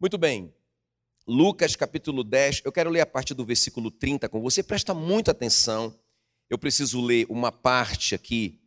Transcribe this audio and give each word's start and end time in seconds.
Muito 0.00 0.16
bem. 0.16 0.54
Lucas 1.26 1.74
capítulo 1.74 2.22
10, 2.22 2.62
eu 2.64 2.70
quero 2.70 2.88
ler 2.88 3.00
a 3.00 3.06
partir 3.06 3.34
do 3.34 3.44
versículo 3.44 3.90
30 3.90 4.28
com 4.28 4.40
você, 4.40 4.62
presta 4.62 4.94
muita 4.94 5.32
atenção. 5.32 5.92
Eu 6.48 6.56
preciso 6.56 7.00
ler 7.00 7.26
uma 7.28 7.50
parte 7.50 8.14
aqui 8.14 8.60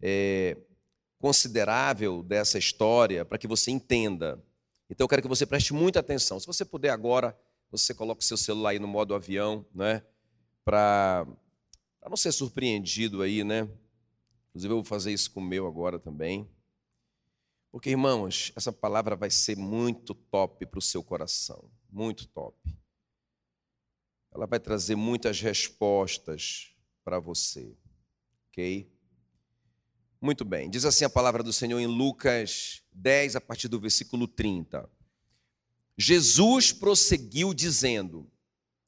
é, 0.00 0.56
considerável 1.18 2.22
dessa 2.22 2.58
história 2.58 3.26
para 3.26 3.36
que 3.36 3.46
você 3.46 3.70
entenda. 3.70 4.42
Então 4.88 5.04
eu 5.04 5.08
quero 5.08 5.20
que 5.20 5.28
você 5.28 5.44
preste 5.44 5.74
muita 5.74 6.00
atenção. 6.00 6.40
Se 6.40 6.46
você 6.46 6.64
puder 6.64 6.88
agora, 6.88 7.38
você 7.70 7.92
coloca 7.92 8.22
o 8.22 8.24
seu 8.24 8.38
celular 8.38 8.70
aí 8.70 8.78
no 8.78 8.88
modo 8.88 9.14
avião, 9.14 9.66
né? 9.74 10.02
Para 10.64 11.26
não 12.08 12.16
ser 12.16 12.32
surpreendido 12.32 13.20
aí, 13.20 13.44
né? 13.44 13.68
Inclusive 14.48 14.72
eu 14.72 14.76
vou 14.78 14.84
fazer 14.84 15.12
isso 15.12 15.30
com 15.30 15.40
o 15.40 15.44
meu 15.44 15.66
agora 15.66 15.98
também. 15.98 16.48
Porque, 17.70 17.90
irmãos, 17.90 18.52
essa 18.56 18.72
palavra 18.72 19.14
vai 19.14 19.30
ser 19.30 19.56
muito 19.56 20.14
top 20.14 20.66
para 20.66 20.78
o 20.78 20.82
seu 20.82 21.02
coração 21.02 21.70
muito 21.92 22.26
top. 22.28 22.56
Ela 24.32 24.46
vai 24.46 24.60
trazer 24.60 24.94
muitas 24.94 25.40
respostas 25.40 26.72
para 27.04 27.18
você, 27.18 27.76
ok? 28.48 28.90
Muito 30.20 30.44
bem, 30.44 30.70
diz 30.70 30.84
assim 30.84 31.04
a 31.04 31.10
palavra 31.10 31.42
do 31.42 31.52
Senhor 31.52 31.80
em 31.80 31.86
Lucas 31.86 32.82
10, 32.92 33.36
a 33.36 33.40
partir 33.40 33.68
do 33.68 33.80
versículo 33.80 34.28
30. 34.28 34.88
Jesus 35.96 36.72
prosseguiu 36.72 37.52
dizendo: 37.52 38.30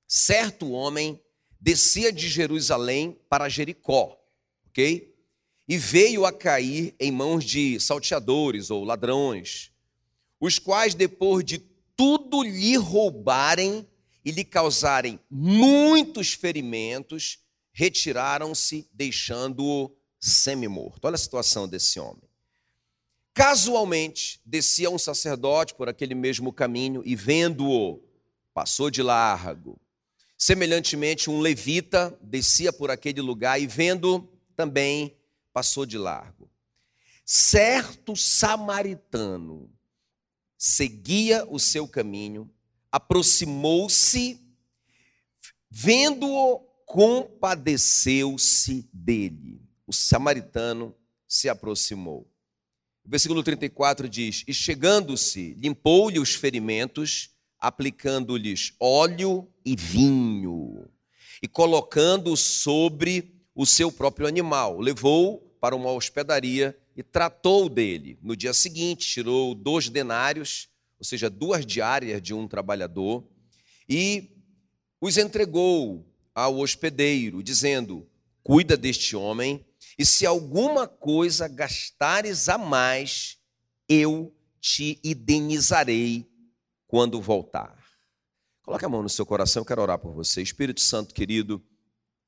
Certo 0.06 0.70
homem 0.70 1.22
descia 1.58 2.12
de 2.12 2.28
Jerusalém 2.28 3.18
para 3.28 3.48
Jericó, 3.48 4.18
ok? 4.66 5.11
E 5.72 5.78
veio 5.78 6.26
a 6.26 6.32
cair 6.34 6.94
em 7.00 7.10
mãos 7.10 7.42
de 7.42 7.80
salteadores 7.80 8.70
ou 8.70 8.84
ladrões, 8.84 9.72
os 10.38 10.58
quais, 10.58 10.94
depois 10.94 11.42
de 11.42 11.56
tudo 11.96 12.42
lhe 12.42 12.76
roubarem 12.76 13.88
e 14.22 14.30
lhe 14.30 14.44
causarem 14.44 15.18
muitos 15.30 16.34
ferimentos, 16.34 17.38
retiraram-se, 17.72 18.86
deixando-o 18.92 19.90
semi-morto. 20.20 21.06
Olha 21.06 21.14
a 21.14 21.18
situação 21.18 21.66
desse 21.66 21.98
homem. 21.98 22.28
Casualmente, 23.32 24.42
descia 24.44 24.90
um 24.90 24.98
sacerdote 24.98 25.74
por 25.74 25.88
aquele 25.88 26.14
mesmo 26.14 26.52
caminho 26.52 27.02
e, 27.02 27.16
vendo-o, 27.16 27.98
passou 28.52 28.90
de 28.90 29.02
largo. 29.02 29.80
Semelhantemente, 30.36 31.30
um 31.30 31.40
levita 31.40 32.14
descia 32.20 32.74
por 32.74 32.90
aquele 32.90 33.22
lugar 33.22 33.58
e, 33.58 33.66
vendo 33.66 34.28
também, 34.54 35.16
passou 35.52 35.86
de 35.86 35.98
largo. 35.98 36.50
Certo 37.24 38.16
samaritano 38.16 39.70
seguia 40.62 41.44
o 41.50 41.58
seu 41.58 41.88
caminho, 41.88 42.48
aproximou-se, 42.90 44.40
vendo-o, 45.68 46.60
compadeceu-se 46.86 48.88
dele. 48.92 49.60
O 49.86 49.92
samaritano 49.92 50.94
se 51.26 51.48
aproximou. 51.48 52.30
O 53.04 53.10
versículo 53.10 53.42
34 53.42 54.08
diz: 54.08 54.44
E 54.46 54.54
chegando-se, 54.54 55.54
limpou-lhe 55.54 56.20
os 56.20 56.34
ferimentos, 56.34 57.30
aplicando-lhes 57.58 58.72
óleo 58.78 59.50
e 59.64 59.74
vinho, 59.74 60.88
e 61.42 61.48
colocando 61.48 62.36
sobre 62.36 63.31
o 63.54 63.66
seu 63.66 63.92
próprio 63.92 64.26
animal, 64.26 64.80
levou 64.80 65.38
para 65.60 65.76
uma 65.76 65.90
hospedaria 65.92 66.76
e 66.96 67.02
tratou 67.02 67.68
dele. 67.68 68.18
No 68.22 68.36
dia 68.36 68.52
seguinte, 68.52 69.06
tirou 69.06 69.54
dois 69.54 69.88
denários, 69.88 70.68
ou 70.98 71.04
seja, 71.04 71.28
duas 71.28 71.64
diárias 71.64 72.20
de 72.22 72.34
um 72.34 72.48
trabalhador, 72.48 73.24
e 73.88 74.30
os 75.00 75.16
entregou 75.16 76.06
ao 76.34 76.58
hospedeiro, 76.58 77.42
dizendo: 77.42 78.08
Cuida 78.42 78.76
deste 78.76 79.14
homem, 79.14 79.64
e 79.98 80.06
se 80.06 80.24
alguma 80.24 80.86
coisa 80.86 81.48
gastares 81.48 82.48
a 82.48 82.56
mais, 82.56 83.38
eu 83.88 84.34
te 84.60 84.98
indenizarei 85.04 86.26
quando 86.86 87.20
voltar. 87.20 87.82
Coloque 88.62 88.84
a 88.84 88.88
mão 88.88 89.02
no 89.02 89.08
seu 89.08 89.26
coração, 89.26 89.62
eu 89.62 89.66
quero 89.66 89.82
orar 89.82 89.98
por 89.98 90.12
você. 90.12 90.40
Espírito 90.40 90.80
Santo 90.80 91.14
querido, 91.14 91.62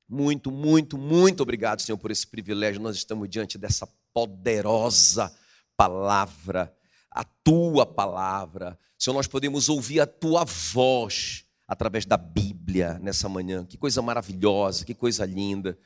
muito, 0.07 0.51
muito, 0.51 0.97
muito 0.97 1.41
obrigado, 1.41 1.81
Senhor, 1.81 1.97
por 1.97 2.11
esse 2.11 2.27
privilégio. 2.27 2.81
Nós 2.81 2.95
estamos 2.95 3.27
diante 3.29 3.57
dessa 3.57 3.87
poderosa 4.13 5.35
palavra, 5.75 6.73
a 7.11 7.23
tua 7.23 7.85
palavra. 7.85 8.79
Senhor, 8.97 9.15
nós 9.15 9.27
podemos 9.27 9.67
ouvir 9.67 9.99
a 9.99 10.05
tua 10.05 10.45
voz 10.45 11.45
através 11.67 12.05
da 12.05 12.17
Bíblia 12.17 12.99
nessa 13.01 13.27
manhã. 13.27 13.65
Que 13.65 13.77
coisa 13.77 14.01
maravilhosa, 14.01 14.85
que 14.85 14.93
coisa 14.93 15.25
linda. 15.25 15.77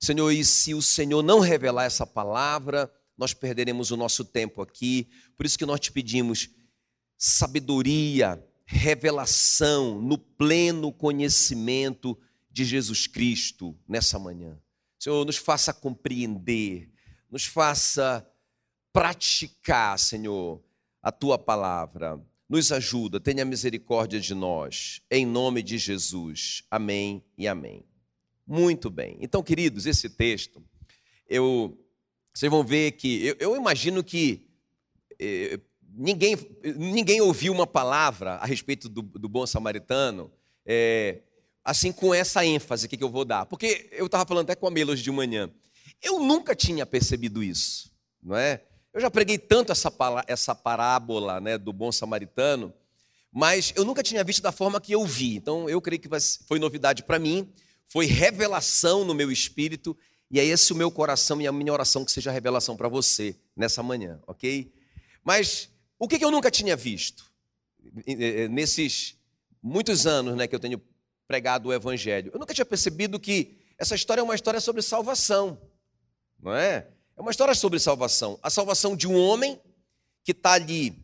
Senhor, 0.00 0.30
e 0.30 0.44
se 0.44 0.74
o 0.74 0.82
Senhor 0.82 1.22
não 1.22 1.40
revelar 1.40 1.84
essa 1.84 2.06
palavra, 2.06 2.90
nós 3.16 3.34
perderemos 3.34 3.90
o 3.90 3.96
nosso 3.96 4.24
tempo 4.24 4.62
aqui. 4.62 5.08
Por 5.36 5.46
isso 5.46 5.58
que 5.58 5.66
nós 5.66 5.80
te 5.80 5.90
pedimos 5.90 6.48
sabedoria, 7.16 8.42
revelação 8.66 10.00
no 10.00 10.18
pleno 10.18 10.92
conhecimento 10.92 12.18
de 12.54 12.64
Jesus 12.64 13.08
Cristo 13.08 13.76
nessa 13.86 14.16
manhã. 14.16 14.56
Senhor, 14.96 15.24
nos 15.24 15.36
faça 15.36 15.74
compreender, 15.74 16.88
nos 17.28 17.44
faça 17.44 18.24
praticar, 18.92 19.98
Senhor, 19.98 20.62
a 21.02 21.10
tua 21.10 21.36
palavra. 21.36 22.24
Nos 22.48 22.70
ajuda, 22.70 23.18
tenha 23.18 23.44
misericórdia 23.44 24.20
de 24.20 24.34
nós, 24.34 25.02
em 25.10 25.26
nome 25.26 25.64
de 25.64 25.78
Jesus. 25.78 26.62
Amém 26.70 27.24
e 27.36 27.48
amém. 27.48 27.84
Muito 28.46 28.88
bem. 28.88 29.16
Então, 29.20 29.42
queridos, 29.42 29.84
esse 29.84 30.08
texto, 30.08 30.62
eu, 31.28 31.76
vocês 32.32 32.48
vão 32.48 32.62
ver 32.62 32.92
que, 32.92 33.26
eu, 33.26 33.36
eu 33.40 33.56
imagino 33.56 34.04
que 34.04 34.46
eh, 35.18 35.58
ninguém, 35.92 36.36
ninguém 36.76 37.20
ouviu 37.20 37.52
uma 37.52 37.66
palavra 37.66 38.34
a 38.34 38.46
respeito 38.46 38.88
do, 38.88 39.02
do 39.02 39.28
bom 39.28 39.44
samaritano, 39.44 40.30
eh, 40.64 41.22
assim 41.64 41.90
com 41.90 42.14
essa 42.14 42.44
ênfase 42.44 42.86
que 42.88 43.02
eu 43.02 43.08
vou 43.08 43.24
dar. 43.24 43.46
Porque 43.46 43.88
eu 43.92 44.06
estava 44.06 44.26
falando 44.26 44.44
até 44.44 44.54
com 44.54 44.66
a 44.66 44.70
Melos 44.70 45.00
de 45.00 45.10
manhã. 45.10 45.50
Eu 46.02 46.20
nunca 46.20 46.54
tinha 46.54 46.84
percebido 46.84 47.42
isso, 47.42 47.90
não 48.22 48.36
é? 48.36 48.62
Eu 48.92 49.00
já 49.00 49.10
preguei 49.10 49.38
tanto 49.38 49.72
essa, 49.72 49.92
essa 50.26 50.54
parábola 50.54 51.40
né, 51.40 51.56
do 51.58 51.72
bom 51.72 51.90
samaritano, 51.90 52.72
mas 53.32 53.72
eu 53.74 53.84
nunca 53.84 54.02
tinha 54.02 54.22
visto 54.22 54.42
da 54.42 54.52
forma 54.52 54.80
que 54.80 54.92
eu 54.92 55.04
vi. 55.04 55.36
Então 55.36 55.68
eu 55.68 55.80
creio 55.80 56.00
que 56.00 56.08
foi 56.46 56.58
novidade 56.58 57.02
para 57.02 57.18
mim, 57.18 57.50
foi 57.88 58.06
revelação 58.06 59.04
no 59.04 59.14
meu 59.14 59.32
espírito, 59.32 59.96
e 60.30 60.38
é 60.38 60.44
esse 60.44 60.72
o 60.72 60.76
meu 60.76 60.90
coração 60.90 61.40
e 61.40 61.46
a 61.46 61.52
minha 61.52 61.72
oração 61.72 62.04
que 62.04 62.12
seja 62.12 62.30
revelação 62.30 62.76
para 62.76 62.88
você 62.88 63.36
nessa 63.56 63.82
manhã, 63.82 64.20
ok? 64.26 64.72
Mas 65.22 65.70
o 65.98 66.06
que 66.06 66.22
eu 66.22 66.30
nunca 66.30 66.50
tinha 66.50 66.76
visto 66.76 67.32
nesses 68.50 69.16
muitos 69.62 70.06
anos 70.06 70.36
né, 70.36 70.46
que 70.46 70.54
eu 70.54 70.60
tenho 70.60 70.80
pregado 71.26 71.68
o 71.68 71.72
evangelho? 71.72 72.30
Eu 72.32 72.38
nunca 72.38 72.54
tinha 72.54 72.64
percebido 72.64 73.18
que 73.18 73.56
essa 73.78 73.94
história 73.94 74.20
é 74.20 74.24
uma 74.24 74.34
história 74.34 74.60
sobre 74.60 74.82
salvação 74.82 75.58
não 76.44 76.54
é? 76.54 76.86
É 77.16 77.20
uma 77.20 77.30
história 77.30 77.54
sobre 77.54 77.78
salvação. 77.80 78.38
A 78.42 78.50
salvação 78.50 78.94
de 78.94 79.08
um 79.08 79.16
homem 79.16 79.58
que 80.22 80.32
está 80.32 80.52
ali 80.52 80.94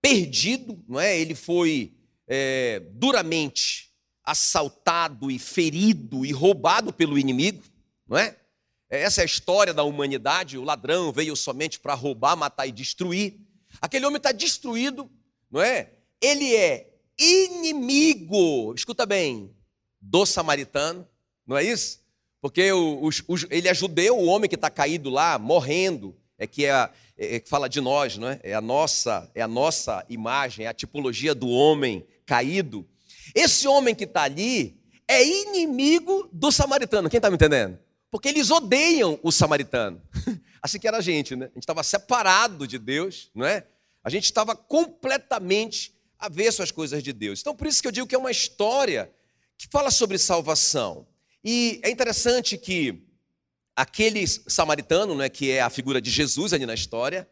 perdido, 0.00 0.84
não 0.86 1.00
é? 1.00 1.18
Ele 1.18 1.34
foi 1.34 1.94
é, 2.28 2.80
duramente 2.92 3.90
assaltado 4.22 5.30
e 5.30 5.38
ferido 5.38 6.26
e 6.26 6.32
roubado 6.32 6.92
pelo 6.92 7.18
inimigo, 7.18 7.64
não 8.06 8.18
é? 8.18 8.36
Essa 8.90 9.22
é 9.22 9.22
a 9.22 9.26
história 9.26 9.72
da 9.72 9.82
humanidade. 9.84 10.58
O 10.58 10.64
ladrão 10.64 11.10
veio 11.10 11.34
somente 11.34 11.80
para 11.80 11.94
roubar, 11.94 12.36
matar 12.36 12.66
e 12.66 12.72
destruir. 12.72 13.40
Aquele 13.80 14.04
homem 14.04 14.18
está 14.18 14.32
destruído, 14.32 15.10
não 15.50 15.62
é? 15.62 15.92
Ele 16.20 16.54
é 16.54 16.91
inimigo, 17.18 18.74
escuta 18.74 19.06
bem, 19.06 19.54
do 20.00 20.26
samaritano, 20.26 21.06
não 21.46 21.56
é 21.56 21.64
isso? 21.64 22.00
Porque 22.40 22.72
o, 22.72 23.08
o, 23.08 23.10
ele 23.50 23.68
é 23.68 23.74
judeu, 23.74 24.18
o 24.18 24.26
homem 24.26 24.48
que 24.48 24.56
está 24.56 24.68
caído 24.68 25.10
lá, 25.10 25.38
morrendo, 25.38 26.16
é 26.36 26.46
que 26.46 26.66
é, 26.66 26.90
é, 27.16 27.38
que 27.38 27.48
fala 27.48 27.68
de 27.68 27.80
nós, 27.80 28.18
não 28.18 28.28
é? 28.28 28.40
É 28.42 28.52
a 28.52 28.60
nossa, 28.60 29.30
é 29.34 29.40
a 29.40 29.46
nossa 29.46 30.04
imagem, 30.08 30.66
é 30.66 30.68
a 30.68 30.74
tipologia 30.74 31.34
do 31.34 31.48
homem 31.48 32.04
caído. 32.26 32.84
Esse 33.34 33.68
homem 33.68 33.94
que 33.94 34.04
está 34.04 34.22
ali 34.22 34.76
é 35.06 35.24
inimigo 35.24 36.28
do 36.32 36.50
samaritano. 36.50 37.08
Quem 37.08 37.18
está 37.18 37.30
me 37.30 37.36
entendendo? 37.36 37.78
Porque 38.10 38.28
eles 38.28 38.50
odeiam 38.50 39.18
o 39.22 39.30
samaritano. 39.30 40.02
Assim 40.60 40.78
que 40.78 40.88
era 40.88 40.98
a 40.98 41.00
gente, 41.00 41.36
né? 41.36 41.46
A 41.46 41.54
gente 41.54 41.62
estava 41.62 41.82
separado 41.82 42.66
de 42.66 42.78
Deus, 42.78 43.30
não 43.34 43.46
é? 43.46 43.66
A 44.02 44.10
gente 44.10 44.24
estava 44.24 44.56
completamente 44.56 45.94
avesso 46.22 46.62
às 46.62 46.70
coisas 46.70 47.02
de 47.02 47.12
Deus. 47.12 47.40
Então, 47.40 47.54
por 47.54 47.66
isso 47.66 47.82
que 47.82 47.88
eu 47.88 47.92
digo 47.92 48.06
que 48.06 48.14
é 48.14 48.18
uma 48.18 48.30
história 48.30 49.12
que 49.58 49.68
fala 49.70 49.90
sobre 49.90 50.16
salvação. 50.16 51.06
E 51.44 51.80
é 51.82 51.90
interessante 51.90 52.56
que 52.56 53.02
aquele 53.74 54.26
samaritano, 54.26 55.14
né, 55.14 55.28
que 55.28 55.50
é 55.50 55.60
a 55.60 55.68
figura 55.68 56.00
de 56.00 56.10
Jesus 56.10 56.52
ali 56.52 56.64
na 56.64 56.74
história, 56.74 57.28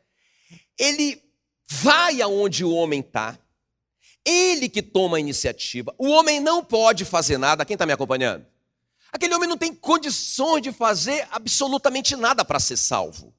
ele 0.78 1.22
vai 1.68 2.20
aonde 2.20 2.64
o 2.64 2.72
homem 2.72 3.00
está, 3.00 3.38
Ele 4.24 4.68
que 4.68 4.82
toma 4.82 5.16
a 5.16 5.20
iniciativa. 5.20 5.94
O 5.96 6.08
homem 6.08 6.40
não 6.40 6.64
pode 6.64 7.04
fazer 7.04 7.38
nada. 7.38 7.64
Quem 7.64 7.74
está 7.74 7.86
me 7.86 7.92
acompanhando? 7.92 8.44
Aquele 9.12 9.34
homem 9.34 9.48
não 9.48 9.56
tem 9.56 9.74
condições 9.74 10.62
de 10.62 10.72
fazer 10.72 11.26
absolutamente 11.30 12.16
nada 12.16 12.44
para 12.44 12.60
ser 12.60 12.76
salvo. 12.76 13.32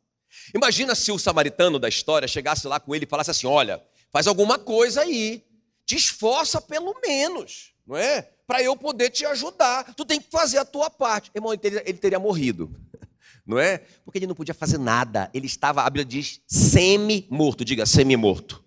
Imagina 0.56 0.96
se 0.96 1.12
o 1.12 1.20
samaritano 1.20 1.78
da 1.78 1.88
história 1.88 2.28
chegasse 2.28 2.68
lá 2.68 2.80
com 2.80 2.96
ele 2.96 3.06
e 3.06 3.08
falasse 3.08 3.32
assim: 3.32 3.48
Olha, 3.48 3.82
faz 4.12 4.28
alguma 4.28 4.60
coisa 4.60 5.02
aí, 5.02 5.44
te 5.86 5.96
esforça 5.96 6.62
pelo 6.62 6.96
menos, 7.06 7.74
não 7.86 7.96
é? 7.96 8.22
Para 8.46 8.62
eu 8.62 8.76
poder 8.76 9.10
te 9.10 9.26
ajudar. 9.26 9.94
Tu 9.96 10.06
tem 10.06 10.20
que 10.20 10.30
fazer 10.30 10.58
a 10.58 10.66
tua 10.66 10.90
parte. 10.90 11.32
Irmão, 11.34 11.54
ele 11.54 11.62
teria, 11.62 11.84
ele 11.86 11.98
teria 11.98 12.20
morrido, 12.20 12.76
não 13.46 13.58
é? 13.58 13.80
Porque 14.04 14.20
ele 14.20 14.28
não 14.28 14.36
podia 14.36 14.54
fazer 14.54 14.78
nada. 14.78 15.30
Ele 15.34 15.46
estava, 15.46 15.82
a 15.82 15.90
Bíblia 15.90 16.06
diz, 16.06 16.42
semi-morto. 16.48 17.64
Diga, 17.64 17.86
semi-morto. 17.86 18.64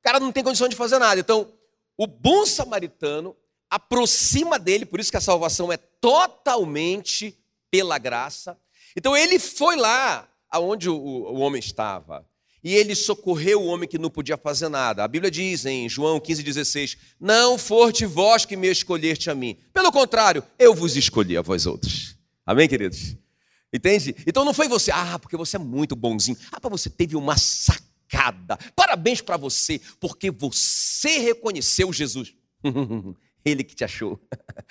O 0.00 0.02
cara 0.02 0.18
não 0.18 0.32
tem 0.32 0.42
condição 0.42 0.68
de 0.68 0.76
fazer 0.76 0.98
nada. 0.98 1.20
Então, 1.20 1.52
o 1.96 2.06
bom 2.06 2.46
samaritano 2.46 3.36
aproxima 3.70 4.58
dele, 4.58 4.86
por 4.86 5.00
isso 5.00 5.10
que 5.10 5.16
a 5.16 5.20
salvação 5.20 5.72
é 5.72 5.76
totalmente 5.76 7.36
pela 7.70 7.98
graça. 7.98 8.56
Então 8.96 9.16
ele 9.16 9.38
foi 9.38 9.76
lá 9.76 10.28
aonde 10.48 10.88
o, 10.88 10.94
o 10.96 11.40
homem 11.40 11.58
estava. 11.58 12.24
E 12.64 12.74
ele 12.74 12.94
socorreu 12.94 13.60
o 13.60 13.66
homem 13.66 13.86
que 13.86 13.98
não 13.98 14.08
podia 14.08 14.38
fazer 14.38 14.70
nada. 14.70 15.04
A 15.04 15.08
Bíblia 15.08 15.30
diz 15.30 15.66
em 15.66 15.86
João 15.86 16.18
15,16: 16.18 16.96
Não 17.20 17.58
forte 17.58 18.06
vós 18.06 18.46
que 18.46 18.56
me 18.56 18.68
escolheste 18.68 19.28
a 19.28 19.34
mim. 19.34 19.58
Pelo 19.70 19.92
contrário, 19.92 20.42
eu 20.58 20.74
vos 20.74 20.96
escolhi 20.96 21.36
a 21.36 21.42
vós 21.42 21.66
outros. 21.66 22.16
Amém, 22.46 22.66
queridos? 22.66 23.16
Entende? 23.70 24.16
Então 24.26 24.46
não 24.46 24.54
foi 24.54 24.66
você, 24.66 24.90
ah, 24.90 25.18
porque 25.18 25.36
você 25.36 25.56
é 25.56 25.58
muito 25.58 25.94
bonzinho. 25.94 26.38
Ah, 26.50 26.58
para 26.58 26.70
você 26.70 26.88
teve 26.88 27.16
uma 27.16 27.36
sacada. 27.36 28.56
Parabéns 28.74 29.20
para 29.20 29.36
você, 29.36 29.78
porque 30.00 30.30
você 30.30 31.18
reconheceu 31.18 31.92
Jesus. 31.92 32.32
Ele 33.44 33.62
que 33.62 33.74
te 33.74 33.84
achou. 33.84 34.18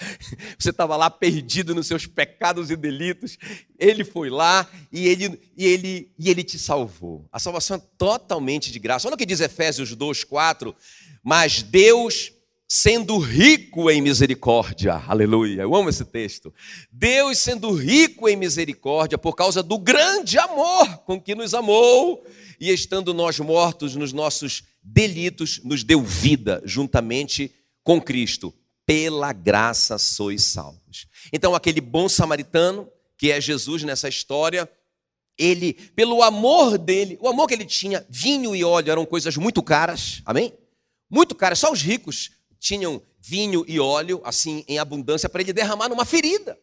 Você 0.57 0.71
estava 0.71 0.97
lá 0.97 1.09
perdido 1.09 1.75
nos 1.75 1.85
seus 1.85 2.07
pecados 2.07 2.71
e 2.71 2.75
delitos. 2.75 3.37
Ele 3.77 4.03
foi 4.03 4.29
lá 4.31 4.67
e 4.91 5.07
ele, 5.07 5.39
e, 5.55 5.65
ele, 5.65 6.11
e 6.17 6.29
ele 6.29 6.43
te 6.43 6.57
salvou. 6.57 7.27
A 7.31 7.37
salvação 7.37 7.77
é 7.77 7.81
totalmente 7.97 8.71
de 8.71 8.79
graça. 8.79 9.07
Olha 9.07 9.13
o 9.13 9.17
que 9.17 9.27
diz 9.27 9.41
Efésios 9.41 9.95
2, 9.95 10.23
4. 10.23 10.75
Mas 11.21 11.61
Deus, 11.61 12.33
sendo 12.67 13.19
rico 13.19 13.91
em 13.91 14.01
misericórdia, 14.01 14.95
aleluia, 15.07 15.61
eu 15.61 15.75
amo 15.75 15.89
esse 15.89 16.03
texto. 16.03 16.51
Deus, 16.91 17.37
sendo 17.37 17.71
rico 17.73 18.27
em 18.27 18.35
misericórdia, 18.35 19.19
por 19.19 19.35
causa 19.35 19.61
do 19.61 19.77
grande 19.77 20.39
amor 20.39 20.97
com 21.05 21.21
que 21.21 21.35
nos 21.35 21.53
amou, 21.53 22.25
e 22.59 22.71
estando 22.71 23.13
nós 23.13 23.39
mortos 23.39 23.95
nos 23.95 24.11
nossos 24.11 24.63
delitos, 24.81 25.61
nos 25.63 25.83
deu 25.83 26.01
vida 26.01 26.61
juntamente 26.65 27.53
com 27.83 28.01
Cristo 28.01 28.53
pela 28.85 29.31
graça 29.31 29.97
sois 29.97 30.43
salvos. 30.43 31.07
Então, 31.31 31.55
aquele 31.55 31.81
bom 31.81 32.09
samaritano, 32.09 32.89
que 33.17 33.31
é 33.31 33.39
Jesus 33.39 33.83
nessa 33.83 34.09
história, 34.09 34.69
ele, 35.37 35.73
pelo 35.95 36.21
amor 36.21 36.77
dele, 36.77 37.17
o 37.21 37.27
amor 37.27 37.47
que 37.47 37.53
ele 37.53 37.65
tinha, 37.65 38.05
vinho 38.09 38.55
e 38.55 38.63
óleo 38.63 38.91
eram 38.91 39.05
coisas 39.05 39.35
muito 39.37 39.63
caras, 39.63 40.21
amém? 40.25 40.53
Muito 41.09 41.35
caras, 41.35 41.59
só 41.59 41.71
os 41.71 41.81
ricos 41.81 42.31
tinham 42.59 43.01
vinho 43.19 43.63
e 43.67 43.79
óleo, 43.79 44.21
assim, 44.23 44.63
em 44.67 44.79
abundância, 44.79 45.29
para 45.29 45.41
ele 45.41 45.53
derramar 45.53 45.89
numa 45.89 46.05
ferida. 46.05 46.57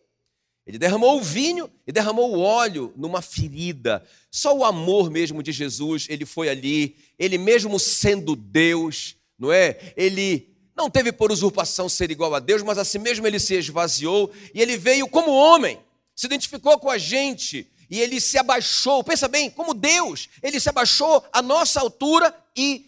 Ele 0.66 0.78
derramou 0.78 1.18
o 1.18 1.22
vinho 1.22 1.70
e 1.86 1.90
derramou 1.90 2.34
o 2.34 2.40
óleo 2.40 2.92
numa 2.96 3.22
ferida. 3.22 4.04
Só 4.30 4.56
o 4.56 4.64
amor 4.64 5.10
mesmo 5.10 5.42
de 5.42 5.52
Jesus, 5.52 6.06
ele 6.08 6.24
foi 6.24 6.48
ali, 6.48 6.96
ele 7.18 7.38
mesmo 7.38 7.78
sendo 7.78 8.36
Deus, 8.36 9.16
não 9.38 9.50
é? 9.50 9.94
Ele 9.96 10.49
não 10.80 10.88
teve 10.88 11.12
por 11.12 11.30
usurpação 11.30 11.88
ser 11.88 12.10
igual 12.10 12.34
a 12.34 12.40
Deus, 12.40 12.62
mas 12.62 12.78
assim 12.78 12.98
mesmo 12.98 13.26
ele 13.26 13.38
se 13.38 13.54
esvaziou 13.54 14.32
e 14.54 14.62
ele 14.62 14.78
veio 14.78 15.06
como 15.06 15.30
homem, 15.30 15.78
se 16.16 16.26
identificou 16.26 16.78
com 16.78 16.88
a 16.88 16.96
gente 16.96 17.70
e 17.90 18.00
ele 18.00 18.18
se 18.18 18.38
abaixou. 18.38 19.04
Pensa 19.04 19.28
bem, 19.28 19.50
como 19.50 19.74
Deus, 19.74 20.30
ele 20.42 20.58
se 20.58 20.70
abaixou 20.70 21.22
à 21.32 21.42
nossa 21.42 21.80
altura 21.80 22.34
e 22.56 22.86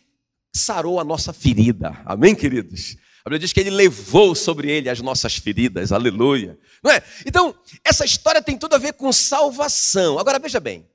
sarou 0.55 0.99
a 0.99 1.05
nossa 1.05 1.35
ferida. 1.35 2.01
Amém, 2.07 2.35
queridos? 2.35 2.97
A 3.25 3.29
Bíblia 3.29 3.41
diz 3.41 3.53
que 3.53 3.61
ele 3.61 3.71
levou 3.71 4.35
sobre 4.35 4.71
ele 4.71 4.89
as 4.89 5.01
nossas 5.01 5.37
feridas, 5.37 5.93
aleluia. 5.93 6.59
Não 6.83 6.91
é? 6.91 7.03
Então, 7.27 7.55
essa 7.85 8.05
história 8.05 8.43
tem 8.43 8.57
tudo 8.57 8.75
a 8.75 8.79
ver 8.79 8.95
com 8.95 9.13
salvação. 9.13 10.19
Agora, 10.19 10.39
veja 10.39 10.59
bem, 10.59 10.89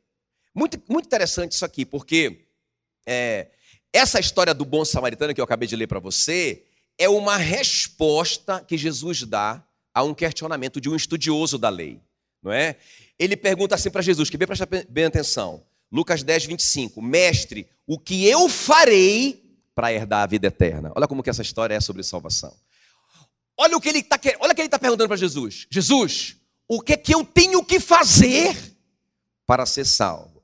muito, 0.54 0.82
muito 0.90 1.06
interessante 1.06 1.52
isso 1.52 1.64
aqui, 1.64 1.86
porque 1.86 2.48
é, 3.08 3.48
essa 3.94 4.20
história 4.20 4.54
do 4.54 4.66
bom 4.66 4.84
samaritano 4.84 5.34
que 5.34 5.40
eu 5.40 5.46
acabei 5.46 5.68
de 5.68 5.76
ler 5.76 5.88
para 5.88 6.00
você, 6.00 6.67
é 6.98 7.08
uma 7.08 7.38
resposta 7.38 8.62
que 8.62 8.78
Jesus 8.78 9.24
dá 9.24 9.64
a 9.94 10.04
um 10.04 10.14
questionamento 10.14 10.82
de 10.82 10.90
um 10.90 10.96
estudioso 10.96 11.58
da 11.58 11.70
lei, 11.70 12.00
não 12.42 12.52
é? 12.52 12.78
Ele 13.18 13.36
pergunta 13.36 13.76
assim 13.76 13.90
para 13.90 14.02
Jesus, 14.02 14.30
que 14.30 14.38
bem 14.38 14.48
presta 14.48 14.68
bem 14.90 15.06
atenção. 15.06 15.64
Lucas 15.92 16.22
10, 16.22 16.46
25. 16.46 17.02
Mestre, 17.02 17.68
o 17.86 17.98
que 17.98 18.28
eu 18.28 18.48
farei 18.50 19.44
para 19.74 19.92
herdar 19.92 20.24
a 20.24 20.28
vida 20.28 20.48
eterna? 20.48 20.92
Olha 20.96 21.08
como 21.08 21.24
que 21.24 21.30
essa 21.30 21.42
história 21.42 21.74
é 21.74 21.80
sobre 21.80 22.04
salvação. 22.04 22.56
Olha 23.58 23.76
o 23.76 23.82
que 23.82 23.90
ele 23.90 24.00
está 24.00 24.20
olha 24.40 24.52
o 24.52 24.56
que 24.56 24.62
ele 24.62 24.68
está 24.68 24.78
perguntando 24.78 25.08
para 25.08 25.18
Jesus. 25.18 25.66
Jesus, 25.72 26.36
o 26.68 26.82
que 26.82 26.94
é 26.94 26.98
que 26.98 27.16
eu 27.16 27.26
tenho 27.26 27.64
que 27.66 27.80
fazer 27.80 28.56
para 29.48 29.66
ser 29.66 29.86
salvo? 29.86 30.44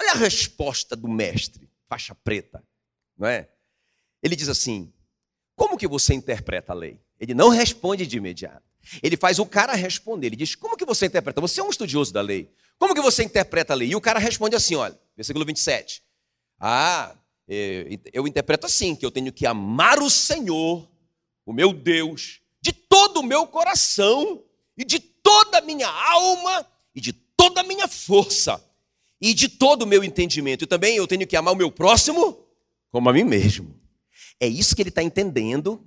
Olha 0.00 0.12
a 0.12 0.16
resposta 0.16 0.96
do 0.96 1.08
mestre, 1.08 1.68
faixa 1.88 2.14
preta, 2.14 2.64
não 3.18 3.28
é? 3.28 3.48
Ele 4.22 4.34
diz 4.34 4.48
assim: 4.48 4.93
como 5.56 5.76
que 5.76 5.86
você 5.86 6.14
interpreta 6.14 6.72
a 6.72 6.74
lei? 6.74 7.00
Ele 7.18 7.34
não 7.34 7.48
responde 7.48 8.06
de 8.06 8.16
imediato. 8.16 8.62
Ele 9.02 9.16
faz 9.16 9.38
o 9.38 9.46
cara 9.46 9.74
responder. 9.74 10.28
Ele 10.28 10.36
diz: 10.36 10.54
Como 10.54 10.76
que 10.76 10.84
você 10.84 11.06
interpreta? 11.06 11.40
Você 11.40 11.60
é 11.60 11.64
um 11.64 11.70
estudioso 11.70 12.12
da 12.12 12.20
lei. 12.20 12.50
Como 12.78 12.94
que 12.94 13.00
você 13.00 13.22
interpreta 13.22 13.72
a 13.72 13.76
lei? 13.76 13.88
E 13.88 13.96
o 13.96 14.00
cara 14.00 14.18
responde 14.18 14.56
assim: 14.56 14.74
olha, 14.74 14.98
versículo 15.16 15.44
27. 15.44 16.02
Ah, 16.60 17.16
é, 17.48 17.98
eu 18.12 18.26
interpreto 18.26 18.66
assim: 18.66 18.94
que 18.94 19.06
eu 19.06 19.10
tenho 19.10 19.32
que 19.32 19.46
amar 19.46 20.00
o 20.00 20.10
Senhor, 20.10 20.88
o 21.46 21.52
meu 21.52 21.72
Deus, 21.72 22.40
de 22.60 22.72
todo 22.72 23.20
o 23.20 23.22
meu 23.22 23.46
coração, 23.46 24.42
e 24.76 24.84
de 24.84 24.98
toda 24.98 25.58
a 25.58 25.62
minha 25.62 25.88
alma, 25.88 26.66
e 26.94 27.00
de 27.00 27.12
toda 27.12 27.60
a 27.60 27.64
minha 27.64 27.88
força, 27.88 28.62
e 29.20 29.32
de 29.32 29.48
todo 29.48 29.82
o 29.82 29.86
meu 29.86 30.04
entendimento. 30.04 30.64
E 30.64 30.66
também 30.66 30.96
eu 30.96 31.06
tenho 31.06 31.26
que 31.26 31.36
amar 31.36 31.54
o 31.54 31.56
meu 31.56 31.70
próximo 31.70 32.44
como 32.94 33.10
a 33.10 33.12
mim 33.12 33.24
mesmo. 33.24 33.74
É 34.40 34.46
isso 34.46 34.74
que 34.74 34.82
ele 34.82 34.88
está 34.88 35.02
entendendo. 35.02 35.82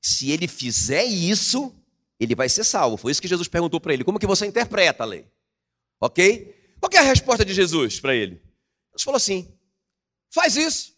Se 0.00 0.30
ele 0.30 0.48
fizer 0.48 1.04
isso, 1.04 1.74
ele 2.18 2.34
vai 2.34 2.48
ser 2.48 2.64
salvo. 2.64 2.96
Foi 2.96 3.12
isso 3.12 3.22
que 3.22 3.28
Jesus 3.28 3.48
perguntou 3.48 3.80
para 3.80 3.92
ele. 3.92 4.04
Como 4.04 4.18
que 4.18 4.26
você 4.26 4.46
interpreta 4.46 5.02
a 5.02 5.06
lei? 5.06 5.26
Ok? 6.00 6.76
Qual 6.80 6.90
é 6.92 6.98
a 6.98 7.02
resposta 7.02 7.44
de 7.44 7.54
Jesus 7.54 8.00
para 8.00 8.14
ele? 8.14 8.42
Jesus 8.90 9.04
falou 9.04 9.16
assim: 9.16 9.56
faz 10.30 10.56
isso. 10.56 10.96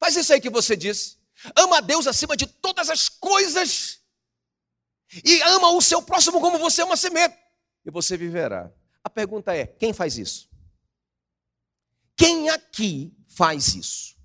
Faz 0.00 0.16
isso 0.16 0.32
aí 0.32 0.40
que 0.40 0.50
você 0.50 0.76
disse. 0.76 1.16
Ama 1.56 1.78
a 1.78 1.80
Deus 1.80 2.06
acima 2.06 2.36
de 2.36 2.46
todas 2.46 2.90
as 2.90 3.08
coisas. 3.08 4.00
E 5.24 5.40
ama 5.42 5.70
o 5.70 5.80
seu 5.80 6.02
próximo 6.02 6.40
como 6.40 6.58
você 6.58 6.82
ama 6.82 6.94
a 6.94 6.96
si 6.96 7.10
mesmo. 7.10 7.36
E 7.84 7.90
você 7.90 8.16
viverá. 8.16 8.72
A 9.04 9.10
pergunta 9.10 9.54
é: 9.54 9.66
quem 9.66 9.92
faz 9.92 10.18
isso? 10.18 10.48
Quem 12.16 12.48
aqui 12.50 13.12
faz 13.28 13.74
isso? 13.74 14.16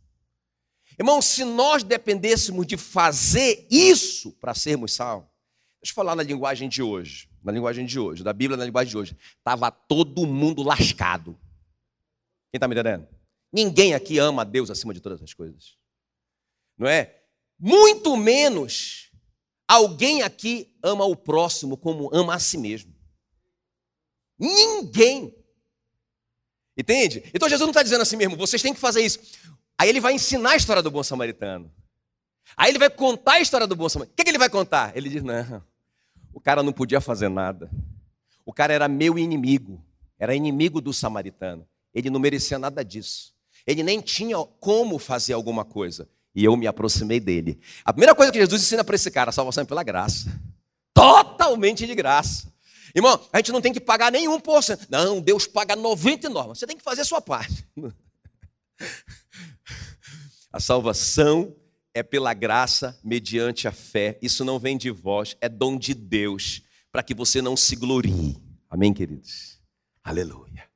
Irmão, 0.99 1.21
se 1.21 1.43
nós 1.43 1.83
dependêssemos 1.83 2.65
de 2.65 2.75
fazer 2.75 3.67
isso 3.69 4.31
para 4.33 4.55
sermos 4.55 4.93
salvos, 4.93 5.29
deixa 5.81 5.91
eu 5.91 5.95
falar 5.95 6.15
na 6.15 6.23
linguagem 6.23 6.67
de 6.67 6.81
hoje, 6.81 7.29
na 7.43 7.51
linguagem 7.51 7.85
de 7.85 7.99
hoje, 7.99 8.23
da 8.23 8.33
Bíblia 8.33 8.57
na 8.57 8.65
linguagem 8.65 8.89
de 8.89 8.97
hoje, 8.97 9.17
estava 9.37 9.69
todo 9.69 10.25
mundo 10.25 10.63
lascado. 10.63 11.39
Quem 12.51 12.57
está 12.57 12.67
me 12.67 12.73
entendendo? 12.73 13.07
Ninguém 13.53 13.93
aqui 13.93 14.17
ama 14.17 14.41
a 14.41 14.45
Deus 14.45 14.71
acima 14.71 14.93
de 14.93 14.99
todas 14.99 15.21
as 15.21 15.33
coisas. 15.33 15.77
Não 16.77 16.87
é? 16.87 17.15
Muito 17.59 18.17
menos 18.17 19.11
alguém 19.67 20.23
aqui 20.23 20.75
ama 20.81 21.05
o 21.05 21.15
próximo 21.15 21.77
como 21.77 22.09
ama 22.13 22.33
a 22.35 22.39
si 22.39 22.57
mesmo. 22.57 22.95
Ninguém. 24.39 25.35
Entende? 26.75 27.23
Então 27.33 27.49
Jesus 27.49 27.65
não 27.65 27.71
está 27.71 27.83
dizendo 27.83 28.01
assim 28.01 28.15
mesmo, 28.15 28.35
vocês 28.35 28.61
têm 28.61 28.73
que 28.73 28.79
fazer 28.79 29.01
isso. 29.01 29.19
Aí 29.77 29.89
ele 29.89 29.99
vai 29.99 30.13
ensinar 30.13 30.51
a 30.51 30.55
história 30.55 30.81
do 30.81 30.89
bom 30.89 31.03
samaritano. 31.03 31.71
Aí 32.55 32.71
ele 32.71 32.79
vai 32.79 32.89
contar 32.89 33.33
a 33.33 33.39
história 33.39 33.67
do 33.67 33.75
bom 33.75 33.87
samaritano. 33.87 34.13
O 34.13 34.17
que, 34.17 34.23
que 34.23 34.29
ele 34.29 34.37
vai 34.37 34.49
contar? 34.49 34.95
Ele 34.95 35.09
diz: 35.09 35.23
não, 35.23 35.61
o 36.33 36.39
cara 36.39 36.63
não 36.63 36.73
podia 36.73 36.99
fazer 36.99 37.29
nada. 37.29 37.69
O 38.45 38.53
cara 38.53 38.73
era 38.73 38.87
meu 38.87 39.19
inimigo, 39.19 39.83
era 40.17 40.33
inimigo 40.33 40.79
do 40.79 40.93
samaritano. 40.93 41.67
Ele 41.93 42.09
não 42.09 42.19
merecia 42.19 42.57
nada 42.57 42.83
disso. 42.83 43.33
Ele 43.65 43.83
nem 43.83 43.99
tinha 43.99 44.37
como 44.59 44.97
fazer 44.97 45.33
alguma 45.33 45.65
coisa. 45.65 46.07
E 46.33 46.45
eu 46.45 46.55
me 46.55 46.67
aproximei 46.67 47.19
dele. 47.19 47.59
A 47.83 47.91
primeira 47.91 48.15
coisa 48.15 48.31
que 48.31 48.39
Jesus 48.39 48.61
ensina 48.61 48.83
para 48.83 48.95
esse 48.95 49.11
cara, 49.11 49.29
a 49.29 49.33
salvação 49.33 49.63
é 49.63 49.65
pela 49.65 49.83
graça. 49.83 50.31
Totalmente 50.93 51.85
de 51.85 51.93
graça. 51.93 52.53
Irmão, 52.95 53.19
a 53.33 53.37
gente 53.37 53.51
não 53.51 53.59
tem 53.59 53.73
que 53.73 53.79
pagar 53.79 54.11
nenhum 54.11 54.39
por 54.39 54.63
cento. 54.63 54.87
Não, 54.89 55.19
Deus 55.19 55.45
paga 55.45 55.75
99. 55.75 56.49
Você 56.49 56.65
tem 56.65 56.77
que 56.77 56.83
fazer 56.83 57.01
a 57.01 57.05
sua 57.05 57.21
parte. 57.21 57.67
A 60.57 60.59
salvação 60.59 61.55
é 61.93 62.01
pela 62.01 62.33
graça, 62.33 62.99
mediante 63.03 63.67
a 63.67 63.71
fé. 63.71 64.17
Isso 64.23 64.43
não 64.43 64.57
vem 64.57 64.75
de 64.75 64.89
vós, 64.89 65.37
é 65.39 65.47
dom 65.47 65.77
de 65.77 65.93
Deus, 65.93 66.63
para 66.91 67.03
que 67.03 67.13
você 67.13 67.43
não 67.43 67.55
se 67.55 67.75
glorie. 67.75 68.41
Amém, 68.67 68.91
queridos? 68.91 69.61
Aleluia. 70.03 70.67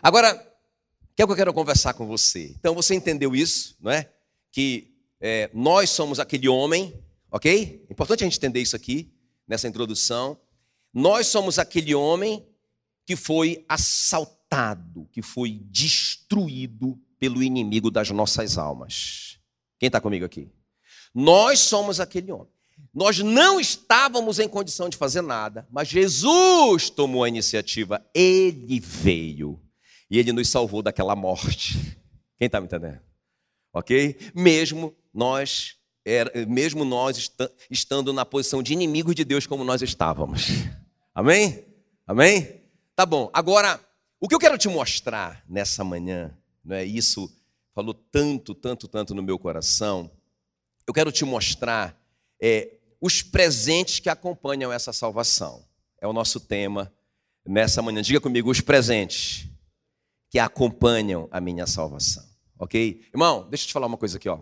Agora, 0.00 0.34
o 0.36 1.16
que 1.16 1.22
é 1.22 1.26
que 1.26 1.32
eu 1.32 1.34
quero 1.34 1.52
conversar 1.52 1.94
com 1.94 2.06
você? 2.06 2.54
Então, 2.56 2.76
você 2.76 2.94
entendeu 2.94 3.34
isso, 3.34 3.76
não 3.80 3.90
é? 3.90 4.08
Que 4.52 4.94
é, 5.20 5.50
nós 5.52 5.90
somos 5.90 6.20
aquele 6.20 6.48
homem, 6.48 6.94
ok? 7.28 7.84
Importante 7.90 8.22
a 8.22 8.26
gente 8.28 8.38
entender 8.38 8.60
isso 8.60 8.76
aqui, 8.76 9.12
nessa 9.48 9.66
introdução. 9.66 10.38
Nós 10.92 11.26
somos 11.26 11.58
aquele 11.58 11.92
homem 11.92 12.46
que 13.04 13.16
foi 13.16 13.64
assaltado, 13.68 15.08
que 15.10 15.22
foi 15.22 15.60
destruído 15.64 16.96
pelo 17.24 17.42
inimigo 17.42 17.90
das 17.90 18.10
nossas 18.10 18.58
almas. 18.58 19.38
Quem 19.78 19.86
está 19.86 19.98
comigo 19.98 20.26
aqui? 20.26 20.52
Nós 21.14 21.58
somos 21.58 21.98
aquele 21.98 22.30
homem. 22.30 22.52
Nós 22.92 23.18
não 23.20 23.58
estávamos 23.58 24.38
em 24.38 24.46
condição 24.46 24.90
de 24.90 24.98
fazer 24.98 25.22
nada, 25.22 25.66
mas 25.70 25.88
Jesus 25.88 26.90
tomou 26.90 27.24
a 27.24 27.28
iniciativa, 27.28 28.06
ele 28.14 28.78
veio 28.78 29.58
e 30.10 30.18
ele 30.18 30.34
nos 30.34 30.50
salvou 30.50 30.82
daquela 30.82 31.16
morte. 31.16 31.96
Quem 32.36 32.44
está 32.44 32.60
me 32.60 32.66
entendendo? 32.66 33.00
Ok? 33.72 34.18
Mesmo 34.34 34.94
nós, 35.14 35.76
mesmo 36.46 36.84
nós 36.84 37.32
estando 37.70 38.12
na 38.12 38.26
posição 38.26 38.62
de 38.62 38.74
inimigos 38.74 39.14
de 39.14 39.24
Deus 39.24 39.46
como 39.46 39.64
nós 39.64 39.80
estávamos. 39.80 40.48
Amém? 41.14 41.64
Amém? 42.06 42.60
Tá 42.94 43.06
bom. 43.06 43.30
Agora, 43.32 43.80
o 44.20 44.28
que 44.28 44.34
eu 44.34 44.38
quero 44.38 44.58
te 44.58 44.68
mostrar 44.68 45.42
nessa 45.48 45.82
manhã, 45.82 46.36
não 46.64 46.76
é 46.76 46.84
isso? 46.84 47.30
Falou 47.74 47.92
tanto, 47.92 48.54
tanto, 48.54 48.88
tanto 48.88 49.14
no 49.14 49.22
meu 49.22 49.38
coração. 49.38 50.10
Eu 50.86 50.94
quero 50.94 51.10
te 51.10 51.24
mostrar 51.24 52.00
é, 52.40 52.78
os 53.00 53.22
presentes 53.22 53.98
que 53.98 54.08
acompanham 54.08 54.72
essa 54.72 54.92
salvação. 54.92 55.64
É 56.00 56.06
o 56.06 56.12
nosso 56.12 56.40
tema 56.40 56.92
nessa 57.44 57.82
manhã. 57.82 58.00
Diga 58.00 58.20
comigo, 58.20 58.50
os 58.50 58.60
presentes 58.60 59.48
que 60.30 60.38
acompanham 60.38 61.28
a 61.30 61.40
minha 61.40 61.66
salvação. 61.66 62.24
Ok? 62.58 63.06
Irmão, 63.12 63.48
deixa 63.48 63.64
eu 63.64 63.68
te 63.68 63.72
falar 63.72 63.86
uma 63.86 63.96
coisa 63.96 64.16
aqui, 64.16 64.28
ó. 64.28 64.40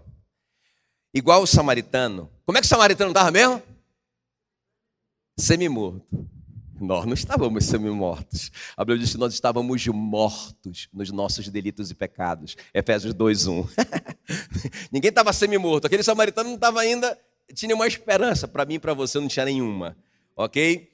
Igual 1.14 1.42
o 1.42 1.46
samaritano. 1.46 2.30
Como 2.46 2.56
é 2.56 2.60
que 2.60 2.66
o 2.66 2.68
samaritano 2.68 3.10
estava 3.10 3.30
mesmo? 3.30 3.62
Semi-morto. 5.38 6.06
Nós 6.82 7.06
não 7.06 7.14
estávamos 7.14 7.64
semi-mortos. 7.64 8.50
A 8.76 8.84
Bíblia 8.84 9.04
diz 9.04 9.12
que 9.12 9.18
nós 9.18 9.32
estávamos 9.32 9.86
mortos 9.86 10.88
nos 10.92 11.12
nossos 11.12 11.48
delitos 11.48 11.92
e 11.92 11.94
pecados. 11.94 12.56
Efésios 12.74 13.14
2:1. 13.14 13.68
Ninguém 14.90 15.10
estava 15.10 15.32
semi-morto. 15.32 15.86
Aquele 15.86 16.02
samaritano 16.02 16.48
não 16.48 16.56
estava 16.56 16.80
ainda, 16.80 17.16
tinha 17.54 17.72
uma 17.76 17.86
esperança. 17.86 18.48
Para 18.48 18.64
mim 18.64 18.74
e 18.74 18.78
para 18.80 18.94
você 18.94 19.20
não 19.20 19.28
tinha 19.28 19.44
nenhuma. 19.44 19.96
Ok? 20.34 20.90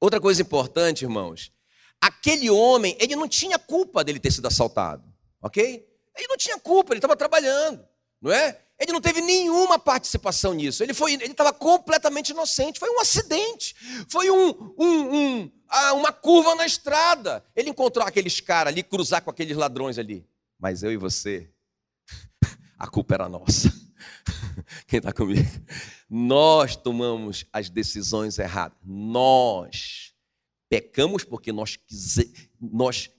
Outra 0.00 0.18
coisa 0.18 0.40
importante, 0.40 1.04
irmãos. 1.04 1.52
Aquele 2.00 2.48
homem, 2.48 2.96
ele 2.98 3.14
não 3.14 3.28
tinha 3.28 3.58
culpa 3.58 4.02
dele 4.02 4.18
ter 4.18 4.30
sido 4.30 4.46
assaltado. 4.46 5.04
Ok? 5.42 5.86
Ele 6.16 6.26
não 6.26 6.38
tinha 6.38 6.58
culpa, 6.58 6.94
ele 6.94 7.00
estava 7.00 7.14
trabalhando. 7.14 7.84
Não 8.18 8.32
é? 8.32 8.58
Ele 8.78 8.92
não 8.92 9.00
teve 9.00 9.20
nenhuma 9.20 9.78
participação 9.78 10.54
nisso. 10.54 10.82
Ele 10.82 10.94
foi, 10.94 11.14
ele 11.14 11.24
estava 11.24 11.52
completamente 11.52 12.30
inocente. 12.30 12.78
Foi 12.78 12.88
um 12.88 13.00
acidente. 13.00 13.74
Foi 14.08 14.30
um, 14.30 14.74
um, 14.78 15.16
um 15.16 15.52
uma 15.94 16.12
curva 16.12 16.54
na 16.54 16.64
estrada. 16.64 17.44
Ele 17.54 17.70
encontrou 17.70 18.06
aqueles 18.06 18.40
caras 18.40 18.72
ali, 18.72 18.82
cruzar 18.82 19.22
com 19.22 19.30
aqueles 19.30 19.56
ladrões 19.56 19.98
ali. 19.98 20.26
Mas 20.58 20.82
eu 20.82 20.92
e 20.92 20.96
você, 20.96 21.50
a 22.78 22.86
culpa 22.86 23.14
era 23.14 23.28
nossa. 23.28 23.72
Quem 24.86 24.98
está 24.98 25.12
comigo? 25.12 25.48
Nós 26.08 26.76
tomamos 26.76 27.44
as 27.52 27.68
decisões 27.68 28.38
erradas. 28.38 28.78
Nós 28.82 30.14
pecamos 30.68 31.24
porque 31.24 31.52
nós 31.52 31.76
quisemos. 31.76 32.32
Nós, 32.60 33.10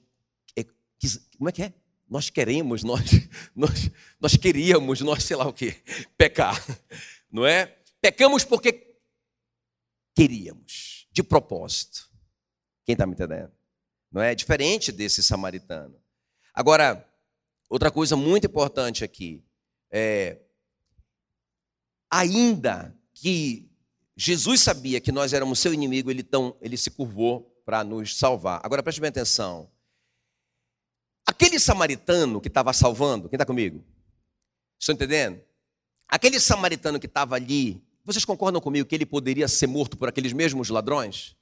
é, 0.55 0.63
como 1.37 1.49
é 1.49 1.51
que 1.51 1.63
é? 1.63 1.73
Nós 2.09 2.29
queremos, 2.29 2.83
nós, 2.83 3.01
nós, 3.55 3.91
nós 4.19 4.35
queríamos, 4.35 5.01
nós 5.01 5.23
sei 5.23 5.35
lá 5.35 5.47
o 5.47 5.53
que, 5.53 5.71
pecar, 6.17 6.59
não 7.31 7.45
é? 7.45 7.77
Pecamos 8.01 8.43
porque 8.43 8.97
queríamos, 10.15 11.07
de 11.11 11.21
propósito. 11.21 12.09
Quem 12.85 12.93
está 12.93 13.05
me 13.05 13.13
entendendo? 13.13 13.51
Não 14.11 14.21
é 14.21 14.33
diferente 14.33 14.91
desse 14.91 15.21
samaritano. 15.21 15.95
Agora, 16.53 17.07
outra 17.69 17.91
coisa 17.91 18.15
muito 18.15 18.47
importante 18.47 19.03
aqui 19.03 19.43
é 19.91 20.39
ainda 22.09 22.97
que 23.13 23.69
Jesus 24.15 24.61
sabia 24.61 24.99
que 24.99 25.11
nós 25.11 25.31
éramos 25.31 25.59
seu 25.59 25.73
inimigo, 25.73 26.09
ele, 26.09 26.23
tão, 26.23 26.57
ele 26.61 26.75
se 26.75 26.89
curvou 26.89 27.61
para 27.63 27.83
nos 27.83 28.17
salvar. 28.17 28.59
Agora 28.63 28.81
preste 28.81 28.99
bem 28.99 29.09
atenção. 29.09 29.69
Aquele 31.29 31.59
samaritano 31.59 32.41
que 32.41 32.47
estava 32.47 32.73
salvando, 32.73 33.29
quem 33.29 33.37
está 33.37 33.45
comigo? 33.45 33.85
Estão 34.79 34.95
entendendo? 34.95 35.39
Aquele 36.07 36.39
samaritano 36.39 36.99
que 36.99 37.05
estava 37.05 37.35
ali, 37.35 37.83
vocês 38.03 38.25
concordam 38.25 38.59
comigo 38.59 38.89
que 38.89 38.95
ele 38.95 39.05
poderia 39.05 39.47
ser 39.47 39.67
morto 39.67 39.95
por 39.95 40.09
aqueles 40.09 40.33
mesmos 40.33 40.69
ladrões? 40.69 41.35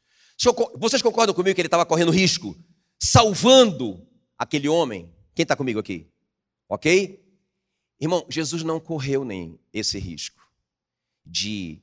Vocês 0.75 1.01
concordam 1.01 1.33
comigo 1.33 1.55
que 1.55 1.61
ele 1.61 1.67
estava 1.69 1.85
correndo 1.85 2.11
risco, 2.11 2.53
salvando 2.99 4.05
aquele 4.37 4.67
homem? 4.67 5.09
Quem 5.33 5.43
está 5.43 5.55
comigo 5.55 5.79
aqui? 5.79 6.11
Ok? 6.67 7.25
Irmão, 7.97 8.25
Jesus 8.27 8.63
não 8.63 8.81
correu 8.81 9.23
nem 9.23 9.57
esse 9.71 9.97
risco 9.97 10.45
de, 11.25 11.81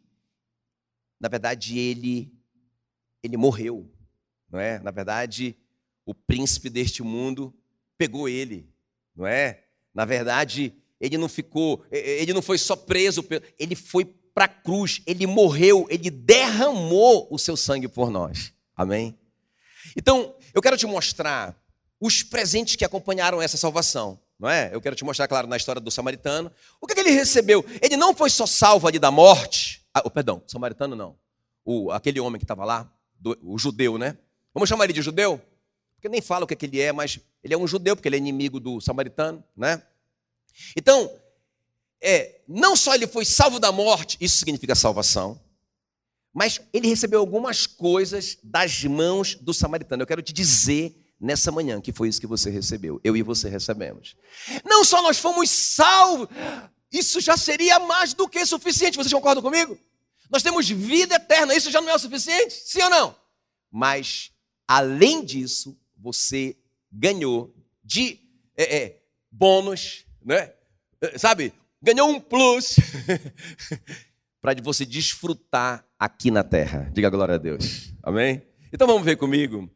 na 1.18 1.30
verdade, 1.30 1.78
ele 1.78 2.30
ele 3.22 3.38
morreu, 3.38 3.90
não 4.50 4.60
é? 4.60 4.78
Na 4.80 4.90
verdade, 4.90 5.56
o 6.04 6.14
príncipe 6.14 6.68
deste 6.68 7.02
mundo 7.02 7.50
pegou 7.96 8.28
ele, 8.28 8.68
não 9.14 9.26
é? 9.26 9.64
Na 9.94 10.04
verdade, 10.04 10.74
ele 11.00 11.18
não 11.18 11.28
ficou, 11.28 11.84
ele 11.90 12.32
não 12.32 12.42
foi 12.42 12.58
só 12.58 12.74
preso, 12.74 13.24
ele 13.58 13.74
foi 13.74 14.04
para 14.34 14.46
a 14.46 14.48
cruz, 14.48 15.00
ele 15.06 15.26
morreu, 15.26 15.86
ele 15.88 16.10
derramou 16.10 17.28
o 17.30 17.38
seu 17.38 17.56
sangue 17.56 17.86
por 17.86 18.10
nós. 18.10 18.52
Amém? 18.76 19.16
Então, 19.96 20.34
eu 20.52 20.60
quero 20.60 20.76
te 20.76 20.86
mostrar 20.86 21.56
os 22.00 22.22
presentes 22.22 22.74
que 22.74 22.84
acompanharam 22.84 23.40
essa 23.40 23.56
salvação, 23.56 24.20
não 24.38 24.48
é? 24.48 24.70
Eu 24.72 24.80
quero 24.80 24.96
te 24.96 25.04
mostrar, 25.04 25.28
claro, 25.28 25.46
na 25.46 25.56
história 25.56 25.80
do 25.80 25.90
samaritano. 25.90 26.50
O 26.80 26.86
que, 26.86 26.92
é 26.92 26.96
que 26.96 27.00
ele 27.02 27.10
recebeu? 27.10 27.64
Ele 27.80 27.96
não 27.96 28.14
foi 28.14 28.28
só 28.28 28.46
salvo 28.46 28.88
ali 28.88 28.98
da 28.98 29.10
morte. 29.10 29.84
Ah, 29.94 30.02
oh, 30.04 30.10
perdão, 30.10 30.42
samaritano 30.46 30.96
não. 30.96 31.16
O, 31.64 31.92
aquele 31.92 32.18
homem 32.18 32.38
que 32.38 32.44
estava 32.44 32.64
lá, 32.64 32.92
do, 33.18 33.38
o 33.42 33.56
judeu, 33.56 33.96
né? 33.96 34.18
Vamos 34.52 34.68
chamar 34.68 34.84
ele 34.84 34.92
de 34.92 35.02
judeu? 35.02 35.40
Porque 36.04 36.12
nem 36.12 36.20
fala 36.20 36.44
o 36.44 36.46
que, 36.46 36.52
é 36.52 36.56
que 36.58 36.66
ele 36.66 36.82
é, 36.82 36.92
mas 36.92 37.18
ele 37.42 37.54
é 37.54 37.56
um 37.56 37.66
judeu, 37.66 37.96
porque 37.96 38.06
ele 38.06 38.16
é 38.16 38.18
inimigo 38.18 38.60
do 38.60 38.78
samaritano, 38.78 39.42
né? 39.56 39.82
Então, 40.76 41.10
é, 41.98 42.42
não 42.46 42.76
só 42.76 42.94
ele 42.94 43.06
foi 43.06 43.24
salvo 43.24 43.58
da 43.58 43.72
morte, 43.72 44.18
isso 44.20 44.36
significa 44.36 44.74
salvação, 44.74 45.40
mas 46.30 46.60
ele 46.74 46.88
recebeu 46.88 47.20
algumas 47.20 47.66
coisas 47.66 48.36
das 48.42 48.84
mãos 48.84 49.34
do 49.34 49.54
samaritano. 49.54 50.02
Eu 50.02 50.06
quero 50.06 50.20
te 50.20 50.30
dizer 50.30 50.94
nessa 51.18 51.50
manhã 51.50 51.80
que 51.80 51.90
foi 51.90 52.10
isso 52.10 52.20
que 52.20 52.26
você 52.26 52.50
recebeu. 52.50 53.00
Eu 53.02 53.16
e 53.16 53.22
você 53.22 53.48
recebemos. 53.48 54.14
Não 54.62 54.84
só 54.84 55.00
nós 55.00 55.16
fomos 55.16 55.48
salvos, 55.48 56.28
isso 56.92 57.18
já 57.18 57.38
seria 57.38 57.78
mais 57.78 58.12
do 58.12 58.28
que 58.28 58.44
suficiente. 58.44 58.98
Vocês 58.98 59.14
concordam 59.14 59.42
comigo? 59.42 59.78
Nós 60.30 60.42
temos 60.42 60.68
vida 60.68 61.14
eterna, 61.14 61.54
isso 61.54 61.70
já 61.70 61.80
não 61.80 61.88
é 61.88 61.94
o 61.94 61.98
suficiente? 61.98 62.52
Sim 62.52 62.82
ou 62.82 62.90
não? 62.90 63.16
Mas, 63.72 64.32
além 64.68 65.24
disso, 65.24 65.74
você 66.04 66.54
ganhou 66.92 67.56
de 67.82 68.20
é, 68.54 68.76
é, 68.76 69.02
bônus, 69.32 70.04
né? 70.22 70.52
É, 71.00 71.16
sabe? 71.16 71.52
Ganhou 71.82 72.10
um 72.10 72.20
plus 72.20 72.76
para 74.40 74.54
você 74.62 74.84
desfrutar 74.84 75.82
aqui 75.98 76.30
na 76.30 76.44
terra. 76.44 76.90
Diga 76.92 77.08
glória 77.08 77.36
a 77.36 77.38
Deus. 77.38 77.94
Amém? 78.02 78.42
Então 78.70 78.86
vamos 78.86 79.02
ver 79.02 79.16
comigo 79.16 79.70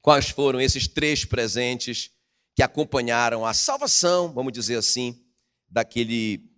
quais 0.00 0.30
foram 0.30 0.58
esses 0.58 0.88
três 0.88 1.26
presentes 1.26 2.10
que 2.56 2.62
acompanharam 2.62 3.44
a 3.44 3.52
salvação, 3.52 4.32
vamos 4.32 4.54
dizer 4.54 4.76
assim, 4.76 5.22
daquele 5.68 6.50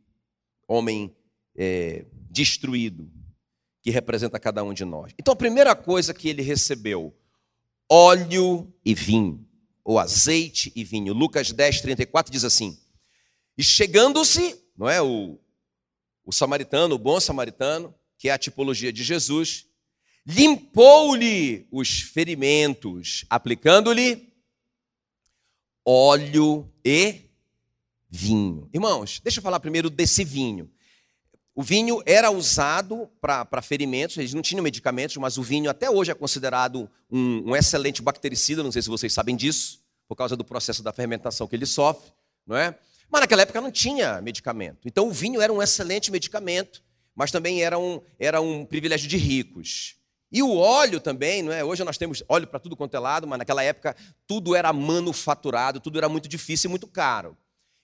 homem 0.69 1.15
é, 1.57 2.07
destruído 2.31 3.11
que 3.83 3.91
representa 3.91 4.39
cada 4.39 4.63
um 4.63 4.73
de 4.73 4.85
nós. 4.85 5.13
Então 5.19 5.33
a 5.33 5.37
primeira 5.37 5.75
coisa 5.75 6.15
que 6.15 6.29
ele 6.29 6.43
recebeu 6.43 7.13
óleo 7.91 8.73
e 8.85 8.95
vinho, 8.95 9.45
ou 9.85 9.99
azeite 9.99 10.73
e 10.77 10.85
vinho. 10.85 11.13
Lucas 11.13 11.51
10, 11.51 11.81
34 11.81 12.33
diz 12.33 12.45
assim: 12.45 12.79
E 13.59 13.65
chegando-se, 13.65 14.63
não 14.77 14.89
é? 14.89 15.03
O, 15.03 15.39
o 16.25 16.33
samaritano, 16.33 16.95
o 16.95 16.99
bom 16.99 17.19
samaritano, 17.19 17.93
que 18.17 18.29
é 18.29 18.33
a 18.33 18.39
tipologia 18.39 18.93
de 18.93 19.03
Jesus, 19.03 19.67
limpou-lhe 20.25 21.67
os 21.73 22.01
ferimentos, 22.01 23.25
aplicando-lhe 23.29 24.33
óleo 25.85 26.73
e 26.85 27.31
vinho. 28.09 28.69
Irmãos, 28.73 29.21
deixa 29.21 29.41
eu 29.41 29.43
falar 29.43 29.59
primeiro 29.59 29.91
desse 29.91 30.23
vinho. 30.25 30.71
O 31.61 31.63
vinho 31.63 32.03
era 32.07 32.31
usado 32.31 33.07
para 33.21 33.61
ferimentos, 33.61 34.17
eles 34.17 34.33
não 34.33 34.41
tinham 34.41 34.63
medicamentos, 34.63 35.19
mas 35.19 35.37
o 35.37 35.43
vinho 35.43 35.69
até 35.69 35.91
hoje 35.91 36.11
é 36.11 36.15
considerado 36.15 36.89
um, 37.11 37.51
um, 37.51 37.55
excelente 37.55 38.01
bactericida, 38.01 38.63
não 38.63 38.73
sei 38.73 38.81
se 38.81 38.89
vocês 38.89 39.13
sabem 39.13 39.37
disso, 39.37 39.79
por 40.09 40.17
causa 40.17 40.35
do 40.35 40.43
processo 40.43 40.83
da 40.83 40.91
fermentação 40.91 41.47
que 41.47 41.55
ele 41.55 41.67
sofre, 41.67 42.11
não 42.47 42.57
é? 42.57 42.75
Mas 43.11 43.21
naquela 43.21 43.43
época 43.43 43.61
não 43.61 43.71
tinha 43.71 44.23
medicamento. 44.23 44.89
Então 44.89 45.07
o 45.07 45.13
vinho 45.13 45.39
era 45.39 45.53
um 45.53 45.61
excelente 45.61 46.11
medicamento, 46.11 46.83
mas 47.15 47.31
também 47.31 47.63
era 47.63 47.79
um, 47.79 48.01
era 48.19 48.41
um 48.41 48.65
privilégio 48.65 49.07
de 49.07 49.19
ricos. 49.19 49.97
E 50.33 50.43
o 50.43 50.57
óleo 50.57 50.99
também, 50.99 51.43
não 51.43 51.53
é? 51.53 51.63
Hoje 51.63 51.85
nós 51.85 51.99
temos 51.99 52.25
óleo 52.27 52.47
para 52.47 52.59
tudo 52.59 52.75
quanto 52.75 52.97
é 52.97 52.99
lado, 52.99 53.27
mas 53.27 53.39
naquela 53.39 53.63
época 53.63 53.95
tudo 54.27 54.57
era 54.57 54.73
manufaturado, 54.73 55.79
tudo 55.79 55.99
era 55.99 56.09
muito 56.09 56.27
difícil 56.27 56.69
e 56.69 56.71
muito 56.71 56.87
caro. 56.87 57.37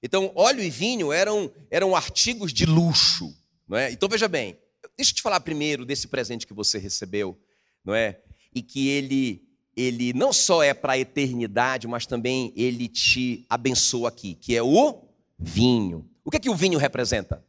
Então, 0.03 0.33
óleo 0.35 0.63
e 0.63 0.71
vinho 0.71 1.13
eram, 1.13 1.53
eram 1.71 1.95
artigos 1.95 2.55
de 2.55 2.65
luxo, 2.65 3.37
não 3.67 3.77
é? 3.77 3.91
Então 3.91 4.09
veja 4.09 4.29
bem, 4.29 4.59
deixa 4.97 5.13
eu 5.13 5.17
te 5.17 5.23
falar 5.23 5.41
primeiro 5.41 5.85
desse 5.85 6.09
presente 6.09 6.47
que 6.47 6.55
você 6.55 6.79
recebeu, 6.79 7.39
não 7.85 7.95
é? 7.95 8.21
E 8.55 8.63
que 8.63 8.89
ele 8.89 9.47
ele 9.77 10.15
não 10.15 10.33
só 10.33 10.63
é 10.63 10.73
para 10.73 10.95
a 10.95 10.99
eternidade, 10.99 11.87
mas 11.87 12.07
também 12.07 12.51
ele 12.57 12.89
te 12.89 13.45
abençoa 13.49 14.09
aqui, 14.09 14.35
que 14.35 14.57
é 14.57 14.63
o 14.63 15.07
vinho. 15.39 16.11
O 16.25 16.31
que 16.31 16.39
é 16.39 16.41
que 16.41 16.49
o 16.49 16.57
vinho 16.57 16.79
representa? 16.79 17.45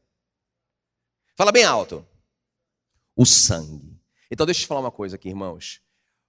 Fala 1.37 1.53
bem 1.53 1.63
alto. 1.63 2.05
O 3.15 3.25
sangue. 3.25 3.97
Então 4.29 4.45
deixa 4.45 4.59
eu 4.59 4.63
te 4.63 4.67
falar 4.67 4.81
uma 4.81 4.91
coisa 4.91 5.15
aqui, 5.15 5.29
irmãos. 5.29 5.81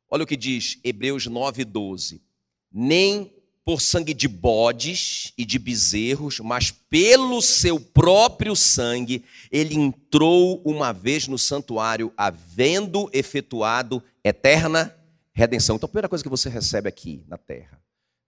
Olha 0.09 0.23
o 0.23 0.27
que 0.27 0.37
diz 0.37 0.79
Hebreus 0.85 1.27
9:12. 1.27 2.23
Nem 2.71 3.35
por 3.69 3.83
sangue 3.83 4.15
de 4.15 4.27
bodes 4.27 5.35
e 5.37 5.45
de 5.45 5.59
bezerros, 5.59 6.41
mas 6.41 6.71
pelo 6.71 7.43
seu 7.43 7.79
próprio 7.79 8.57
sangue, 8.57 9.23
ele 9.53 9.75
entrou 9.75 10.63
uma 10.65 10.91
vez 10.91 11.29
no 11.29 11.39
santuário, 11.39 12.11
havendo 12.17 13.11
efetuado 13.13 14.03
eterna 14.25 14.99
redenção. 15.35 15.77
Então, 15.77 15.87
a 15.87 15.91
primeira 15.91 16.09
coisa 16.09 16.25
que 16.25 16.31
você 16.31 16.49
recebe 16.49 16.89
aqui 16.89 17.23
na 17.29 17.37
terra, 17.37 17.79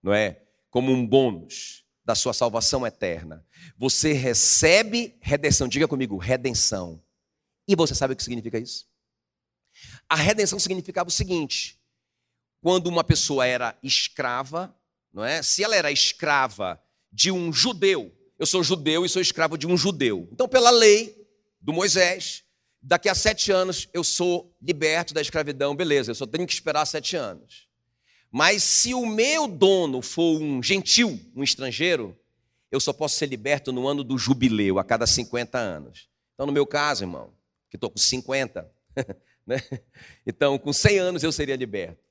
não 0.03 0.13
é? 0.13 0.43
Como 0.69 0.91
um 0.91 1.03
bônus 1.03 1.85
da 2.05 2.13
sua 2.13 2.33
salvação 2.33 2.85
eterna, 2.85 3.43
você 3.75 4.13
recebe 4.13 5.17
redenção. 5.19 5.67
Diga 5.67 5.87
comigo, 5.87 6.17
redenção. 6.17 7.01
E 7.67 7.75
você 7.75 7.95
sabe 7.95 8.13
o 8.13 8.15
que 8.15 8.23
significa 8.23 8.59
isso? 8.59 8.87
A 10.07 10.15
redenção 10.15 10.59
significava 10.59 11.09
o 11.09 11.11
seguinte: 11.11 11.79
quando 12.61 12.85
uma 12.85 13.03
pessoa 13.03 13.43
era 13.47 13.75
escrava, 13.81 14.79
não 15.13 15.23
é? 15.23 15.41
Se 15.41 15.63
ela 15.63 15.75
era 15.75 15.91
escrava 15.91 16.81
de 17.11 17.31
um 17.31 17.51
judeu, 17.51 18.11
eu 18.39 18.45
sou 18.45 18.63
judeu 18.63 19.05
e 19.05 19.09
sou 19.09 19.21
escravo 19.21 19.57
de 19.57 19.67
um 19.67 19.77
judeu. 19.77 20.27
Então, 20.31 20.47
pela 20.47 20.71
lei 20.71 21.15
do 21.59 21.73
Moisés, 21.73 22.43
daqui 22.81 23.07
a 23.07 23.15
sete 23.15 23.51
anos 23.51 23.87
eu 23.93 24.03
sou 24.03 24.55
liberto 24.61 25.13
da 25.13 25.21
escravidão, 25.21 25.75
beleza, 25.75 26.11
eu 26.11 26.15
só 26.15 26.25
tenho 26.25 26.47
que 26.47 26.53
esperar 26.53 26.85
sete 26.85 27.15
anos. 27.15 27.67
Mas 28.31 28.63
se 28.63 28.93
o 28.93 29.05
meu 29.05 29.47
dono 29.47 30.01
for 30.01 30.41
um 30.41 30.63
gentil, 30.63 31.19
um 31.35 31.43
estrangeiro, 31.43 32.17
eu 32.71 32.79
só 32.79 32.93
posso 32.93 33.17
ser 33.17 33.25
liberto 33.27 33.73
no 33.73 33.87
ano 33.87 34.03
do 34.03 34.17
jubileu, 34.17 34.79
a 34.79 34.83
cada 34.83 35.05
50 35.05 35.57
anos. 35.57 36.09
Então, 36.33 36.45
no 36.45 36.53
meu 36.53 36.65
caso, 36.65 37.03
irmão, 37.03 37.33
que 37.69 37.75
estou 37.75 37.89
com 37.89 37.97
50, 37.97 38.71
né? 39.45 39.61
então 40.25 40.57
com 40.57 40.71
100 40.71 40.99
anos 40.99 41.23
eu 41.23 41.31
seria 41.31 41.55
liberto. 41.55 42.10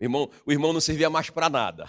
O 0.00 0.04
irmão, 0.04 0.30
o 0.46 0.52
irmão 0.52 0.72
não 0.72 0.80
servia 0.80 1.10
mais 1.10 1.28
para 1.28 1.50
nada, 1.50 1.86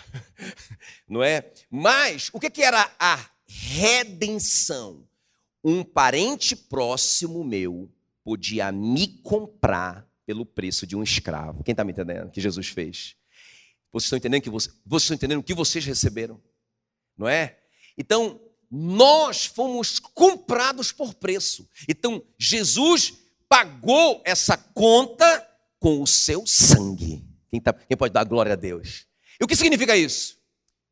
não 1.08 1.24
é? 1.24 1.50
Mas 1.70 2.30
o 2.34 2.40
que, 2.40 2.62
era 2.62 2.92
a 3.00 3.26
redenção? 3.48 5.08
Um 5.64 5.82
parente 5.82 6.56
próximo 6.56 7.44
meu 7.44 7.90
podia 8.22 8.70
me 8.72 9.08
comprar 9.08 10.06
pelo 10.26 10.46
preço 10.46 10.86
de 10.86 10.96
um 10.96 11.04
escravo. 11.04 11.64
Quem 11.64 11.72
está 11.72 11.86
me 11.86 11.94
entendendo? 11.94 12.32
Que 12.32 12.42
Jesus 12.42 12.68
fez. 12.68 13.16
Vocês 13.94 14.06
estão 14.06 14.18
entendendo 14.18 14.42
que 14.42 14.50
você, 14.50 14.70
vocês 14.86 15.04
estão 15.04 15.16
entendendo 15.16 15.40
o 15.40 15.44
que 15.44 15.54
vocês 15.54 15.86
receberam, 15.86 16.42
não 17.18 17.30
é? 17.30 17.60
Então 17.98 18.42
nós 18.70 19.46
fomos 19.46 20.00
comprados 20.00 20.92
por 20.92 21.14
preço. 21.14 21.68
Então 21.88 22.22
Jesus 22.38 23.14
pagou 23.48 24.22
essa 24.26 24.58
conta 24.58 25.48
com 25.80 26.02
o 26.02 26.08
seu 26.08 26.46
sangue. 26.46 27.31
Quem, 27.52 27.60
tá, 27.60 27.74
quem 27.74 27.98
pode 27.98 28.14
dar 28.14 28.24
glória 28.24 28.54
a 28.54 28.56
Deus? 28.56 29.06
E 29.40 29.44
o 29.44 29.48
que 29.48 29.58
significa 29.58 29.96
isso? 29.96 30.40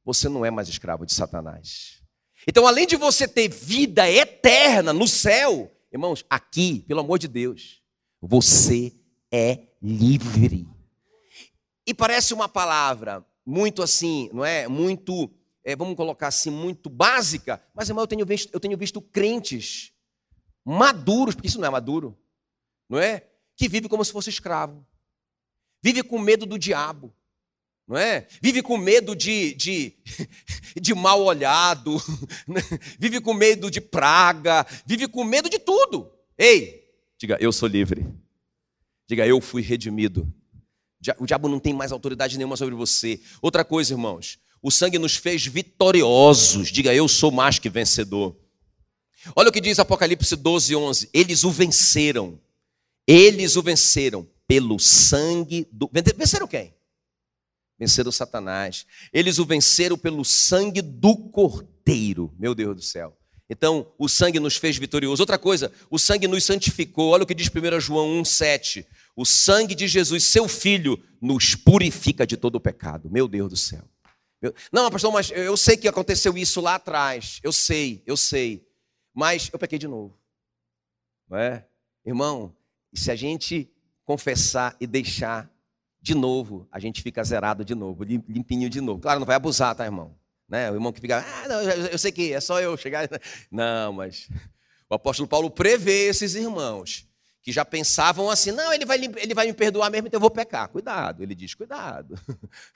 Você 0.03 0.27
não 0.27 0.45
é 0.45 0.51
mais 0.51 0.67
escravo 0.67 1.05
de 1.05 1.13
Satanás. 1.13 2.03
Então, 2.45 2.67
além 2.67 2.85
de 2.85 2.97
você 2.97 3.27
ter 3.27 3.47
vida 3.47 4.09
eterna 4.09 4.91
no 4.91 5.07
céu, 5.07 5.71
irmãos, 5.91 6.25
aqui, 6.29 6.83
pelo 6.85 6.99
amor 6.99 7.17
de 7.17 7.29
Deus, 7.29 7.81
você 8.21 8.93
é 9.31 9.67
livre. 9.81 10.67
E 11.87 11.93
parece 11.93 12.33
uma 12.33 12.49
palavra 12.49 13.25
muito 13.45 13.81
assim, 13.81 14.29
não 14.33 14.43
é? 14.43 14.67
Muito, 14.67 15.31
é, 15.63 15.77
vamos 15.77 15.95
colocar 15.95 16.27
assim, 16.27 16.51
muito 16.51 16.89
básica, 16.89 17.61
mas 17.73 17.87
irmão, 17.87 18.03
eu 18.03 18.07
tenho 18.07 18.25
visto, 18.25 18.49
eu 18.53 18.59
tenho 18.59 18.77
visto 18.77 19.01
crentes 19.01 19.93
maduros, 20.65 21.35
porque 21.35 21.47
isso 21.47 21.59
não 21.59 21.67
é 21.67 21.71
maduro, 21.71 22.17
não 22.89 22.99
é? 22.99 23.25
Que 23.55 23.69
vive 23.69 23.87
como 23.87 24.03
se 24.03 24.11
fosse 24.11 24.29
escravo 24.29 24.85
vive 25.81 26.03
com 26.03 26.19
medo 26.19 26.45
do 26.45 26.57
diabo, 26.57 27.13
não 27.87 27.97
é? 27.97 28.27
Vive 28.41 28.61
com 28.61 28.77
medo 28.77 29.15
de, 29.15 29.53
de, 29.55 29.93
de 30.79 30.93
mal 30.93 31.23
olhado, 31.23 31.97
vive 32.99 33.19
com 33.19 33.33
medo 33.33 33.71
de 33.71 33.81
praga, 33.81 34.65
vive 34.85 35.07
com 35.07 35.23
medo 35.23 35.49
de 35.49 35.57
tudo. 35.57 36.11
Ei, 36.37 36.83
diga, 37.17 37.37
eu 37.39 37.51
sou 37.51 37.67
livre. 37.67 38.05
Diga, 39.07 39.25
eu 39.25 39.41
fui 39.41 39.63
redimido. 39.63 40.31
O 41.17 41.25
diabo 41.25 41.49
não 41.49 41.59
tem 41.59 41.73
mais 41.73 41.91
autoridade 41.91 42.37
nenhuma 42.37 42.55
sobre 42.55 42.75
você. 42.75 43.19
Outra 43.41 43.65
coisa, 43.65 43.93
irmãos, 43.93 44.37
o 44.61 44.69
sangue 44.69 44.99
nos 44.99 45.15
fez 45.15 45.47
vitoriosos. 45.47 46.71
Diga, 46.71 46.93
eu 46.93 47.07
sou 47.07 47.31
mais 47.31 47.57
que 47.57 47.69
vencedor. 47.69 48.37
Olha 49.35 49.49
o 49.49 49.51
que 49.51 49.59
diz 49.59 49.79
Apocalipse 49.79 50.35
12, 50.35 50.75
11. 50.75 51.09
Eles 51.11 51.43
o 51.43 51.49
venceram. 51.49 52.39
Eles 53.07 53.55
o 53.55 53.63
venceram 53.63 54.27
pelo 54.49 54.79
sangue 54.79 55.67
do. 55.71 55.87
Venceram 56.17 56.47
quem? 56.47 56.73
Venceram 57.77 58.11
Satanás. 58.11 58.87
Eles 59.13 59.37
o 59.37 59.45
venceram 59.45 59.95
pelo 59.95 60.25
sangue 60.25 60.81
do 60.81 61.15
Cordeiro. 61.15 62.33
Meu 62.39 62.55
Deus 62.55 62.75
do 62.75 62.81
céu. 62.81 63.15
Então, 63.47 63.93
o 63.97 64.09
sangue 64.09 64.39
nos 64.39 64.57
fez 64.57 64.75
vitoriosos. 64.75 65.19
Outra 65.19 65.37
coisa, 65.37 65.71
o 65.87 65.99
sangue 65.99 66.27
nos 66.27 66.43
santificou. 66.43 67.11
Olha 67.11 67.23
o 67.23 67.27
que 67.27 67.35
diz 67.35 67.47
1 67.47 67.79
João 67.79 68.21
1,7. 68.23 68.87
O 69.15 69.23
sangue 69.23 69.75
de 69.75 69.87
Jesus, 69.87 70.23
seu 70.23 70.47
Filho, 70.47 70.99
nos 71.21 71.53
purifica 71.53 72.25
de 72.25 72.35
todo 72.35 72.55
o 72.55 72.59
pecado. 72.59 73.07
Meu 73.07 73.27
Deus 73.27 73.49
do 73.51 73.57
céu. 73.57 73.87
Não, 74.71 74.89
pastor, 74.89 75.11
mas 75.13 75.29
eu 75.29 75.55
sei 75.55 75.77
que 75.77 75.87
aconteceu 75.87 76.35
isso 76.35 76.59
lá 76.59 76.75
atrás. 76.75 77.39
Eu 77.43 77.51
sei, 77.51 78.01
eu 78.03 78.17
sei. 78.17 78.67
Mas 79.13 79.49
eu 79.53 79.59
pequei 79.59 79.77
de 79.77 79.87
novo. 79.87 80.17
Não 81.29 81.37
é? 81.37 81.67
Irmão, 82.03 82.55
se 82.93 83.11
a 83.11 83.15
gente 83.15 83.71
confessar 84.09 84.75
e 84.81 84.87
deixar 84.87 85.47
de 86.01 86.15
novo, 86.15 86.67
a 86.71 86.79
gente 86.79 86.99
fica 87.03 87.23
zerado 87.23 87.63
de 87.63 87.75
novo, 87.75 88.03
limpinho 88.03 88.67
de 88.67 88.81
novo. 88.81 88.99
Claro, 88.99 89.19
não 89.19 89.27
vai 89.27 89.35
abusar, 89.35 89.75
tá, 89.75 89.85
irmão? 89.85 90.15
Né? 90.47 90.71
O 90.71 90.73
irmão 90.73 90.91
que 90.91 90.99
fica, 90.99 91.23
ah, 91.23 91.47
não, 91.47 91.61
eu 91.61 91.95
sei 91.95 92.11
que 92.11 92.33
é 92.33 92.41
só 92.41 92.59
eu 92.59 92.75
chegar. 92.75 93.07
Não, 93.51 93.93
mas 93.93 94.27
o 94.89 94.95
apóstolo 94.95 95.27
Paulo 95.27 95.51
prevê 95.51 96.07
esses 96.07 96.33
irmãos 96.33 97.07
que 97.43 97.51
já 97.51 97.63
pensavam 97.63 98.31
assim: 98.31 98.51
não, 98.51 98.73
ele 98.73 98.83
vai, 98.83 98.97
ele 98.97 99.35
vai 99.35 99.45
me 99.45 99.53
perdoar 99.53 99.91
mesmo, 99.91 100.07
então 100.07 100.17
eu 100.17 100.21
vou 100.21 100.31
pecar. 100.31 100.69
Cuidado, 100.69 101.21
ele 101.21 101.35
diz: 101.35 101.53
cuidado. 101.53 102.19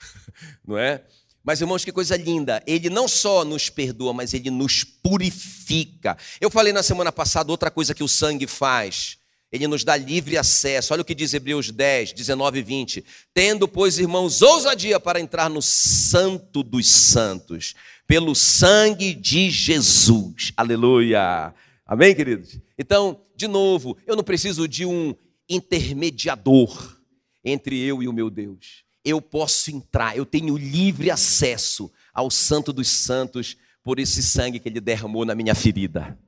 Não 0.64 0.78
é? 0.78 1.04
Mas, 1.42 1.60
irmãos, 1.60 1.84
que 1.84 1.90
coisa 1.90 2.16
linda. 2.16 2.62
Ele 2.64 2.88
não 2.88 3.08
só 3.08 3.44
nos 3.44 3.68
perdoa, 3.68 4.14
mas 4.14 4.32
ele 4.32 4.50
nos 4.50 4.82
purifica. 4.84 6.16
Eu 6.40 6.48
falei 6.48 6.72
na 6.72 6.82
semana 6.82 7.12
passada 7.12 7.50
outra 7.50 7.70
coisa 7.70 7.92
que 7.92 8.04
o 8.04 8.08
sangue 8.08 8.46
faz 8.46 9.18
ele 9.54 9.68
nos 9.68 9.84
dá 9.84 9.96
livre 9.96 10.36
acesso. 10.36 10.92
Olha 10.92 11.02
o 11.02 11.04
que 11.04 11.14
diz 11.14 11.32
Hebreus 11.32 11.70
10, 11.70 12.12
19 12.12 12.58
e 12.58 12.62
20. 12.62 13.04
Tendo, 13.32 13.68
pois, 13.68 14.00
irmãos, 14.00 14.42
ousadia 14.42 14.98
para 14.98 15.20
entrar 15.20 15.48
no 15.48 15.62
santo 15.62 16.60
dos 16.60 16.88
santos, 16.88 17.76
pelo 18.04 18.34
sangue 18.34 19.14
de 19.14 19.48
Jesus. 19.50 20.52
Aleluia. 20.56 21.54
Amém, 21.86 22.16
queridos? 22.16 22.58
Então, 22.76 23.20
de 23.36 23.46
novo, 23.46 23.96
eu 24.08 24.16
não 24.16 24.24
preciso 24.24 24.66
de 24.66 24.84
um 24.84 25.14
intermediador 25.48 26.98
entre 27.44 27.78
eu 27.78 28.02
e 28.02 28.08
o 28.08 28.12
meu 28.12 28.30
Deus. 28.30 28.82
Eu 29.04 29.22
posso 29.22 29.70
entrar, 29.70 30.16
eu 30.16 30.26
tenho 30.26 30.56
livre 30.56 31.12
acesso 31.12 31.92
ao 32.12 32.28
santo 32.28 32.72
dos 32.72 32.88
santos 32.88 33.56
por 33.84 34.00
esse 34.00 34.20
sangue 34.20 34.58
que 34.58 34.68
ele 34.68 34.80
derramou 34.80 35.24
na 35.24 35.36
minha 35.36 35.54
ferida. 35.54 36.18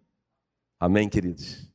Amém, 0.79 1.09
queridos? 1.09 1.67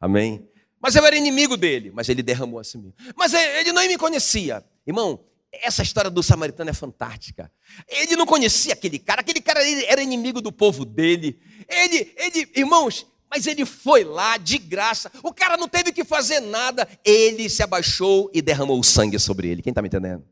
Amém? 0.00 0.48
Mas 0.84 0.94
eu 0.94 1.06
era 1.06 1.16
inimigo 1.16 1.56
dele, 1.56 1.90
mas 1.94 2.10
ele 2.10 2.22
derramou 2.22 2.60
a 2.60 2.64
si 2.64 2.76
mesmo. 2.76 2.92
Mas 3.16 3.32
ele 3.32 3.72
não 3.72 3.80
me 3.86 3.96
conhecia. 3.96 4.62
Irmão, 4.86 5.18
essa 5.50 5.82
história 5.82 6.10
do 6.10 6.22
samaritano 6.22 6.68
é 6.68 6.74
fantástica. 6.74 7.50
Ele 7.88 8.14
não 8.16 8.26
conhecia 8.26 8.74
aquele 8.74 8.98
cara, 8.98 9.22
aquele 9.22 9.40
cara 9.40 9.60
era 9.86 10.02
inimigo 10.02 10.42
do 10.42 10.52
povo 10.52 10.84
dele. 10.84 11.40
Ele, 11.66 12.12
ele, 12.18 12.50
irmãos, 12.54 13.06
Mas 13.34 13.48
ele 13.48 13.64
foi 13.64 14.04
lá 14.04 14.36
de 14.36 14.58
graça, 14.58 15.10
o 15.20 15.32
cara 15.32 15.56
não 15.56 15.68
teve 15.68 15.90
que 15.90 16.04
fazer 16.04 16.38
nada, 16.38 16.86
ele 17.04 17.48
se 17.48 17.64
abaixou 17.64 18.30
e 18.32 18.40
derramou 18.40 18.78
o 18.78 18.84
sangue 18.84 19.18
sobre 19.18 19.48
ele. 19.48 19.62
Quem 19.62 19.72
está 19.72 19.82
me 19.82 19.88
entendendo? 19.88 20.22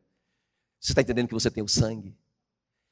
Você 0.79 0.93
está 0.93 1.01
entendendo 1.01 1.27
que 1.27 1.33
você 1.33 1.51
tem 1.51 1.61
o 1.61 1.67
sangue? 1.67 2.15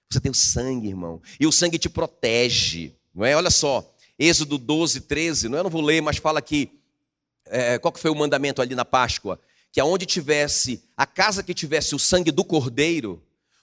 Você 0.10 0.20
tem 0.20 0.30
o 0.30 0.36
sangue, 0.36 0.90
irmão, 0.90 1.22
e 1.40 1.48
o 1.48 1.52
sangue 1.52 1.80
te 1.80 1.88
protege, 1.88 2.94
não 3.16 3.24
é? 3.24 3.38
Olha 3.38 3.50
só, 3.50 3.90
Êxodo 4.20 4.58
12, 4.58 5.02
13, 5.02 5.48
não 5.48 5.58
é? 5.58 5.60
Eu 5.62 5.64
não 5.64 5.72
vou 5.72 5.82
ler, 5.82 6.02
mas 6.02 6.18
fala 6.18 6.42
que, 6.42 6.81
é, 7.52 7.78
qual 7.78 7.92
que 7.92 8.00
foi 8.00 8.10
o 8.10 8.16
mandamento 8.16 8.62
ali 8.62 8.74
na 8.74 8.86
Páscoa? 8.86 9.40
Que 9.72 9.80
aonde 9.80 10.06
tivesse, 10.06 10.84
a 10.98 11.06
casa 11.06 11.44
que 11.44 11.54
tivesse 11.54 11.94
o 11.94 12.00
sangue 12.00 12.32
do 12.32 12.44
cordeiro, 12.44 13.22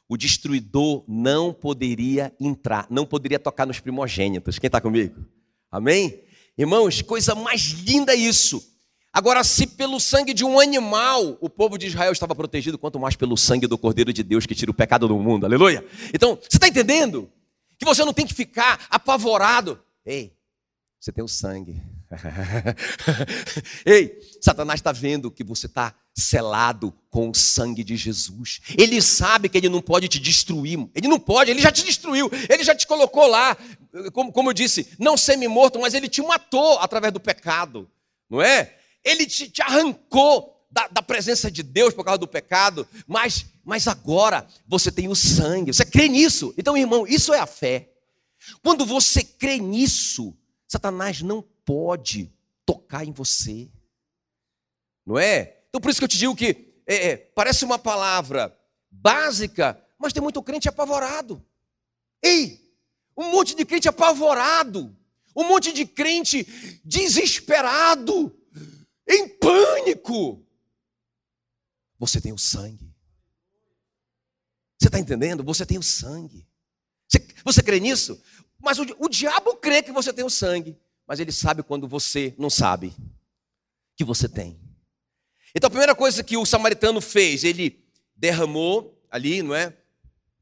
o 0.08 0.16
destruidor 0.16 1.04
não 1.08 1.52
poderia 1.52 2.32
entrar, 2.40 2.86
não 2.88 3.04
poderia 3.04 3.38
tocar 3.38 3.66
nos 3.66 3.80
primogênitos. 3.80 4.58
Quem 4.58 4.68
está 4.68 4.80
comigo? 4.80 5.24
Amém? 5.70 6.22
Irmãos, 6.56 7.02
coisa 7.02 7.34
mais 7.34 7.62
linda 7.62 8.14
isso. 8.14 8.62
Agora, 9.12 9.42
se 9.42 9.66
pelo 9.66 9.98
sangue 9.98 10.32
de 10.32 10.44
um 10.44 10.60
animal 10.60 11.36
o 11.40 11.48
povo 11.48 11.76
de 11.76 11.86
Israel 11.86 12.12
estava 12.12 12.34
protegido, 12.34 12.78
quanto 12.78 12.98
mais 12.98 13.16
pelo 13.16 13.36
sangue 13.36 13.66
do 13.66 13.76
Cordeiro 13.76 14.12
de 14.12 14.22
Deus 14.22 14.46
que 14.46 14.54
tira 14.54 14.70
o 14.70 14.74
pecado 14.74 15.08
do 15.08 15.18
mundo. 15.18 15.44
Aleluia. 15.44 15.84
Então, 16.14 16.36
você 16.36 16.56
está 16.56 16.68
entendendo? 16.68 17.30
Que 17.78 17.84
você 17.84 18.04
não 18.04 18.12
tem 18.12 18.26
que 18.26 18.34
ficar 18.34 18.86
apavorado. 18.90 19.80
Ei, 20.04 20.32
você 20.98 21.12
tem 21.12 21.22
o 21.22 21.28
sangue. 21.28 21.82
Ei, 23.84 24.18
Satanás 24.40 24.80
está 24.80 24.92
vendo 24.92 25.30
que 25.30 25.44
você 25.44 25.66
está 25.66 25.94
selado 26.14 26.92
com 27.10 27.30
o 27.30 27.34
sangue 27.34 27.84
de 27.84 27.96
Jesus. 27.96 28.60
Ele 28.76 29.00
sabe 29.02 29.48
que 29.48 29.58
ele 29.58 29.68
não 29.68 29.80
pode 29.80 30.08
te 30.08 30.18
destruir. 30.18 30.88
Ele 30.94 31.06
não 31.06 31.20
pode, 31.20 31.50
ele 31.50 31.60
já 31.60 31.70
te 31.70 31.84
destruiu. 31.84 32.30
Ele 32.48 32.64
já 32.64 32.74
te 32.74 32.86
colocou 32.86 33.26
lá, 33.26 33.56
como, 34.12 34.32
como 34.32 34.50
eu 34.50 34.54
disse, 34.54 34.88
não 34.98 35.16
semi-morto, 35.16 35.78
mas 35.78 35.94
ele 35.94 36.08
te 36.08 36.22
matou 36.22 36.78
através 36.78 37.12
do 37.12 37.20
pecado, 37.20 37.88
não 38.28 38.40
é? 38.40 38.74
Ele 39.04 39.26
te, 39.26 39.48
te 39.48 39.62
arrancou 39.62 40.54
da, 40.70 40.88
da, 40.88 41.02
presença 41.02 41.50
de 41.50 41.62
Deus 41.62 41.94
por 41.94 42.04
causa 42.04 42.18
do 42.18 42.26
pecado, 42.26 42.86
mas, 43.06 43.46
mas 43.64 43.86
agora 43.86 44.46
você 44.66 44.90
tem 44.90 45.08
o 45.08 45.14
sangue. 45.14 45.72
Você 45.72 45.84
crê 45.84 46.08
nisso? 46.08 46.54
Então, 46.58 46.76
irmão, 46.76 47.06
isso 47.06 47.32
é 47.32 47.38
a 47.38 47.46
fé. 47.46 47.90
Quando 48.62 48.84
você 48.84 49.22
crê 49.22 49.58
nisso, 49.58 50.36
Satanás 50.66 51.22
não 51.22 51.42
pode 51.68 52.32
tocar 52.64 53.04
em 53.04 53.12
você. 53.12 53.70
Não 55.04 55.18
é? 55.18 55.64
Então 55.68 55.82
por 55.82 55.90
isso 55.90 56.00
que 56.00 56.04
eu 56.04 56.08
te 56.08 56.16
digo 56.16 56.34
que 56.34 56.80
é, 56.86 57.10
é, 57.10 57.16
parece 57.18 57.62
uma 57.62 57.78
palavra 57.78 58.58
básica, 58.90 59.78
mas 59.98 60.14
tem 60.14 60.22
muito 60.22 60.42
crente 60.42 60.66
apavorado. 60.66 61.44
Ei, 62.22 62.74
um 63.14 63.30
monte 63.30 63.54
de 63.54 63.66
crente 63.66 63.86
apavorado, 63.86 64.96
um 65.36 65.44
monte 65.44 65.70
de 65.70 65.84
crente 65.84 66.42
desesperado, 66.82 68.34
em 69.06 69.28
pânico. 69.28 70.42
Você 71.98 72.18
tem 72.18 72.32
o 72.32 72.38
sangue. 72.38 72.90
Você 74.78 74.88
está 74.88 74.98
entendendo? 74.98 75.44
Você 75.44 75.66
tem 75.66 75.76
o 75.76 75.82
sangue. 75.82 76.48
Você, 77.06 77.26
você 77.44 77.62
crê 77.62 77.78
nisso? 77.78 78.18
Mas 78.58 78.78
o, 78.78 78.86
o 78.98 79.08
diabo 79.08 79.56
crê 79.56 79.82
que 79.82 79.92
você 79.92 80.14
tem 80.14 80.24
o 80.24 80.30
sangue, 80.30 80.78
mas 81.08 81.18
ele 81.18 81.32
sabe 81.32 81.62
quando 81.62 81.88
você 81.88 82.34
não 82.36 82.50
sabe 82.50 82.94
que 83.96 84.04
você 84.04 84.28
tem. 84.28 84.60
Então 85.54 85.68
a 85.68 85.70
primeira 85.70 85.94
coisa 85.94 86.22
que 86.22 86.36
o 86.36 86.44
samaritano 86.44 87.00
fez, 87.00 87.42
ele 87.44 87.82
derramou 88.14 89.02
ali, 89.10 89.42
não 89.42 89.54
é? 89.54 89.74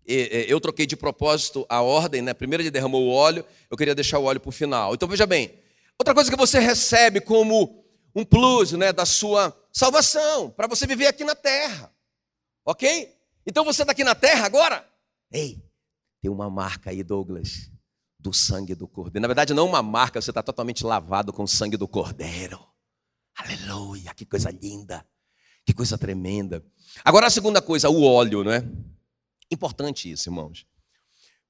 Eu 0.04 0.60
troquei 0.60 0.84
de 0.84 0.96
propósito 0.96 1.64
a 1.68 1.80
ordem, 1.82 2.20
né? 2.20 2.34
Primeiro 2.34 2.62
ele 2.62 2.70
derramou 2.70 3.06
o 3.06 3.10
óleo, 3.10 3.44
eu 3.70 3.76
queria 3.76 3.94
deixar 3.94 4.18
o 4.18 4.24
óleo 4.24 4.40
para 4.40 4.48
o 4.48 4.52
final. 4.52 4.92
Então 4.92 5.08
veja 5.08 5.24
bem, 5.24 5.54
outra 5.96 6.12
coisa 6.12 6.30
que 6.30 6.36
você 6.36 6.58
recebe 6.58 7.20
como 7.20 7.84
um 8.14 8.24
plus, 8.24 8.72
né, 8.72 8.92
da 8.92 9.06
sua 9.06 9.56
salvação, 9.72 10.50
para 10.50 10.66
você 10.66 10.86
viver 10.86 11.06
aqui 11.06 11.22
na 11.22 11.34
terra, 11.34 11.94
ok? 12.64 13.14
Então 13.46 13.64
você 13.64 13.82
está 13.82 13.92
aqui 13.92 14.02
na 14.02 14.14
terra 14.14 14.46
agora? 14.46 14.88
Ei, 15.30 15.62
tem 16.20 16.30
uma 16.30 16.50
marca 16.50 16.90
aí, 16.90 17.04
Douglas 17.04 17.70
do 18.26 18.34
sangue 18.34 18.74
do 18.74 18.88
cordeiro. 18.88 19.22
Na 19.22 19.28
verdade, 19.28 19.54
não 19.54 19.66
uma 19.66 19.80
marca, 19.80 20.20
você 20.20 20.32
está 20.32 20.42
totalmente 20.42 20.84
lavado 20.84 21.32
com 21.32 21.44
o 21.44 21.48
sangue 21.48 21.76
do 21.76 21.86
cordeiro. 21.86 22.58
Aleluia, 23.36 24.12
que 24.14 24.26
coisa 24.26 24.50
linda, 24.50 25.06
que 25.64 25.72
coisa 25.72 25.96
tremenda. 25.96 26.64
Agora 27.04 27.28
a 27.28 27.30
segunda 27.30 27.62
coisa, 27.62 27.88
o 27.88 28.02
óleo, 28.02 28.42
não 28.42 28.50
é? 28.50 28.64
Importante 29.48 30.10
isso, 30.10 30.28
irmãos. 30.28 30.66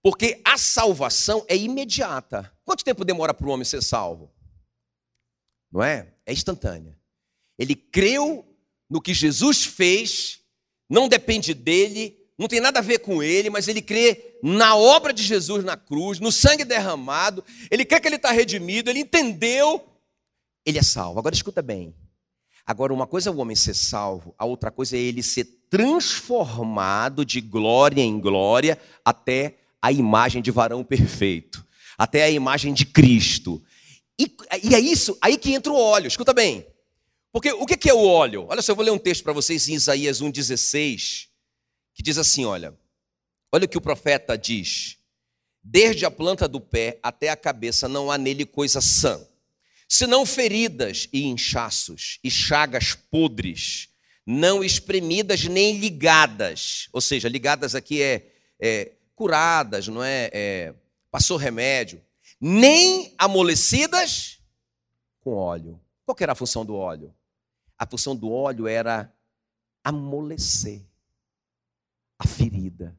Porque 0.02 0.42
a 0.44 0.58
salvação 0.58 1.46
é 1.48 1.56
imediata. 1.56 2.52
Quanto 2.62 2.84
tempo 2.84 3.06
demora 3.06 3.32
para 3.32 3.46
o 3.46 3.50
homem 3.50 3.64
ser 3.64 3.82
salvo? 3.82 4.30
Não 5.72 5.82
é? 5.82 6.14
É 6.26 6.32
instantânea. 6.34 7.00
Ele 7.58 7.74
creu 7.74 8.54
no 8.88 9.00
que 9.00 9.14
Jesus 9.14 9.64
fez, 9.64 10.42
não 10.90 11.08
depende 11.08 11.54
dele, 11.54 12.15
não 12.38 12.48
tem 12.48 12.60
nada 12.60 12.80
a 12.80 12.82
ver 12.82 12.98
com 12.98 13.22
ele, 13.22 13.48
mas 13.48 13.66
ele 13.66 13.80
crê 13.80 14.36
na 14.42 14.76
obra 14.76 15.12
de 15.12 15.22
Jesus 15.22 15.64
na 15.64 15.76
cruz, 15.76 16.20
no 16.20 16.30
sangue 16.30 16.64
derramado, 16.64 17.42
ele 17.70 17.84
crê 17.84 17.98
que 17.98 18.08
ele 18.08 18.16
está 18.16 18.30
redimido, 18.30 18.90
ele 18.90 19.00
entendeu, 19.00 19.82
ele 20.64 20.78
é 20.78 20.82
salvo. 20.82 21.18
Agora 21.18 21.34
escuta 21.34 21.62
bem. 21.62 21.94
Agora, 22.66 22.92
uma 22.92 23.06
coisa 23.06 23.30
é 23.30 23.32
o 23.32 23.36
homem 23.36 23.56
ser 23.56 23.74
salvo, 23.74 24.34
a 24.36 24.44
outra 24.44 24.70
coisa 24.70 24.96
é 24.96 25.00
ele 25.00 25.22
ser 25.22 25.44
transformado 25.70 27.24
de 27.24 27.40
glória 27.40 28.02
em 28.02 28.18
glória 28.20 28.78
até 29.04 29.58
a 29.80 29.92
imagem 29.92 30.42
de 30.42 30.50
varão 30.50 30.82
perfeito, 30.82 31.64
até 31.96 32.24
a 32.24 32.30
imagem 32.30 32.74
de 32.74 32.84
Cristo. 32.84 33.62
E, 34.18 34.34
e 34.64 34.74
é 34.74 34.80
isso, 34.80 35.16
aí 35.22 35.38
que 35.38 35.54
entra 35.54 35.72
o 35.72 35.76
óleo, 35.76 36.08
escuta 36.08 36.34
bem. 36.34 36.66
Porque 37.32 37.52
o 37.52 37.66
que 37.66 37.88
é 37.88 37.94
o 37.94 38.04
óleo? 38.04 38.46
Olha 38.48 38.62
só, 38.62 38.72
eu 38.72 38.76
vou 38.76 38.84
ler 38.84 38.90
um 38.90 38.98
texto 38.98 39.22
para 39.22 39.32
vocês 39.32 39.68
em 39.68 39.74
Isaías 39.74 40.20
1,16 40.20 41.28
que 41.96 42.02
diz 42.02 42.18
assim: 42.18 42.44
olha, 42.44 42.78
olha 43.50 43.64
o 43.64 43.68
que 43.68 43.78
o 43.78 43.80
profeta 43.80 44.36
diz. 44.36 44.98
Desde 45.62 46.04
a 46.04 46.10
planta 46.10 46.46
do 46.46 46.60
pé 46.60 47.00
até 47.02 47.30
a 47.30 47.36
cabeça 47.36 47.88
não 47.88 48.08
há 48.08 48.16
nele 48.16 48.44
coisa 48.44 48.80
sã, 48.80 49.26
senão 49.88 50.24
feridas 50.24 51.08
e 51.12 51.24
inchaços 51.24 52.20
e 52.22 52.30
chagas 52.30 52.94
podres, 52.94 53.88
não 54.24 54.62
espremidas 54.62 55.44
nem 55.44 55.78
ligadas. 55.78 56.88
Ou 56.92 57.00
seja, 57.00 57.28
ligadas 57.28 57.74
aqui 57.74 58.00
é, 58.00 58.30
é 58.60 58.92
curadas, 59.16 59.88
não 59.88 60.04
é? 60.04 60.30
é? 60.32 60.74
Passou 61.10 61.36
remédio. 61.36 62.00
Nem 62.38 63.14
amolecidas 63.16 64.38
com 65.20 65.34
óleo. 65.34 65.80
Qual 66.04 66.16
era 66.20 66.32
a 66.32 66.36
função 66.36 66.64
do 66.64 66.76
óleo? 66.76 67.12
A 67.76 67.86
função 67.86 68.14
do 68.14 68.30
óleo 68.30 68.68
era 68.68 69.12
amolecer 69.82 70.82
a 72.18 72.26
ferida. 72.26 72.98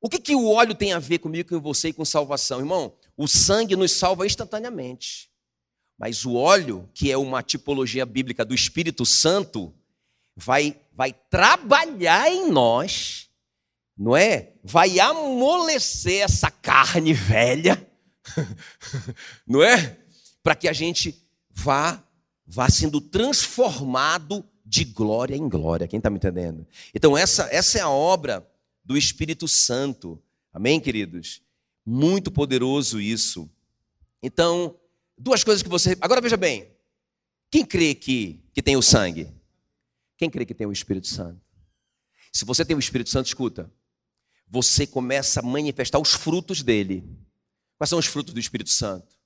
O 0.00 0.08
que, 0.08 0.18
que 0.18 0.34
o 0.34 0.48
óleo 0.48 0.74
tem 0.74 0.92
a 0.92 0.98
ver 0.98 1.18
comigo, 1.18 1.48
com 1.48 1.60
você 1.60 1.88
e 1.88 1.92
com 1.92 2.04
salvação? 2.04 2.60
Irmão, 2.60 2.94
o 3.16 3.26
sangue 3.26 3.74
nos 3.74 3.92
salva 3.92 4.26
instantaneamente. 4.26 5.28
Mas 5.98 6.24
o 6.24 6.34
óleo, 6.34 6.88
que 6.94 7.10
é 7.10 7.16
uma 7.16 7.42
tipologia 7.42 8.06
bíblica 8.06 8.44
do 8.44 8.54
Espírito 8.54 9.04
Santo, 9.04 9.74
vai, 10.36 10.80
vai 10.92 11.12
trabalhar 11.12 12.30
em 12.30 12.48
nós, 12.50 13.28
não 13.96 14.16
é? 14.16 14.52
Vai 14.62 15.00
amolecer 15.00 16.22
essa 16.22 16.50
carne 16.50 17.12
velha, 17.12 17.84
não 19.44 19.60
é? 19.60 19.98
Para 20.40 20.54
que 20.54 20.68
a 20.68 20.72
gente 20.72 21.28
vá, 21.50 22.00
vá 22.46 22.70
sendo 22.70 23.00
transformado 23.00 24.48
de 24.68 24.84
glória 24.84 25.34
em 25.34 25.48
glória. 25.48 25.88
Quem 25.88 25.96
está 25.96 26.10
me 26.10 26.16
entendendo? 26.16 26.66
Então, 26.94 27.16
essa, 27.16 27.48
essa 27.50 27.78
é 27.78 27.80
a 27.80 27.88
obra 27.88 28.46
do 28.84 28.96
Espírito 28.96 29.48
Santo. 29.48 30.22
Amém, 30.52 30.78
queridos? 30.78 31.40
Muito 31.84 32.30
poderoso 32.30 33.00
isso. 33.00 33.50
Então, 34.22 34.78
duas 35.16 35.42
coisas 35.42 35.62
que 35.62 35.68
você. 35.68 35.96
Agora 36.00 36.20
veja 36.20 36.36
bem: 36.36 36.70
quem 37.50 37.64
crê 37.64 37.94
que, 37.94 38.44
que 38.52 38.62
tem 38.62 38.76
o 38.76 38.82
sangue? 38.82 39.32
Quem 40.18 40.28
crê 40.28 40.44
que 40.44 40.54
tem 40.54 40.66
o 40.66 40.72
Espírito 40.72 41.06
Santo? 41.06 41.40
Se 42.30 42.44
você 42.44 42.64
tem 42.64 42.76
o 42.76 42.80
Espírito 42.80 43.08
Santo, 43.08 43.26
escuta. 43.26 43.72
Você 44.46 44.86
começa 44.86 45.40
a 45.40 45.42
manifestar 45.42 45.98
os 45.98 46.12
frutos 46.12 46.62
dele. 46.62 47.04
Quais 47.78 47.88
são 47.88 47.98
os 47.98 48.06
frutos 48.06 48.34
do 48.34 48.40
Espírito 48.40 48.70
Santo? 48.70 49.16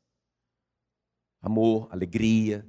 Amor, 1.40 1.88
alegria, 1.90 2.66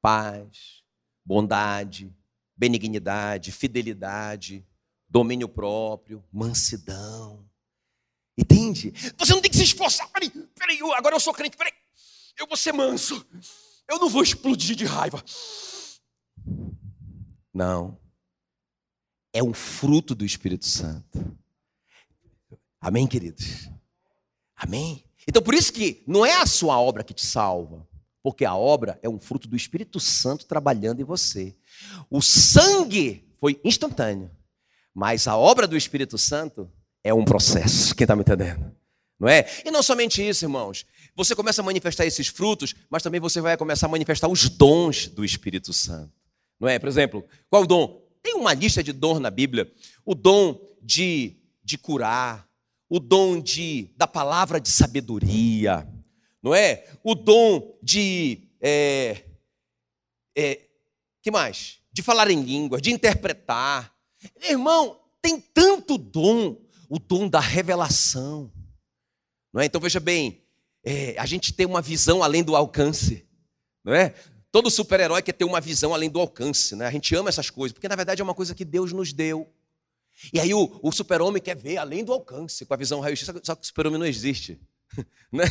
paz, 0.00 0.81
bondade, 1.24 2.14
benignidade, 2.56 3.52
fidelidade, 3.52 4.66
domínio 5.08 5.48
próprio, 5.48 6.24
mansidão. 6.32 7.48
Entende? 8.36 8.92
Você 9.18 9.32
não 9.34 9.40
tem 9.40 9.50
que 9.50 9.56
se 9.56 9.64
esforçar. 9.64 10.08
Peraí, 10.10 10.30
peraí, 10.30 10.78
agora 10.94 11.16
eu 11.16 11.20
sou 11.20 11.34
crente, 11.34 11.56
peraí. 11.56 11.72
Eu 12.38 12.46
vou 12.46 12.56
ser 12.56 12.72
manso. 12.72 13.26
Eu 13.88 13.98
não 13.98 14.08
vou 14.08 14.22
explodir 14.22 14.74
de 14.74 14.84
raiva. 14.84 15.22
Não. 17.52 17.98
É 19.32 19.42
um 19.42 19.52
fruto 19.52 20.14
do 20.14 20.24
Espírito 20.24 20.66
Santo. 20.66 21.36
Amém, 22.80 23.06
queridos? 23.06 23.70
Amém? 24.56 25.04
Então 25.26 25.42
por 25.42 25.54
isso 25.54 25.72
que 25.72 26.02
não 26.06 26.24
é 26.24 26.34
a 26.34 26.46
sua 26.46 26.80
obra 26.80 27.04
que 27.04 27.14
te 27.14 27.24
salva, 27.24 27.86
porque 28.22 28.44
a 28.44 28.54
obra 28.54 28.98
é 29.02 29.08
um 29.08 29.18
fruto 29.18 29.48
do 29.48 29.56
Espírito 29.56 29.98
Santo 29.98 30.46
trabalhando 30.46 31.00
em 31.00 31.04
você. 31.04 31.54
O 32.08 32.22
sangue 32.22 33.28
foi 33.40 33.60
instantâneo, 33.64 34.30
mas 34.94 35.26
a 35.26 35.36
obra 35.36 35.66
do 35.66 35.76
Espírito 35.76 36.16
Santo 36.16 36.70
é 37.02 37.12
um 37.12 37.24
processo. 37.24 37.94
Quem 37.94 38.04
está 38.04 38.14
me 38.14 38.22
entendendo? 38.22 38.72
Não 39.18 39.28
é? 39.28 39.46
E 39.64 39.70
não 39.70 39.82
somente 39.82 40.26
isso, 40.26 40.44
irmãos. 40.44 40.84
Você 41.14 41.34
começa 41.34 41.60
a 41.60 41.64
manifestar 41.64 42.06
esses 42.06 42.28
frutos, 42.28 42.74
mas 42.88 43.02
também 43.02 43.20
você 43.20 43.40
vai 43.40 43.56
começar 43.56 43.86
a 43.86 43.90
manifestar 43.90 44.28
os 44.28 44.48
dons 44.48 45.08
do 45.08 45.24
Espírito 45.24 45.72
Santo. 45.72 46.12
Não 46.58 46.68
é? 46.68 46.78
Por 46.78 46.88
exemplo, 46.88 47.24
qual 47.50 47.62
o 47.62 47.66
dom? 47.66 48.02
Tem 48.22 48.34
uma 48.34 48.54
lista 48.54 48.82
de 48.82 48.92
dons 48.92 49.18
na 49.18 49.30
Bíblia. 49.30 49.70
O 50.04 50.14
dom 50.14 50.58
de, 50.80 51.36
de 51.62 51.76
curar, 51.76 52.48
o 52.88 53.00
dom 53.00 53.40
de, 53.40 53.90
da 53.96 54.06
palavra 54.06 54.60
de 54.60 54.68
sabedoria, 54.68 55.86
não 56.42 56.54
é? 56.54 56.84
O 57.04 57.14
dom 57.14 57.78
de. 57.82 58.48
É, 58.60 59.22
é, 60.36 60.60
que 61.22 61.30
mais? 61.30 61.78
De 61.92 62.02
falar 62.02 62.30
em 62.30 62.42
língua, 62.42 62.80
de 62.80 62.90
interpretar. 62.90 63.94
Irmão, 64.42 65.00
tem 65.20 65.40
tanto 65.40 65.96
dom, 65.96 66.56
o 66.88 66.98
dom 66.98 67.28
da 67.28 67.40
revelação. 67.40 68.50
Não 69.52 69.60
é? 69.60 69.66
Então 69.66 69.80
veja 69.80 70.00
bem, 70.00 70.42
é, 70.84 71.14
a 71.18 71.26
gente 71.26 71.52
tem 71.52 71.66
uma 71.66 71.82
visão 71.82 72.22
além 72.22 72.42
do 72.42 72.56
alcance, 72.56 73.26
não 73.84 73.94
é? 73.94 74.14
Todo 74.50 74.70
super-herói 74.70 75.22
quer 75.22 75.32
ter 75.32 75.44
uma 75.44 75.60
visão 75.60 75.94
além 75.94 76.10
do 76.10 76.20
alcance, 76.20 76.74
né? 76.74 76.86
A 76.86 76.90
gente 76.90 77.14
ama 77.14 77.28
essas 77.28 77.50
coisas, 77.50 77.72
porque 77.72 77.88
na 77.88 77.96
verdade 77.96 78.20
é 78.20 78.24
uma 78.24 78.34
coisa 78.34 78.54
que 78.54 78.64
Deus 78.64 78.92
nos 78.92 79.12
deu. 79.12 79.50
E 80.32 80.40
aí 80.40 80.52
o, 80.52 80.78
o 80.82 80.92
super-homem 80.92 81.40
quer 81.40 81.56
ver 81.56 81.78
além 81.78 82.04
do 82.04 82.12
alcance, 82.12 82.66
com 82.66 82.74
a 82.74 82.76
visão 82.76 83.00
raio-x, 83.00 83.26
só 83.42 83.54
que 83.54 83.62
o 83.62 83.66
super-homem 83.66 83.98
não 83.98 84.06
existe. 84.06 84.60
Né? 85.32 85.44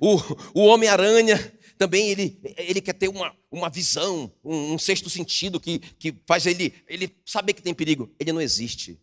O, 0.00 0.16
o 0.54 0.64
Homem-Aranha 0.64 1.36
também 1.76 2.08
ele, 2.08 2.40
ele 2.56 2.80
quer 2.80 2.94
ter 2.94 3.08
uma, 3.08 3.36
uma 3.50 3.68
visão, 3.68 4.32
um, 4.42 4.72
um 4.72 4.78
sexto 4.78 5.10
sentido 5.10 5.60
que, 5.60 5.78
que 5.78 6.14
faz 6.26 6.46
ele, 6.46 6.72
ele 6.88 7.14
saber 7.22 7.52
que 7.52 7.60
tem 7.60 7.74
perigo. 7.74 8.10
Ele 8.18 8.32
não 8.32 8.40
existe. 8.40 8.98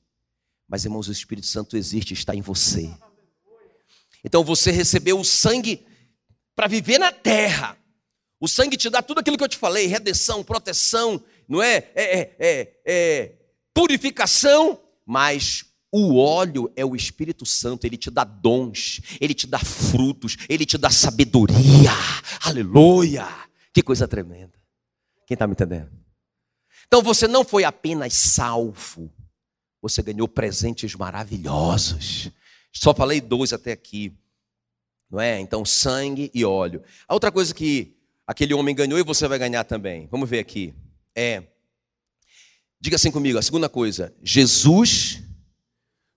Mas, 0.67 0.85
irmãos, 0.85 1.07
o 1.07 1.11
Espírito 1.11 1.45
Santo 1.45 1.77
existe, 1.77 2.13
está 2.15 2.35
em 2.35 2.41
você. 2.41 2.91
Então 4.23 4.43
você 4.43 4.71
recebeu 4.71 5.19
o 5.19 5.23
sangue 5.23 5.85
para 6.55 6.67
viver 6.67 6.97
na 6.97 7.11
terra. 7.11 7.77
O 8.39 8.47
sangue 8.47 8.77
te 8.77 8.89
dá 8.89 9.01
tudo 9.01 9.19
aquilo 9.19 9.37
que 9.37 9.43
eu 9.43 9.49
te 9.49 9.57
falei: 9.57 9.85
redenção, 9.85 10.43
proteção, 10.43 11.23
não 11.47 11.61
é? 11.61 11.91
é, 11.93 12.19
é, 12.19 12.35
é, 12.39 12.73
é 12.85 13.31
purificação, 13.73 14.81
mas 15.05 15.65
o 15.95 16.17
óleo 16.17 16.73
é 16.75 16.83
o 16.83 16.95
Espírito 16.95 17.45
Santo, 17.45 17.85
ele 17.85 17.97
te 17.97 18.09
dá 18.09 18.23
dons, 18.23 18.99
ele 19.21 19.35
te 19.35 19.45
dá 19.45 19.59
frutos, 19.59 20.35
ele 20.49 20.65
te 20.65 20.75
dá 20.75 20.89
sabedoria. 20.89 21.91
Aleluia! 22.41 23.27
Que 23.71 23.83
coisa 23.83 24.07
tremenda. 24.07 24.53
Quem 25.27 25.35
está 25.35 25.45
me 25.45 25.53
entendendo? 25.53 25.91
Então 26.87 27.03
você 27.03 27.27
não 27.27 27.45
foi 27.45 27.63
apenas 27.63 28.13
salvo, 28.15 29.13
você 29.79 30.01
ganhou 30.01 30.27
presentes 30.27 30.95
maravilhosos. 30.95 32.31
Só 32.71 32.91
falei 32.91 33.21
dois 33.21 33.53
até 33.53 33.71
aqui, 33.71 34.11
não 35.11 35.21
é? 35.21 35.39
Então, 35.39 35.63
sangue 35.63 36.31
e 36.33 36.43
óleo. 36.43 36.81
A 37.07 37.13
outra 37.13 37.31
coisa 37.31 37.53
que 37.53 37.95
aquele 38.25 38.55
homem 38.55 38.73
ganhou 38.73 38.97
e 38.97 39.03
você 39.03 39.27
vai 39.27 39.37
ganhar 39.37 39.63
também, 39.63 40.07
vamos 40.09 40.27
ver 40.27 40.39
aqui, 40.39 40.73
é. 41.15 41.43
Diga 42.81 42.95
assim 42.95 43.11
comigo, 43.11 43.37
a 43.37 43.43
segunda 43.43 43.69
coisa, 43.69 44.11
Jesus 44.23 45.21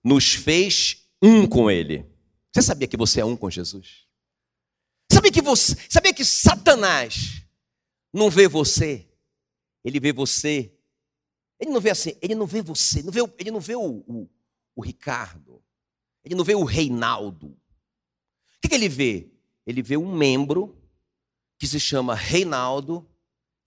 nos 0.07 0.33
fez 0.33 1.05
um 1.21 1.45
com 1.45 1.69
Ele. 1.69 2.05
Você 2.53 2.61
sabia 2.61 2.87
que 2.87 2.97
você 2.97 3.19
é 3.19 3.25
um 3.25 3.35
com 3.35 3.49
Jesus? 3.49 4.07
Sabia 5.11 5.31
que 5.31 5.41
você, 5.41 5.75
sabia 5.89 6.13
que 6.13 6.23
Satanás 6.23 7.43
não 8.13 8.29
vê 8.29 8.47
você, 8.47 9.07
ele 9.83 9.99
vê 9.99 10.11
você. 10.11 10.73
Ele 11.59 11.71
não 11.71 11.81
vê 11.81 11.89
assim, 11.89 12.13
ele 12.21 12.35
não 12.35 12.45
vê 12.45 12.61
você, 12.61 13.01
não 13.01 13.11
vê, 13.11 13.19
ele 13.39 13.49
não 13.49 13.59
vê 13.59 13.75
o, 13.75 14.03
o, 14.07 14.29
o 14.75 14.81
Ricardo, 14.81 15.63
ele 16.23 16.35
não 16.35 16.43
vê 16.43 16.53
o 16.53 16.63
Reinaldo. 16.63 17.47
O 17.47 17.57
que, 18.61 18.69
que 18.69 18.75
ele 18.75 18.87
vê? 18.87 19.31
Ele 19.65 19.81
vê 19.81 19.97
um 19.97 20.15
membro 20.15 20.77
que 21.57 21.65
se 21.65 21.79
chama 21.79 22.13
Reinaldo 22.13 23.09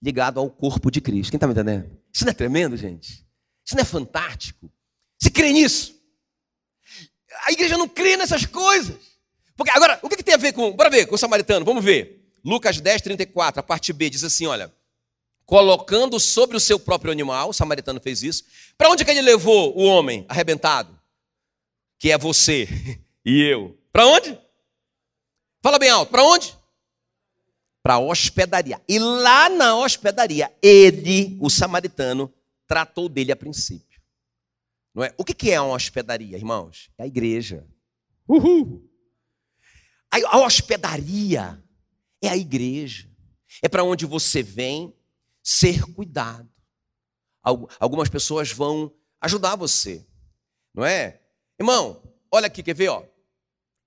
ligado 0.00 0.38
ao 0.38 0.48
corpo 0.48 0.88
de 0.88 1.00
Cristo. 1.00 1.30
Quem 1.32 1.36
está 1.36 1.48
me 1.48 1.52
entendendo? 1.52 1.90
Isso 2.12 2.24
não 2.24 2.30
é 2.30 2.34
tremendo, 2.34 2.76
gente? 2.76 3.26
Isso 3.66 3.74
não 3.74 3.82
é 3.82 3.84
fantástico? 3.84 4.72
Você 5.20 5.30
crê 5.30 5.52
nisso? 5.52 5.99
A 7.46 7.52
igreja 7.52 7.76
não 7.76 7.88
crê 7.88 8.16
nessas 8.16 8.44
coisas. 8.46 8.96
Porque 9.56 9.70
agora, 9.70 9.98
o 10.02 10.08
que, 10.08 10.16
que 10.16 10.22
tem 10.22 10.34
a 10.34 10.38
ver 10.38 10.52
com. 10.52 10.72
Bora 10.72 10.90
ver 10.90 11.06
com 11.06 11.14
o 11.14 11.18
samaritano, 11.18 11.64
vamos 11.64 11.84
ver. 11.84 12.30
Lucas 12.44 12.80
10, 12.80 13.02
34, 13.02 13.60
a 13.60 13.62
parte 13.62 13.92
B, 13.92 14.10
diz 14.10 14.24
assim: 14.24 14.46
olha. 14.46 14.72
Colocando 15.44 16.20
sobre 16.20 16.56
o 16.56 16.60
seu 16.60 16.78
próprio 16.78 17.10
animal, 17.10 17.48
o 17.48 17.52
samaritano 17.52 18.00
fez 18.00 18.22
isso. 18.22 18.44
Para 18.78 18.88
onde 18.88 19.04
que 19.04 19.10
ele 19.10 19.20
levou 19.20 19.76
o 19.76 19.82
homem 19.82 20.24
arrebentado? 20.28 21.00
que 22.00 22.10
é 22.10 22.16
você 22.16 22.66
e 23.24 23.42
eu. 23.42 23.78
Para 23.92 24.06
onde? 24.06 24.36
Fala 25.62 25.78
bem 25.78 25.90
alto. 25.90 26.10
Para 26.10 26.24
onde? 26.24 26.56
Para 27.82 27.94
a 27.94 27.98
hospedaria. 27.98 28.80
E 28.88 28.98
lá 28.98 29.48
na 29.50 29.76
hospedaria, 29.76 30.50
ele, 30.62 31.36
o 31.40 31.50
samaritano, 31.50 32.32
tratou 32.66 33.08
dele 33.08 33.30
a 33.30 33.36
princípio. 33.36 33.89
Não 34.94 35.04
é? 35.04 35.14
O 35.16 35.24
que 35.24 35.50
é 35.50 35.60
uma 35.60 35.74
hospedaria, 35.74 36.36
irmãos? 36.36 36.90
É 36.98 37.04
a 37.04 37.06
igreja. 37.06 37.66
Uhul. 38.28 38.88
A 40.10 40.38
hospedaria 40.38 41.62
é 42.20 42.28
a 42.28 42.36
igreja. 42.36 43.08
É 43.62 43.68
para 43.68 43.84
onde 43.84 44.04
você 44.06 44.42
vem 44.42 44.94
ser 45.42 45.84
cuidado. 45.94 46.48
Algumas 47.42 48.08
pessoas 48.08 48.52
vão 48.52 48.92
ajudar 49.20 49.56
você, 49.56 50.06
não 50.74 50.84
é? 50.84 51.20
Irmão, 51.58 52.02
olha 52.30 52.46
aqui, 52.46 52.62
quer 52.62 52.74
ver? 52.74 52.88
Ó? 52.88 53.04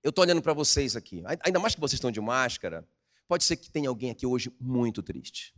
Eu 0.02 0.10
estou 0.10 0.24
olhando 0.24 0.42
para 0.42 0.52
vocês 0.52 0.96
aqui. 0.96 1.22
Ainda 1.44 1.58
mais 1.58 1.74
que 1.74 1.80
vocês 1.80 1.98
estão 1.98 2.10
de 2.10 2.20
máscara, 2.20 2.86
pode 3.28 3.44
ser 3.44 3.56
que 3.56 3.70
tenha 3.70 3.88
alguém 3.88 4.10
aqui 4.10 4.26
hoje 4.26 4.52
muito 4.60 5.02
triste. 5.02 5.54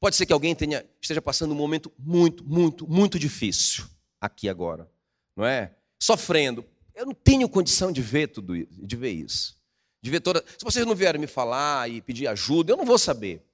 Pode 0.00 0.16
ser 0.16 0.26
que 0.26 0.32
alguém 0.32 0.54
tenha, 0.54 0.84
esteja 1.00 1.22
passando 1.22 1.52
um 1.52 1.56
momento 1.56 1.92
muito, 1.98 2.44
muito, 2.44 2.88
muito 2.88 3.18
difícil 3.18 3.88
aqui 4.26 4.48
agora, 4.48 4.90
não 5.34 5.44
é? 5.44 5.74
Sofrendo. 6.00 6.64
Eu 6.94 7.06
não 7.06 7.14
tenho 7.14 7.48
condição 7.48 7.92
de 7.92 8.00
ver 8.00 8.28
tudo 8.28 8.54
isso, 8.56 8.86
de 8.86 8.96
ver 8.96 9.10
isso. 9.10 9.58
De 10.02 10.10
ver 10.10 10.20
toda. 10.20 10.44
Se 10.46 10.64
vocês 10.64 10.86
não 10.86 10.94
vierem 10.94 11.20
me 11.20 11.26
falar 11.26 11.90
e 11.90 12.00
pedir 12.00 12.26
ajuda, 12.26 12.72
eu 12.72 12.76
não 12.76 12.84
vou 12.84 12.98
saber. 12.98 13.44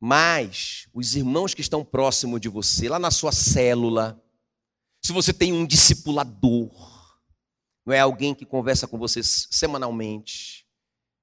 Mas 0.00 0.88
os 0.92 1.14
irmãos 1.14 1.54
que 1.54 1.60
estão 1.60 1.84
próximos 1.84 2.40
de 2.40 2.48
você, 2.48 2.88
lá 2.88 2.98
na 2.98 3.10
sua 3.10 3.32
célula, 3.32 4.22
se 5.04 5.12
você 5.12 5.32
tem 5.32 5.52
um 5.52 5.66
discipulador, 5.66 6.70
não 7.86 7.92
é 7.94 8.00
alguém 8.00 8.34
que 8.34 8.46
conversa 8.46 8.86
com 8.86 8.98
você 8.98 9.22
semanalmente, 9.22 10.66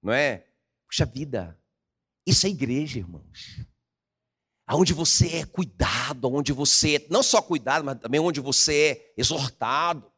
não 0.01 0.13
é? 0.13 0.47
Puxa 0.87 1.05
vida, 1.05 1.59
isso 2.25 2.45
é 2.45 2.49
igreja, 2.49 2.99
irmãos. 2.99 3.65
Aonde 4.71 4.93
você 4.93 5.27
é 5.39 5.45
cuidado, 5.45 6.33
onde 6.33 6.53
você 6.53 6.95
é, 6.95 7.05
não 7.09 7.21
só 7.21 7.41
cuidado, 7.41 7.83
mas 7.83 7.99
também 7.99 8.21
onde 8.21 8.39
você 8.39 8.73
é 8.73 9.13
exortado, 9.17 10.09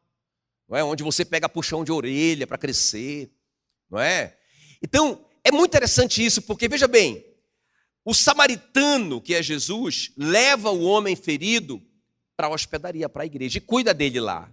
não 0.68 0.78
é? 0.78 0.84
Onde 0.84 1.02
você 1.02 1.24
pega 1.24 1.48
puxão 1.48 1.82
de 1.82 1.90
orelha 1.90 2.46
para 2.46 2.56
crescer, 2.56 3.32
não 3.90 3.98
é? 3.98 4.38
Então, 4.80 5.26
é 5.42 5.50
muito 5.50 5.70
interessante 5.72 6.24
isso, 6.24 6.40
porque 6.40 6.68
veja 6.68 6.86
bem, 6.86 7.26
o 8.04 8.14
samaritano, 8.14 9.20
que 9.20 9.34
é 9.34 9.42
Jesus, 9.42 10.12
leva 10.16 10.70
o 10.70 10.84
homem 10.84 11.16
ferido 11.16 11.82
para 12.36 12.46
a 12.46 12.50
hospedaria, 12.50 13.08
para 13.08 13.24
a 13.24 13.26
igreja, 13.26 13.58
e 13.58 13.60
cuida 13.60 13.92
dele 13.92 14.20
lá, 14.20 14.48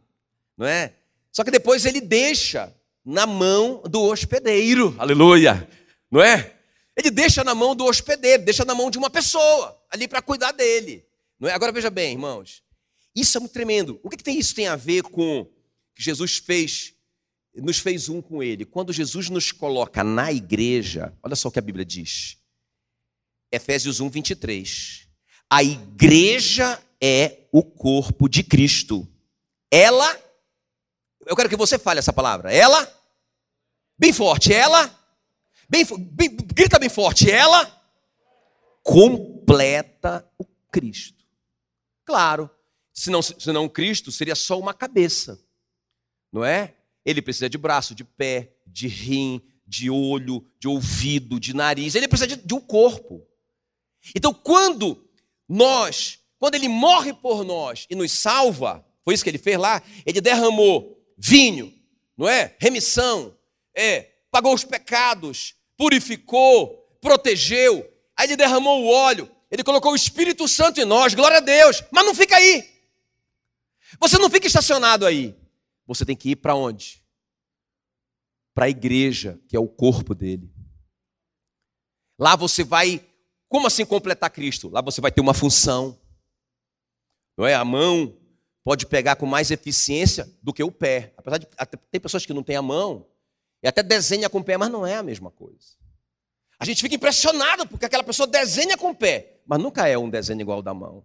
não 0.58 0.66
é? 0.66 0.96
Só 1.32 1.44
que 1.44 1.52
depois 1.52 1.86
ele 1.86 2.02
deixa 2.02 2.76
na 3.06 3.28
mão 3.28 3.84
do 3.88 4.02
hospedeiro, 4.02 4.96
aleluia, 4.98 5.70
não 6.10 6.24
é? 6.24 6.56
Ele 6.96 7.10
deixa 7.10 7.44
na 7.44 7.56
mão 7.56 7.76
do 7.76 7.86
hospedeiro, 7.86 8.44
deixa 8.44 8.66
na 8.66 8.76
mão 8.76 8.92
de 8.92 8.98
uma 8.98 9.10
pessoa 9.10 9.82
ali 9.90 10.08
para 10.08 10.22
cuidar 10.22 10.52
dele, 10.52 11.06
não 11.40 11.48
é? 11.48 11.54
Agora 11.54 11.72
veja 11.72 11.90
bem, 11.90 12.12
irmãos, 12.14 12.64
isso 13.16 13.38
é 13.38 13.40
muito 13.40 13.54
tremendo. 13.54 14.00
O 14.04 14.10
que, 14.10 14.18
que 14.18 14.24
tem 14.24 14.38
isso 14.38 14.56
tem 14.56 14.68
a 14.68 14.76
ver 14.76 15.04
com 15.04 15.46
que 15.96 16.02
Jesus 16.02 16.38
fez, 16.38 16.94
nos 17.56 17.80
fez 17.80 18.10
um 18.10 18.22
com 18.22 18.42
ele? 18.42 18.66
Quando 18.66 18.94
Jesus 18.94 19.30
nos 19.30 19.52
coloca 19.52 20.04
na 20.04 20.32
igreja, 20.32 21.18
olha 21.24 21.36
só 21.36 21.50
o 21.50 21.52
que 21.52 21.60
a 21.60 21.62
Bíblia 21.62 21.86
diz. 21.86 22.38
Efésios 23.52 24.00
1, 24.00 24.10
23. 24.10 25.08
A 25.50 25.62
igreja 25.62 26.82
é 27.02 27.40
o 27.52 27.64
corpo 27.64 28.30
de 28.30 28.44
Cristo. 28.44 29.06
Ela, 29.70 30.18
eu 31.26 31.36
quero 31.36 31.50
que 31.50 31.58
você 31.58 31.78
fale 31.78 32.00
essa 32.00 32.14
palavra. 32.14 32.54
Ela, 32.54 32.90
bem 33.98 34.14
forte, 34.14 34.54
ela, 34.54 34.90
bem, 35.72 35.86
bem 36.12 36.36
grita 36.54 36.78
bem 36.78 36.90
forte, 36.90 37.32
ela 37.32 37.82
completa 38.84 40.30
o 40.38 40.46
Cristo. 40.70 41.24
Claro, 42.04 42.50
senão, 42.94 43.22
senão 43.22 43.70
Cristo 43.70 44.12
seria 44.12 44.36
só 44.36 44.60
uma 44.60 44.74
cabeça, 44.74 45.42
não 46.32 46.44
é? 46.44 46.76
Ele 47.06 47.22
precisa 47.22 47.50
de 47.50 47.58
braço, 47.58 47.96
de 47.96 48.04
pé, 48.04 48.54
de 48.68 48.88
rim, 48.88 49.42
de 49.66 49.90
olho, 49.90 50.46
de 50.60 50.68
ouvido, 50.68 51.40
de 51.40 51.56
nariz, 51.56 51.96
ele 51.96 52.08
precisa 52.08 52.28
de, 52.28 52.36
de 52.36 52.54
um 52.54 52.60
corpo. 52.60 53.26
Então, 54.14 54.34
quando 54.34 55.10
nós, 55.48 56.20
quando 56.38 56.56
ele 56.56 56.68
morre 56.68 57.14
por 57.14 57.46
nós 57.46 57.88
e 57.90 57.96
nos 57.96 58.12
salva, 58.12 58.86
foi 59.06 59.14
isso 59.14 59.24
que 59.24 59.30
ele 59.30 59.38
fez 59.38 59.58
lá, 59.58 59.82
ele 60.06 60.20
derramou 60.20 61.02
vinho, 61.18 61.74
não 62.18 62.28
é? 62.28 62.56
Remissão, 62.60 63.38
é, 63.74 64.12
pagou 64.30 64.54
os 64.54 64.66
pecados, 64.66 65.56
purificou, 65.82 66.78
protegeu, 67.02 67.92
aí 68.16 68.28
ele 68.28 68.38
derramou 68.38 68.84
o 68.84 68.88
óleo, 68.88 69.28
ele 69.50 69.64
colocou 69.64 69.94
o 69.94 69.96
Espírito 69.96 70.48
Santo 70.48 70.80
em 70.80 70.86
nós, 70.86 71.16
glória 71.16 71.38
a 71.38 71.42
Deus, 71.42 71.84
mas 71.92 72.06
não 72.06 72.14
fica 72.14 72.36
aí. 72.36 72.64
Você 74.00 74.20
não 74.20 74.30
fica 74.30 74.46
estacionado 74.46 75.08
aí. 75.08 75.36
Você 75.88 76.06
tem 76.06 76.16
que 76.16 76.30
ir 76.30 76.36
para 76.36 76.54
onde? 76.54 77.02
para 78.54 78.66
a 78.66 78.70
igreja, 78.70 79.40
que 79.48 79.56
é 79.56 79.60
o 79.60 79.68
corpo 79.68 80.14
dele. 80.14 80.54
Lá 82.20 82.36
você 82.36 82.64
vai, 82.64 83.04
como 83.50 83.66
assim 83.66 83.86
completar 83.86 84.30
Cristo? 84.30 84.70
Lá 84.70 84.82
você 84.82 85.02
vai 85.02 85.12
ter 85.12 85.22
uma 85.22 85.34
função. 85.34 86.00
Não 87.36 87.48
é? 87.48 87.56
A 87.56 87.66
mão 87.66 88.16
pode 88.64 88.86
pegar 88.86 89.16
com 89.16 89.26
mais 89.26 89.50
eficiência 89.50 90.30
do 90.44 90.54
que 90.54 90.64
o 90.64 90.72
pé. 90.72 91.14
Apesar 91.18 91.38
de 91.38 91.48
tem 91.90 92.00
pessoas 92.00 92.26
que 92.26 92.34
não 92.34 92.44
têm 92.44 92.56
a 92.56 92.62
mão 92.62 93.08
e 93.62 93.68
até 93.68 93.84
desenha 93.84 94.30
com 94.30 94.40
o 94.40 94.44
pé, 94.44 94.58
mas 94.58 94.70
não 94.70 94.86
é 94.86 94.96
a 94.96 95.04
mesma 95.04 95.32
coisa. 95.32 95.76
A 96.60 96.66
gente 96.66 96.82
fica 96.82 96.96
impressionado 96.96 97.68
porque 97.68 97.86
aquela 97.86 98.04
pessoa 98.04 98.28
desenha 98.28 98.78
com 98.78 98.92
o 98.92 98.96
pé, 98.96 99.42
mas 99.46 99.60
nunca 99.60 99.88
é 99.88 99.98
um 99.98 100.10
desenho 100.10 100.42
igual 100.42 100.58
ao 100.58 100.64
da 100.64 100.74
mão. 100.74 101.04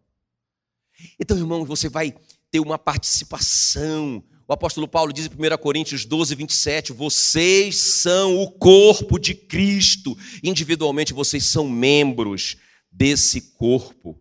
Então, 1.18 1.36
irmão, 1.36 1.64
você 1.64 1.88
vai 1.88 2.14
ter 2.50 2.60
uma 2.60 2.78
participação, 2.78 4.22
o 4.48 4.52
apóstolo 4.52 4.86
Paulo 4.86 5.12
diz 5.12 5.26
em 5.26 5.28
1 5.28 5.58
Coríntios 5.58 6.04
12, 6.04 6.34
27: 6.36 6.92
Vocês 6.92 7.76
são 7.76 8.40
o 8.40 8.48
corpo 8.48 9.18
de 9.18 9.34
Cristo, 9.34 10.16
individualmente 10.42 11.12
vocês 11.12 11.44
são 11.44 11.68
membros 11.68 12.56
desse 12.90 13.40
corpo. 13.40 14.20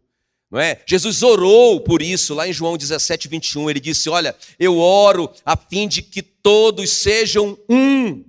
Não 0.49 0.59
é? 0.59 0.81
Jesus 0.87 1.21
orou 1.21 1.79
por 1.79 2.01
isso, 2.01 2.33
lá 2.33 2.47
em 2.47 2.53
João 2.53 2.75
17, 2.75 3.27
21, 3.27 3.69
ele 3.69 3.79
disse: 3.79 4.09
Olha, 4.09 4.35
eu 4.57 4.79
oro 4.79 5.31
a 5.45 5.55
fim 5.55 5.87
de 5.87 6.01
que 6.01 6.23
todos 6.23 6.89
sejam 6.89 7.55
um, 7.69 8.24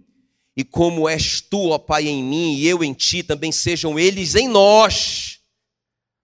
e 0.56 0.64
como 0.64 1.08
és 1.08 1.40
tu, 1.40 1.68
ó 1.68 1.78
Pai, 1.78 2.08
em 2.08 2.22
mim, 2.22 2.54
e 2.54 2.66
eu 2.66 2.82
em 2.82 2.94
ti, 2.94 3.22
também 3.22 3.52
sejam 3.52 3.98
eles 3.98 4.34
em 4.34 4.48
nós, 4.48 5.40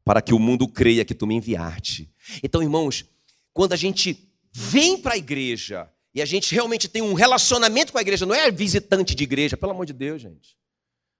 para 0.04 0.22
que 0.22 0.32
o 0.32 0.38
mundo 0.38 0.66
creia 0.66 1.04
que 1.04 1.14
tu 1.14 1.26
me 1.26 1.34
enviaste. 1.34 2.10
Então, 2.42 2.62
irmãos, 2.62 3.04
quando 3.52 3.72
a 3.72 3.76
gente 3.76 4.28
vem 4.52 4.96
para 4.96 5.14
a 5.14 5.18
igreja 5.18 5.90
e 6.14 6.22
a 6.22 6.24
gente 6.24 6.54
realmente 6.54 6.88
tem 6.88 7.02
um 7.02 7.14
relacionamento 7.14 7.92
com 7.92 7.98
a 7.98 8.02
igreja, 8.02 8.24
não 8.24 8.34
é 8.34 8.50
visitante 8.50 9.14
de 9.14 9.24
igreja, 9.24 9.56
pelo 9.56 9.72
amor 9.72 9.86
de 9.86 9.92
Deus, 9.92 10.22
gente. 10.22 10.56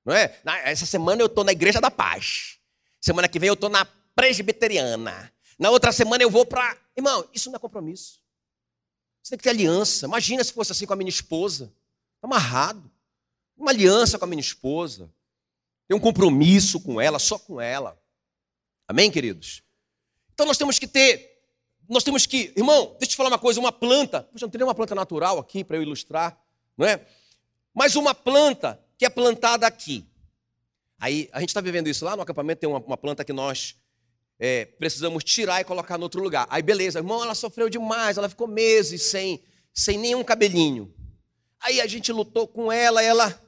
Não 0.05 0.15
é? 0.15 0.41
Essa 0.65 0.85
semana 0.85 1.23
eu 1.23 1.27
estou 1.27 1.45
na 1.45 1.53
Igreja 1.53 1.81
da 1.81 1.91
Paz. 1.91 2.59
Semana 3.01 3.29
que 3.29 3.39
vem 3.39 3.49
eu 3.49 3.55
estou 3.55 3.71
na 3.71 3.85
Presbiteriana. 4.15 5.33
Na 5.59 5.71
outra 5.71 5.93
semana 5.93 6.23
eu 6.23 6.31
vou 6.31 6.45
para. 6.45 6.77
Irmão, 6.97 7.27
isso 7.33 7.51
não 7.51 7.57
é 7.57 7.59
compromisso. 7.59 8.21
Você 9.23 9.31
tem 9.31 9.39
que 9.39 9.45
ter 9.45 9.51
aliança. 9.51 10.07
Imagina 10.07 10.43
se 10.43 10.53
fosse 10.53 10.73
assim 10.73 10.87
com 10.87 10.93
a 10.93 10.97
minha 10.97 11.09
esposa. 11.09 11.73
Está 12.17 12.27
amarrado. 12.27 12.92
Uma 13.63 13.71
aliança 13.71 14.19
com 14.19 14.25
a 14.25 14.29
minha 14.29 14.41
esposa. 14.41 15.09
Tem 15.87 15.97
um 15.97 16.01
compromisso 16.01 16.81
com 16.81 17.01
ela, 17.01 17.21
só 17.21 17.39
com 17.39 17.61
ela. 17.61 17.97
Amém, 18.89 19.09
queridos? 19.09 19.63
Então 20.35 20.45
nós 20.45 20.59
temos 20.59 20.81
que 20.81 20.87
ter 20.89 21.31
nós 21.89 22.03
temos 22.03 22.27
que, 22.27 22.53
irmão, 22.57 22.97
deixa 22.99 23.05
eu 23.05 23.09
te 23.09 23.17
falar 23.17 23.29
uma 23.29 23.39
coisa, 23.39 23.61
uma 23.61 23.71
planta, 23.71 24.23
poxa, 24.23 24.47
não 24.47 24.51
tem 24.51 24.59
nenhuma 24.59 24.75
planta 24.75 24.95
natural 24.95 25.39
aqui 25.39 25.63
para 25.63 25.77
eu 25.77 25.83
ilustrar, 25.83 26.37
não 26.77 26.87
é? 26.87 27.05
Mas 27.75 27.97
uma 27.97 28.15
planta 28.15 28.81
que 28.97 29.05
é 29.05 29.11
plantada 29.11 29.67
aqui. 29.67 30.07
Aí 30.99 31.29
a 31.33 31.41
gente 31.41 31.51
está 31.51 31.61
vivendo 31.61 31.89
isso 31.89 32.05
lá 32.05 32.17
no 32.17 32.23
acampamento, 32.23 32.61
tem 32.61 32.69
uma, 32.69 32.79
uma 32.79 32.97
planta 32.97 33.25
que 33.25 33.33
nós 33.33 33.77
é, 34.39 34.65
precisamos 34.65 35.23
tirar 35.23 35.61
e 35.61 35.65
colocar 35.65 35.99
no 35.99 36.05
outro 36.05 36.21
lugar. 36.23 36.47
Aí 36.51 36.63
beleza, 36.63 36.99
irmão, 36.99 37.23
ela 37.23 37.35
sofreu 37.35 37.69
demais, 37.69 38.17
ela 38.17 38.29
ficou 38.29 38.49
meses 38.49 39.03
sem, 39.03 39.43
sem 39.73 39.99
nenhum 39.99 40.25
cabelinho. 40.25 40.93
Aí 41.61 41.81
a 41.81 41.87
gente 41.87 42.11
lutou 42.11 42.49
com 42.49 42.73
ela, 42.73 43.03
ela 43.03 43.42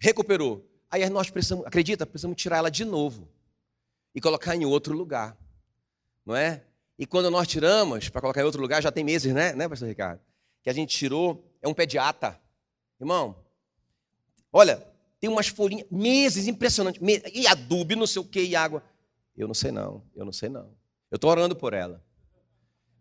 recuperou. 0.00 0.68
Aí 0.90 1.08
nós 1.10 1.30
precisamos, 1.30 1.66
acredita, 1.66 2.06
precisamos 2.06 2.36
tirar 2.36 2.58
ela 2.58 2.70
de 2.70 2.84
novo 2.84 3.28
e 4.14 4.20
colocar 4.20 4.56
em 4.56 4.64
outro 4.64 4.94
lugar, 4.94 5.36
não 6.24 6.34
é? 6.34 6.64
E 6.98 7.06
quando 7.06 7.30
nós 7.30 7.46
tiramos, 7.46 8.08
para 8.08 8.20
colocar 8.20 8.40
em 8.40 8.44
outro 8.44 8.60
lugar, 8.60 8.82
já 8.82 8.90
tem 8.90 9.04
meses, 9.04 9.32
né, 9.32 9.52
né, 9.52 9.68
pastor 9.68 9.88
Ricardo? 9.88 10.20
Que 10.62 10.70
a 10.70 10.72
gente 10.72 10.96
tirou, 10.96 11.44
é 11.62 11.68
um 11.68 11.74
pediatra. 11.74 12.40
Irmão, 13.00 13.36
olha, 14.52 14.84
tem 15.20 15.30
umas 15.30 15.46
folhinhas, 15.46 15.86
meses, 15.90 16.48
impressionante. 16.48 17.00
E 17.32 17.46
adubo, 17.46 17.94
não 17.94 18.06
sei 18.06 18.20
o 18.20 18.24
que, 18.24 18.42
e 18.42 18.56
água. 18.56 18.82
Eu 19.36 19.46
não 19.46 19.54
sei 19.54 19.70
não, 19.70 20.02
eu 20.16 20.24
não 20.24 20.32
sei 20.32 20.48
não. 20.48 20.74
Eu 21.10 21.16
estou 21.16 21.30
orando 21.30 21.54
por 21.54 21.72
ela. 21.72 22.02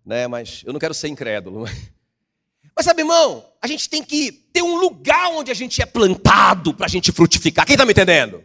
Né, 0.05 0.27
mas 0.27 0.63
eu 0.65 0.71
não 0.71 0.79
quero 0.79 0.93
ser 0.93 1.07
incrédulo. 1.07 1.65
Mas 1.67 1.96
sabe, 2.83 3.01
irmão, 3.01 3.45
a 3.61 3.67
gente 3.67 3.89
tem 3.89 4.03
que 4.03 4.31
ter 4.31 4.61
um 4.61 4.75
lugar 4.75 5.29
onde 5.31 5.51
a 5.51 5.53
gente 5.53 5.81
é 5.81 5.85
plantado 5.85 6.73
para 6.73 6.85
a 6.85 6.89
gente 6.89 7.11
frutificar. 7.11 7.65
Quem 7.65 7.73
está 7.73 7.85
me 7.85 7.91
entendendo? 7.91 8.43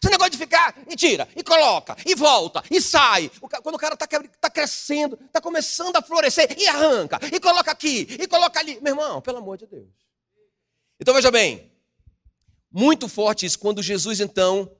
Esse 0.00 0.10
negócio 0.10 0.30
de 0.30 0.38
ficar 0.38 0.76
e 0.88 0.94
tira, 0.94 1.28
e 1.34 1.42
coloca, 1.42 1.96
e 2.06 2.14
volta, 2.14 2.62
e 2.70 2.80
sai. 2.80 3.30
Quando 3.62 3.74
o 3.74 3.78
cara 3.78 3.94
está 3.94 4.06
tá 4.40 4.48
crescendo, 4.48 5.18
está 5.26 5.40
começando 5.40 5.96
a 5.96 6.02
florescer, 6.02 6.56
e 6.56 6.68
arranca, 6.68 7.18
e 7.32 7.40
coloca 7.40 7.72
aqui, 7.72 8.06
e 8.08 8.28
coloca 8.28 8.60
ali. 8.60 8.78
Meu 8.80 8.92
irmão, 8.92 9.20
pelo 9.20 9.38
amor 9.38 9.58
de 9.58 9.66
Deus. 9.66 9.88
Então 11.00 11.14
veja 11.14 11.30
bem, 11.30 11.72
muito 12.70 13.08
forte 13.08 13.44
isso, 13.44 13.58
quando 13.58 13.82
Jesus 13.82 14.20
então 14.20 14.70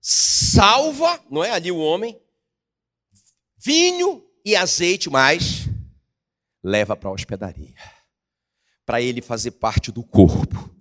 salva, 0.00 1.20
não 1.30 1.44
é 1.44 1.50
ali 1.50 1.70
o 1.70 1.78
homem, 1.78 2.18
vinho 3.58 4.24
e 4.44 4.54
azeite 4.56 5.10
mais, 5.10 5.68
leva 6.62 6.96
para 6.96 7.08
a 7.08 7.12
hospedaria, 7.12 7.74
para 8.84 9.00
ele 9.00 9.22
fazer 9.22 9.52
parte 9.52 9.90
do 9.90 10.02
corpo 10.02 10.74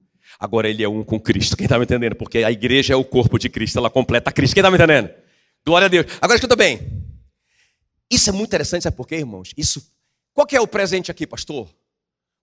Agora 0.44 0.70
ele 0.70 0.84
é 0.84 0.89
um 0.89 1.06
com 1.06 1.20
Cristo. 1.20 1.56
Quem 1.56 1.66
está 1.66 1.78
me 1.78 1.86
entendendo? 1.86 2.16
Porque 2.16 2.39
a 2.39 2.52
igreja 2.52 2.94
é 2.94 2.96
o 2.98 3.06
corpo 3.06 3.38
de 3.38 3.50
Cristo, 3.50 3.78
ela 3.78 3.89
completa 3.89 4.32
Cristo. 4.32 4.54
Quem 4.54 4.62
está 4.62 4.70
me 4.70 4.76
entendendo? 4.76 5.10
Glória 5.66 5.86
a 5.86 5.88
Deus. 5.88 6.06
Agora 6.20 6.36
escuta 6.36 6.56
bem. 6.56 6.80
Isso 8.12 8.30
é 8.30 8.34
muito 8.34 8.50
interessante, 8.50 8.84
sabe 8.84 8.98
por 8.98 9.08
quê, 9.08 9.16
irmãos? 9.16 9.54
Isso. 9.56 9.89
Qual 10.34 10.46
é 10.52 10.60
o 10.60 10.68
presente 10.68 11.10
aqui, 11.10 11.26
pastor? 11.26 11.74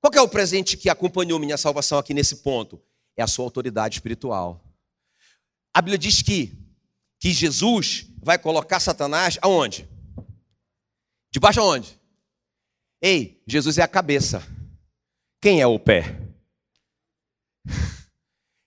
Qual 0.01 0.13
é 0.15 0.21
o 0.23 0.29
presente 0.29 0.79
que 0.79 0.89
acompanhou 0.89 1.39
minha 1.39 1.59
salvação 1.59 1.99
aqui 1.99 2.15
nesse 2.15 2.37
ponto? 2.37 2.81
É 3.17 3.23
a 3.23 3.27
sua 3.27 3.45
autoridade 3.45 3.97
espiritual. 3.97 4.65
A 5.75 5.83
Bíblia 5.83 5.99
diz 5.99 6.23
que, 6.23 6.57
que 7.19 7.33
Jesus 7.33 8.07
vai 8.23 8.39
colocar 8.39 8.81
Satanás 8.81 9.39
aonde? 9.43 9.87
Debaixo 11.31 11.61
aonde? 11.61 12.01
Ei, 13.03 13.43
Jesus 13.47 13.77
é 13.77 13.83
a 13.83 13.89
cabeça. 13.89 14.43
Quem 15.41 15.61
é 15.61 15.67
o 15.67 15.79
pé? 15.79 16.19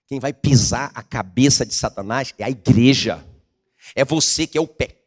Quem 0.08 0.18
vai 0.18 0.32
pisar 0.32 0.90
a 0.94 1.02
cabeça 1.02 1.64
de 1.64 1.74
Satanás 1.74 2.34
é 2.38 2.44
a 2.44 2.50
igreja. 2.50 3.24
É 3.94 4.04
você 4.04 4.46
que 4.46 4.58
é 4.58 4.60
o 4.60 4.66
pé. 4.66 5.00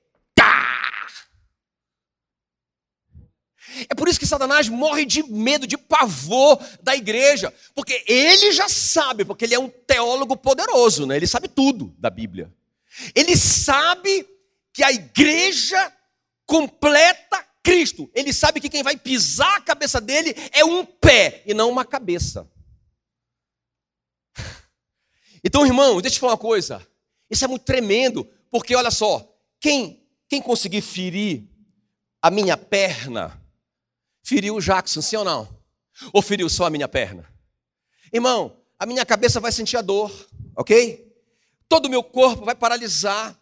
É 3.90 3.94
por 3.96 4.08
isso 4.08 4.20
que 4.20 4.26
Satanás 4.26 4.70
morre 4.70 5.06
de 5.06 5.22
medo, 5.24 5.68
de 5.68 5.78
pavor 5.78 6.58
da 6.82 6.96
igreja, 6.96 7.54
porque 7.76 8.04
ele 8.08 8.52
já 8.52 8.68
sabe, 8.68 9.24
porque 9.24 9.46
ele 9.46 9.54
é 9.54 9.60
um 9.60 9.70
teólogo 9.70 10.36
poderoso, 10.36 11.06
né? 11.06 11.16
Ele 11.16 11.28
sabe 11.28 11.48
tudo 11.48 11.94
da 12.00 12.10
Bíblia. 12.10 12.52
Ele 13.14 13.38
sabe 13.38 14.28
que 14.74 14.84
a 14.84 14.92
igreja 14.92 15.94
completa 16.46 17.47
Cristo. 17.68 18.10
Ele 18.16 18.32
sabe 18.32 18.62
que 18.62 18.70
quem 18.70 18.82
vai 18.82 18.96
pisar 18.96 19.58
a 19.58 19.62
cabeça 19.62 20.00
dele 20.00 20.34
é 20.54 20.64
um 20.64 20.86
pé 20.86 21.44
e 21.46 21.54
não 21.54 21.70
uma 21.70 21.84
cabeça. 21.84 22.50
Então, 25.44 25.66
irmão, 25.66 26.02
deixa 26.02 26.16
eu 26.16 26.18
te 26.18 26.20
falar 26.20 26.34
uma 26.34 26.38
coisa. 26.38 26.86
Isso 27.30 27.46
é 27.46 27.48
muito 27.48 27.64
tremendo, 27.64 28.28
porque 28.50 28.76
olha 28.76 28.90
só, 28.90 29.26
quem, 29.62 30.06
quem 30.28 30.42
conseguir 30.42 30.82
ferir 30.82 31.48
a 32.22 32.32
minha 32.32 32.58
perna, 32.58 33.40
feriu 34.24 34.56
o 34.56 34.62
Jackson, 34.62 35.00
sim 35.02 35.16
ou 35.16 35.24
não? 35.24 35.48
Ou 36.12 36.24
feriu 36.24 36.50
só 36.50 36.66
a 36.66 36.70
minha 36.70 36.88
perna? 36.88 37.32
Irmão, 38.12 38.58
a 38.80 38.86
minha 38.86 39.06
cabeça 39.06 39.40
vai 39.40 39.52
sentir 39.52 39.78
a 39.78 39.82
dor, 39.82 40.12
ok? 40.56 41.16
Todo 41.70 41.86
o 41.86 41.90
meu 41.90 42.04
corpo 42.04 42.44
vai 42.44 42.56
paralisar. 42.56 43.40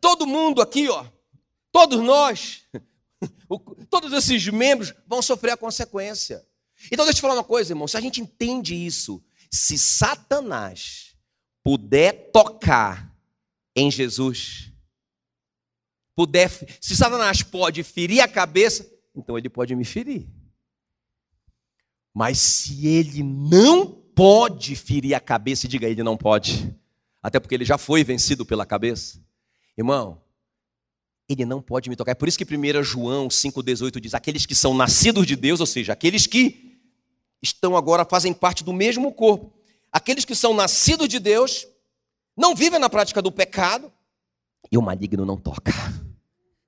Todo 0.00 0.26
mundo 0.26 0.62
aqui, 0.62 0.88
ó, 0.88 1.04
todos 1.72 1.98
nós, 2.00 2.62
todos 3.90 4.12
esses 4.12 4.46
membros 4.48 4.94
vão 5.06 5.20
sofrer 5.22 5.52
a 5.52 5.56
consequência. 5.56 6.46
Então, 6.86 7.04
deixa 7.04 7.10
eu 7.10 7.14
te 7.14 7.20
falar 7.20 7.34
uma 7.34 7.44
coisa, 7.44 7.72
irmão. 7.72 7.88
Se 7.88 7.96
a 7.96 8.00
gente 8.00 8.20
entende 8.20 8.74
isso, 8.74 9.22
se 9.50 9.78
Satanás 9.78 11.16
puder 11.62 12.30
tocar 12.30 13.14
em 13.74 13.90
Jesus, 13.90 14.72
puder, 16.14 16.50
se 16.80 16.96
Satanás 16.96 17.42
pode 17.42 17.82
ferir 17.82 18.20
a 18.20 18.28
cabeça, 18.28 18.88
então 19.14 19.36
ele 19.36 19.48
pode 19.48 19.74
me 19.74 19.84
ferir. 19.84 20.26
Mas 22.14 22.38
se 22.38 22.86
ele 22.86 23.22
não 23.22 23.86
pode 23.86 24.74
ferir 24.74 25.14
a 25.14 25.20
cabeça 25.20 25.66
e 25.66 25.68
diga 25.68 25.88
ele 25.88 26.02
não 26.02 26.16
pode. 26.16 26.74
Até 27.22 27.38
porque 27.38 27.54
ele 27.54 27.64
já 27.64 27.78
foi 27.78 28.02
vencido 28.02 28.44
pela 28.44 28.66
cabeça. 28.66 29.20
Irmão, 29.76 30.20
ele 31.28 31.44
não 31.44 31.60
pode 31.60 31.90
me 31.90 31.96
tocar. 31.96 32.12
É 32.12 32.14
por 32.14 32.26
isso 32.26 32.38
que 32.38 32.44
1 32.44 32.82
João 32.82 33.28
5,18 33.28 34.00
diz: 34.00 34.14
aqueles 34.14 34.46
que 34.46 34.54
são 34.54 34.72
nascidos 34.72 35.26
de 35.26 35.36
Deus, 35.36 35.60
ou 35.60 35.66
seja, 35.66 35.92
aqueles 35.92 36.26
que 36.26 36.80
estão 37.42 37.76
agora, 37.76 38.04
fazem 38.04 38.32
parte 38.32 38.64
do 38.64 38.72
mesmo 38.72 39.12
corpo. 39.12 39.52
Aqueles 39.92 40.24
que 40.24 40.34
são 40.34 40.54
nascidos 40.54 41.08
de 41.08 41.18
Deus, 41.18 41.66
não 42.36 42.54
vivem 42.54 42.78
na 42.78 42.90
prática 42.90 43.22
do 43.22 43.30
pecado, 43.30 43.92
e 44.70 44.78
o 44.78 44.82
maligno 44.82 45.24
não 45.24 45.36
toca. 45.36 45.72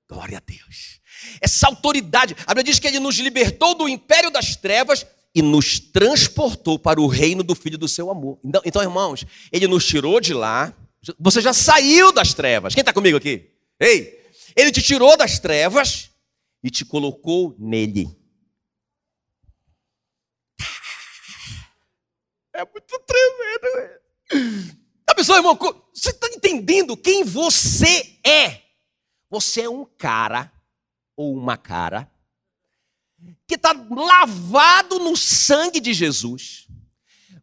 Glória 0.09 0.37
a 0.37 0.41
Deus. 0.45 0.99
Essa 1.39 1.67
autoridade, 1.67 2.35
a 2.45 2.53
Bíblia 2.53 2.63
diz 2.63 2.79
que 2.79 2.87
ele 2.87 2.99
nos 2.99 3.17
libertou 3.17 3.75
do 3.75 3.87
império 3.87 4.31
das 4.31 4.55
trevas 4.55 5.05
e 5.33 5.41
nos 5.41 5.79
transportou 5.79 6.77
para 6.77 6.99
o 6.99 7.07
reino 7.07 7.43
do 7.43 7.55
Filho 7.55 7.77
do 7.77 7.87
seu 7.87 8.09
amor. 8.09 8.37
Então, 8.43 8.61
então 8.65 8.81
irmãos, 8.81 9.25
ele 9.51 9.67
nos 9.67 9.85
tirou 9.85 10.19
de 10.19 10.33
lá. 10.33 10.73
Você 11.19 11.41
já 11.41 11.53
saiu 11.53 12.11
das 12.11 12.33
trevas. 12.33 12.73
Quem 12.73 12.81
está 12.81 12.91
comigo 12.91 13.17
aqui? 13.17 13.49
Ei, 13.79 14.20
ele 14.55 14.71
te 14.71 14.81
tirou 14.81 15.17
das 15.17 15.39
trevas 15.39 16.11
e 16.63 16.69
te 16.69 16.85
colocou 16.85 17.55
nele. 17.57 18.07
É 22.53 22.65
muito 22.65 22.99
tremendo. 22.99 24.01
A 25.07 25.15
pessoa, 25.15 25.37
irmão, 25.37 25.57
você 25.93 26.09
está 26.09 26.27
entendendo 26.27 26.95
quem 26.95 27.23
você 27.23 28.19
é? 28.23 28.61
Você 29.29 29.61
é 29.61 29.69
um 29.69 29.85
cara 29.85 30.51
ou 31.15 31.35
uma 31.35 31.57
cara 31.57 32.11
que 33.47 33.55
está 33.55 33.71
lavado 33.71 34.99
no 34.99 35.15
sangue 35.15 35.79
de 35.79 35.93
Jesus. 35.93 36.67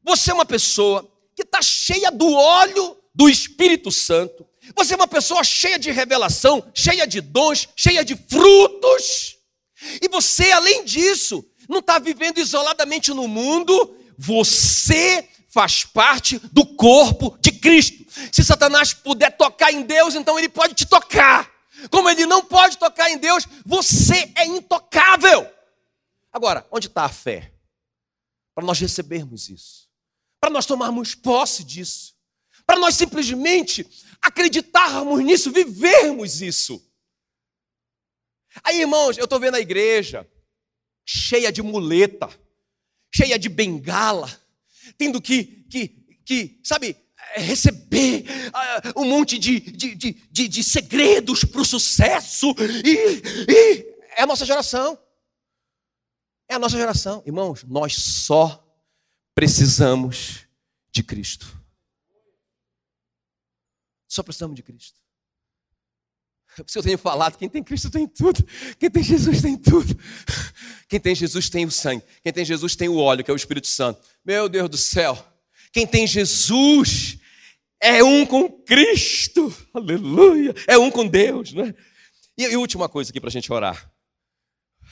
Você 0.03 0.31
é 0.31 0.35
uma 0.35 0.47
pessoa 0.47 1.11
que 1.35 1.43
está 1.43 1.61
cheia 1.63 2.11
do 2.11 2.33
óleo 2.33 2.97
do 3.15 3.29
Espírito 3.29 3.91
Santo. 3.91 4.48
Você 4.75 4.95
é 4.95 4.97
uma 4.97 5.09
pessoa 5.09 5.43
cheia 5.45 5.79
de 5.79 5.91
revelação, 5.91 6.65
cheia 6.75 7.07
de 7.07 7.21
dons, 7.21 7.69
cheia 7.77 8.05
de 8.05 8.17
frutos. 8.17 9.37
E 10.03 10.09
você, 10.09 10.51
além 10.53 10.85
disso, 10.85 11.45
não 11.69 11.79
está 11.79 11.99
vivendo 11.99 12.39
isoladamente 12.39 13.13
no 13.13 13.29
mundo, 13.29 13.97
você 14.17 15.29
faz 15.49 15.85
parte 15.85 16.39
do 16.53 16.65
corpo 16.65 17.37
de 17.41 17.53
Cristo. 17.53 18.05
Se 18.33 18.45
Satanás 18.45 18.93
puder 18.93 19.37
tocar 19.37 19.73
em 19.73 19.83
Deus, 19.83 20.15
então 20.15 20.39
ele 20.39 20.49
pode 20.49 20.75
te 20.75 20.87
tocar. 20.87 21.51
Como 21.91 22.11
ele 22.11 22.27
não 22.27 22.45
pode 22.45 22.77
tocar 22.77 23.09
em 23.11 23.19
Deus, 23.19 23.47
você 23.65 24.33
é 24.35 24.45
intocável. 24.47 25.49
Agora, 26.33 26.67
onde 26.71 26.89
está 26.89 27.05
a 27.05 27.09
fé? 27.09 27.53
Para 28.55 28.67
nós 28.67 28.79
recebermos 28.81 29.49
isso, 29.49 29.89
para 30.41 30.51
nós 30.51 30.67
tomarmos 30.67 31.15
posse 31.15 31.63
disso, 31.63 32.15
para 32.67 32.79
nós 32.79 32.97
simplesmente 32.97 33.87
acreditarmos 34.23 35.25
nisso, 35.25 35.51
vivermos 35.51 36.41
isso. 36.43 36.85
Aí, 38.63 38.81
irmãos, 38.81 39.17
eu 39.17 39.25
estou 39.25 39.39
vendo 39.39 39.55
a 39.55 39.61
igreja 39.61 40.29
cheia 41.05 41.51
de 41.51 41.63
muleta, 41.63 42.29
cheia 43.15 43.39
de 43.39 43.49
bengala, 43.49 44.31
tendo 44.97 45.21
que, 45.21 45.45
que, 45.71 45.89
que 46.25 46.61
sabe, 46.63 46.97
receber 47.35 48.25
uh, 48.49 49.01
um 49.01 49.05
monte 49.05 49.39
de, 49.39 49.61
de, 49.61 49.95
de, 49.95 50.13
de, 50.31 50.49
de 50.49 50.65
segredos 50.65 51.45
para 51.45 51.61
o 51.61 51.65
sucesso, 51.65 52.55
e, 52.85 53.23
e 53.51 53.99
é 54.17 54.23
a 54.23 54.27
nossa 54.27 54.45
geração. 54.45 54.99
É 56.51 56.55
a 56.55 56.59
nossa 56.59 56.77
geração. 56.77 57.23
Irmãos, 57.27 57.63
nós 57.65 57.95
só 57.95 58.65
precisamos 59.35 60.47
de 60.91 61.03
Cristo. 61.03 61.58
Só 64.09 64.23
precisamos 64.23 64.57
de 64.57 64.63
Cristo. 64.63 64.99
Por 66.57 66.67
isso 66.67 66.79
eu 66.79 66.83
tenho 66.83 66.99
falado: 66.99 67.37
quem 67.37 67.49
tem 67.49 67.63
Cristo 67.63 67.91
tem 67.91 68.09
tudo, 68.09 68.45
quem 68.79 68.91
tem 68.91 69.03
Jesus 69.03 69.41
tem 69.43 69.57
tudo. 69.57 69.97
Quem 70.89 70.99
tem 70.99 71.15
Jesus 71.15 71.51
tem 71.51 71.67
o 71.67 71.71
sangue, 71.71 72.03
quem 72.23 72.33
tem 72.33 72.45
Jesus 72.45 72.75
tem 72.75 72.89
o 72.89 72.97
óleo, 72.97 73.23
que 73.23 73.31
é 73.31 73.35
o 73.35 73.37
Espírito 73.37 73.67
Santo. 73.67 74.01
Meu 74.25 74.49
Deus 74.49 74.71
do 74.71 74.79
céu, 74.79 75.23
quem 75.71 75.87
tem 75.87 76.07
Jesus 76.07 77.19
é 77.79 78.03
um 78.03 78.25
com 78.25 78.51
Cristo, 78.51 79.55
aleluia, 79.75 80.55
é 80.67 80.79
um 80.79 80.91
com 80.91 81.07
Deus, 81.07 81.53
não 81.53 81.67
é? 81.67 81.75
E, 82.39 82.45
e 82.45 82.57
última 82.57 82.89
coisa 82.89 83.11
aqui 83.11 83.21
para 83.21 83.29
a 83.29 83.33
gente 83.33 83.53
orar, 83.53 83.93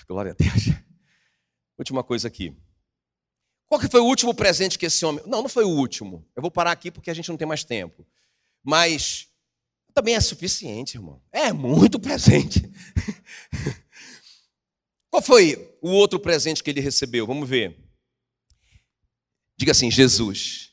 glória 0.07 0.33
a 0.33 0.35
Deus. 0.35 0.77
Última 1.79 2.03
coisa 2.03 2.29
aqui. 2.29 2.57
Qual 3.67 3.81
que 3.81 3.89
foi 3.89 4.01
o 4.01 4.05
último 4.05 4.35
presente 4.35 4.79
que 4.79 4.87
esse 4.87 5.05
homem. 5.05 5.23
Não, 5.27 5.43
não 5.43 5.49
foi 5.49 5.65
o 5.65 5.69
último. 5.69 6.27
Eu 6.35 6.41
vou 6.41 6.51
parar 6.51 6.73
aqui 6.73 6.91
porque 6.91 7.11
a 7.11 7.15
gente 7.15 7.29
não 7.29 7.37
tem 7.37 7.47
mais 7.47 7.65
tempo. 7.65 8.07
Mas 8.67 9.29
também 9.95 10.17
é 10.17 10.21
suficiente, 10.21 10.97
irmão. 10.97 11.23
É 11.31 11.53
muito 11.53 12.01
presente. 12.01 12.69
Qual 15.09 15.23
foi 15.23 15.73
o 15.81 15.91
outro 15.91 16.19
presente 16.19 16.65
que 16.65 16.71
ele 16.71 16.81
recebeu? 16.81 17.29
Vamos 17.29 17.49
ver. 17.49 17.79
Diga 19.57 19.71
assim: 19.71 19.89
Jesus 19.89 20.73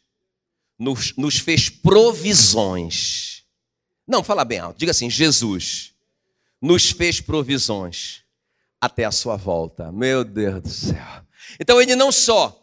nos, 0.80 1.16
nos 1.16 1.38
fez 1.38 1.70
provisões. 1.70 3.44
Não, 4.08 4.24
fala 4.24 4.44
bem 4.44 4.58
alto. 4.58 4.80
Diga 4.80 4.90
assim: 4.90 5.08
Jesus 5.08 5.94
nos 6.60 6.90
fez 6.90 7.22
provisões 7.22 8.24
até 8.82 9.06
a 9.06 9.12
sua 9.12 9.38
volta. 9.38 9.92
Meu 9.92 10.24
Deus 10.24 10.64
do 10.64 10.70
céu. 10.70 11.26
Então 11.60 11.80
ele 11.80 11.96
não 11.96 12.12
só 12.12 12.63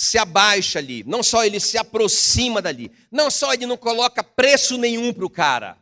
se 0.00 0.16
abaixa 0.16 0.78
ali, 0.78 1.04
não 1.06 1.22
só 1.22 1.44
ele 1.44 1.60
se 1.60 1.76
aproxima 1.76 2.62
dali, 2.62 2.90
não 3.12 3.30
só 3.30 3.52
ele 3.52 3.66
não 3.66 3.76
coloca 3.76 4.24
preço 4.24 4.78
nenhum 4.78 5.12
para 5.12 5.26
o 5.26 5.28
cara, 5.28 5.76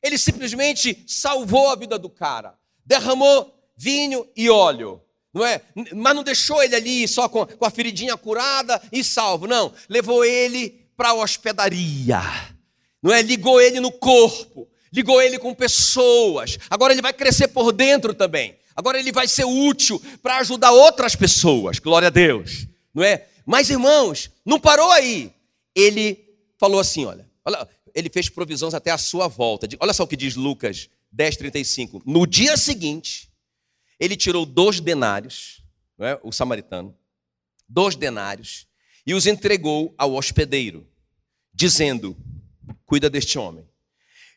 ele 0.00 0.16
simplesmente 0.16 1.02
salvou 1.04 1.70
a 1.70 1.74
vida 1.74 1.98
do 1.98 2.08
cara, 2.08 2.54
derramou 2.84 3.52
vinho 3.76 4.24
e 4.36 4.48
óleo, 4.48 5.02
não 5.34 5.44
é? 5.44 5.60
Mas 5.92 6.14
não 6.14 6.22
deixou 6.22 6.62
ele 6.62 6.76
ali 6.76 7.08
só 7.08 7.28
com, 7.28 7.44
com 7.44 7.64
a 7.64 7.70
feridinha 7.70 8.16
curada 8.16 8.80
e 8.92 9.02
salvo, 9.02 9.48
não, 9.48 9.72
levou 9.88 10.24
ele 10.24 10.86
para 10.96 11.08
a 11.08 11.14
hospedaria, 11.14 12.22
não 13.02 13.12
é? 13.12 13.20
Ligou 13.20 13.60
ele 13.60 13.80
no 13.80 13.90
corpo, 13.90 14.68
ligou 14.92 15.20
ele 15.20 15.40
com 15.40 15.52
pessoas, 15.52 16.56
agora 16.70 16.92
ele 16.92 17.02
vai 17.02 17.12
crescer 17.12 17.48
por 17.48 17.72
dentro 17.72 18.14
também, 18.14 18.56
agora 18.76 18.96
ele 18.96 19.10
vai 19.10 19.26
ser 19.26 19.44
útil 19.44 20.00
para 20.22 20.36
ajudar 20.36 20.70
outras 20.70 21.16
pessoas, 21.16 21.80
glória 21.80 22.06
a 22.06 22.12
Deus, 22.12 22.68
não 22.94 23.02
é? 23.02 23.26
Mas, 23.46 23.70
irmãos, 23.70 24.30
não 24.44 24.58
parou 24.58 24.90
aí. 24.90 25.32
Ele 25.74 26.18
falou 26.58 26.80
assim: 26.80 27.04
olha, 27.04 27.30
olha 27.44 27.68
ele 27.96 28.10
fez 28.10 28.28
provisões 28.28 28.74
até 28.74 28.90
a 28.90 28.98
sua 28.98 29.26
volta. 29.26 29.66
Olha 29.80 29.94
só 29.94 30.02
o 30.02 30.06
que 30.06 30.18
diz 30.18 30.36
Lucas 30.36 30.90
10, 31.10 31.36
35. 31.38 32.02
No 32.04 32.26
dia 32.26 32.54
seguinte, 32.58 33.32
ele 33.98 34.14
tirou 34.14 34.44
dois 34.44 34.80
denários, 34.80 35.62
é? 35.98 36.20
o 36.22 36.30
samaritano, 36.30 36.94
dois 37.66 37.96
denários, 37.96 38.66
e 39.06 39.14
os 39.14 39.26
entregou 39.26 39.94
ao 39.96 40.12
hospedeiro, 40.12 40.86
dizendo: 41.54 42.14
Cuida 42.84 43.08
deste 43.08 43.38
homem. 43.38 43.66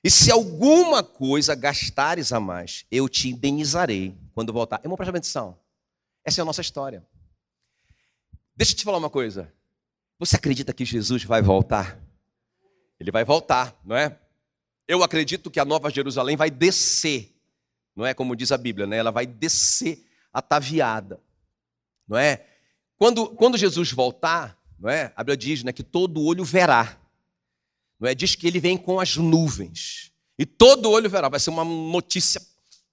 E 0.01 0.09
se 0.09 0.31
alguma 0.31 1.03
coisa 1.03 1.53
gastares 1.53 2.31
a 2.31 2.39
mais, 2.39 2.85
eu 2.89 3.09
te 3.09 3.27
indenizarei 3.27 4.15
quando 4.33 4.53
voltar. 4.53 4.79
Irmão, 4.81 4.95
presta 4.95 5.09
atenção. 5.09 5.59
Essa 6.23 6.39
é 6.39 6.43
a 6.43 6.45
nossa 6.45 6.61
história. 6.61 7.05
Deixa 8.59 8.73
eu 8.73 8.75
te 8.75 8.83
falar 8.83 8.97
uma 8.97 9.09
coisa. 9.09 9.53
Você 10.19 10.35
acredita 10.35 10.73
que 10.73 10.83
Jesus 10.83 11.23
vai 11.23 11.41
voltar? 11.41 11.97
Ele 12.99 13.09
vai 13.09 13.23
voltar, 13.23 13.73
não 13.85 13.95
é? 13.95 14.19
Eu 14.85 15.01
acredito 15.01 15.49
que 15.49 15.61
a 15.61 15.63
Nova 15.63 15.89
Jerusalém 15.89 16.35
vai 16.35 16.51
descer, 16.51 17.33
não 17.95 18.05
é 18.05 18.13
como 18.13 18.35
diz 18.35 18.51
a 18.51 18.57
Bíblia, 18.57 18.85
né? 18.85 18.97
Ela 18.97 19.11
vai 19.11 19.25
descer 19.25 20.05
ataviada, 20.33 21.21
não 22.05 22.17
é? 22.17 22.45
Quando, 22.97 23.29
quando 23.29 23.57
Jesus 23.57 23.93
voltar, 23.93 24.61
não 24.77 24.89
é? 24.89 25.13
A 25.15 25.23
Bíblia 25.23 25.37
diz, 25.37 25.63
né, 25.63 25.71
que 25.71 25.81
todo 25.81 26.21
olho 26.21 26.43
verá, 26.43 26.99
não 27.97 28.09
é? 28.09 28.13
Diz 28.13 28.35
que 28.35 28.45
ele 28.45 28.59
vem 28.59 28.75
com 28.75 28.99
as 28.99 29.15
nuvens 29.15 30.11
e 30.37 30.45
todo 30.45 30.91
olho 30.91 31.09
verá. 31.09 31.29
Vai 31.29 31.39
ser 31.39 31.49
uma 31.49 31.63
notícia. 31.63 32.41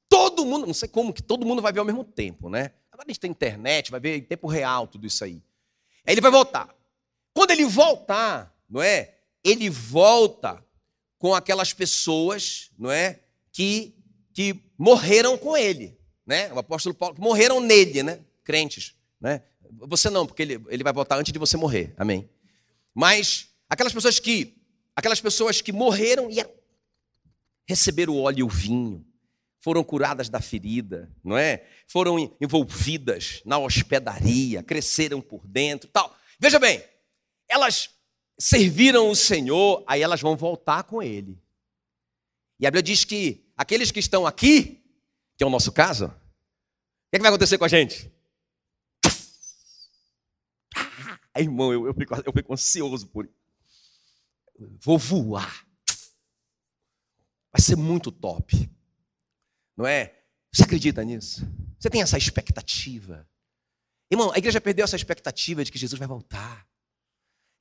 Todo 0.09 0.47
mundo, 0.47 0.65
não 0.65 0.75
sei 0.75 0.89
como 0.89 1.13
que 1.13 1.25
todo 1.25 1.45
mundo 1.45 1.61
vai 1.61 1.73
ver 1.73 1.81
ao 1.81 1.85
mesmo 1.85 2.05
tempo, 2.05 2.49
né? 2.49 2.71
Agora 2.93 3.09
a 3.09 3.11
gente 3.11 3.19
tem 3.19 3.33
internet, 3.33 3.91
vai 3.91 3.99
ver 3.99 4.17
em 4.17 4.23
tempo 4.23 4.47
real 4.47 4.87
tudo 4.87 5.09
isso 5.09 5.25
aí. 5.25 5.43
Aí 6.07 6.15
ele 6.15 6.21
vai 6.21 6.31
voltar. 6.31 6.75
Quando 7.35 7.51
ele 7.51 7.65
voltar, 7.65 8.55
não 8.69 8.81
é? 8.81 9.15
Ele 9.45 9.69
volta 9.69 10.65
com 11.19 11.35
aquelas 11.35 11.73
pessoas, 11.73 12.71
não 12.79 12.91
é? 12.91 13.21
Que, 13.53 13.95
que 14.33 14.59
morreram 14.79 15.37
com 15.37 15.57
ele, 15.57 15.99
né? 16.27 16.53
O 16.53 16.59
apóstolo 16.59 16.95
Paulo, 16.95 17.15
que 17.15 17.21
morreram 17.21 17.61
nele, 17.61 18.03
né? 18.03 18.21
Crentes, 18.45 18.95
né? 19.21 19.43
Você 19.71 20.09
não, 20.09 20.27
porque 20.27 20.43
ele, 20.43 20.65
ele 20.69 20.85
vai 20.85 20.93
voltar 20.93 21.19
antes 21.19 21.33
de 21.33 21.39
você 21.39 21.57
morrer, 21.57 21.95
amém? 21.97 22.29
Mas 22.95 23.49
aquelas 23.69 23.93
pessoas 23.93 24.19
que, 24.19 24.57
aquelas 24.95 25.21
pessoas 25.21 25.61
que 25.61 25.73
morreram 25.73 26.31
e 26.31 26.45
receberam 27.69 28.15
o 28.15 28.23
óleo 28.23 28.39
e 28.41 28.43
o 28.45 28.49
vinho, 28.49 29.06
foram 29.67 29.83
curadas 29.83 30.29
da 30.29 30.41
ferida, 30.41 31.13
não 31.25 31.37
é? 31.37 31.67
Foram 31.89 32.37
envolvidas 32.41 33.43
na 33.45 33.59
hospedaria, 33.59 34.63
cresceram 34.63 35.21
por 35.21 35.45
dentro, 35.45 35.91
tal. 35.91 36.17
Veja 36.39 36.61
bem, 36.61 36.85
elas 37.49 37.91
serviram 38.39 39.11
o 39.11 39.17
Senhor, 39.17 39.83
aí 39.85 40.03
elas 40.03 40.21
vão 40.21 40.37
voltar 40.37 40.85
com 40.85 41.03
ele. 41.03 41.43
E 42.61 42.67
a 42.67 42.71
Bíblia 42.71 42.83
diz 42.85 43.05
que 43.05 43.45
aqueles 43.57 43.91
que 43.91 43.99
estão 43.99 44.25
aqui, 44.25 44.85
que 45.37 45.43
é 45.43 45.47
o 45.49 45.51
nosso 45.51 45.73
caso, 45.73 46.05
o 46.05 46.11
que, 47.11 47.17
é 47.17 47.19
que 47.19 47.23
vai 47.23 47.31
acontecer 47.31 47.59
com 47.59 47.65
a 47.65 47.69
gente? 47.69 48.09
Ah, 51.35 51.41
irmão, 51.41 51.73
eu, 51.73 51.89
eu, 51.89 51.93
fico, 51.93 52.15
eu 52.15 52.33
fico 52.33 52.53
ansioso 52.53 53.09
por. 53.09 53.29
Vou 54.81 54.97
voar. 54.97 55.67
Vai 57.53 57.61
ser 57.61 57.75
muito 57.75 58.13
top. 58.13 58.76
Não 59.77 59.87
é? 59.87 60.17
Você 60.53 60.63
acredita 60.63 61.05
nisso? 61.05 61.47
Você 61.79 61.91
tem 61.91 62.01
essa 62.01 62.17
expectativa? 62.17 63.29
Irmão, 64.11 64.33
a 64.33 64.39
igreja 64.39 64.61
perdeu 64.61 64.85
essa 64.85 64.97
expectativa 64.97 65.65
de 65.65 65.71
que 65.71 65.79
Jesus 65.79 65.99
vai 65.99 66.09
voltar. 66.09 66.67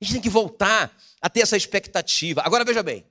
A 0.00 0.04
gente 0.04 0.14
tem 0.14 0.22
que 0.22 0.30
voltar 0.30 0.96
a 1.20 1.28
ter 1.28 1.40
essa 1.40 1.56
expectativa. 1.56 2.42
Agora 2.42 2.64
veja 2.64 2.82
bem. 2.82 3.04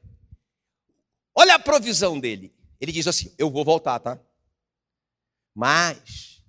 Olha 1.36 1.56
a 1.56 1.60
provisão 1.60 2.20
dele. 2.20 2.54
Ele 2.80 2.92
diz 2.92 3.08
assim: 3.08 3.34
Eu 3.38 3.52
vou 3.52 3.66
voltar, 3.66 4.00
tá? 4.00 4.20
Mas, 5.54 6.44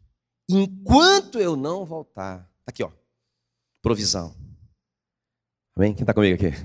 enquanto 0.48 1.38
eu 1.38 1.57
não 1.57 1.84
voltar, 1.84 2.44
tá 2.64 2.70
aqui, 2.70 2.82
ó, 2.82 2.90
provisão. 3.82 4.36
Amém? 5.76 5.94
Quem 5.94 6.02
está 6.02 6.14
comigo 6.14 6.34
aqui? 6.34 6.57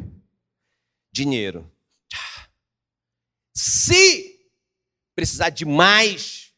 Dinheiro. 1.13 1.69
Se 3.53 4.30
precisar 5.15 5.49
de 5.49 5.65
mais, 5.65 6.53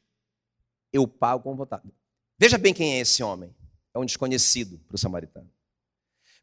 eu 0.92 1.08
pago 1.08 1.44
com 1.44 1.56
vontade. 1.56 1.92
Veja 2.38 2.58
bem 2.58 2.74
quem 2.74 2.94
é 2.94 3.00
esse 3.00 3.24
homem. 3.24 3.56
É 3.94 4.00
um 4.00 4.06
desconhecido 4.06 4.80
para 4.88 4.96
o 4.96 4.98
samaritano. 4.98 5.50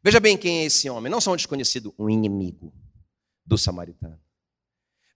Veja 0.03 0.19
bem 0.19 0.37
quem 0.37 0.59
é 0.59 0.65
esse 0.65 0.89
homem. 0.89 1.11
Não 1.11 1.21
só 1.21 1.31
um 1.31 1.35
desconhecido, 1.35 1.93
um 1.97 2.09
inimigo 2.09 2.73
do 3.45 3.57
samaritano. 3.57 4.19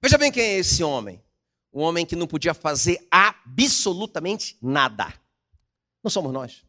Veja 0.01 0.17
bem 0.17 0.31
quem 0.31 0.43
é 0.43 0.57
esse 0.57 0.83
homem. 0.83 1.23
Um 1.73 1.81
homem 1.81 2.05
que 2.05 2.15
não 2.15 2.27
podia 2.27 2.53
fazer 2.53 3.05
absolutamente 3.09 4.57
nada. 4.61 5.13
Não 6.03 6.11
somos 6.11 6.31
nós. 6.31 6.63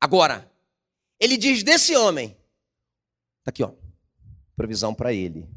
Agora, 0.00 0.50
ele 1.20 1.36
diz 1.36 1.62
desse 1.62 1.96
homem, 1.96 2.36
está 3.38 3.50
aqui, 3.50 3.62
ó, 3.62 3.72
provisão 4.56 4.92
para 4.92 5.12
ele. 5.12 5.48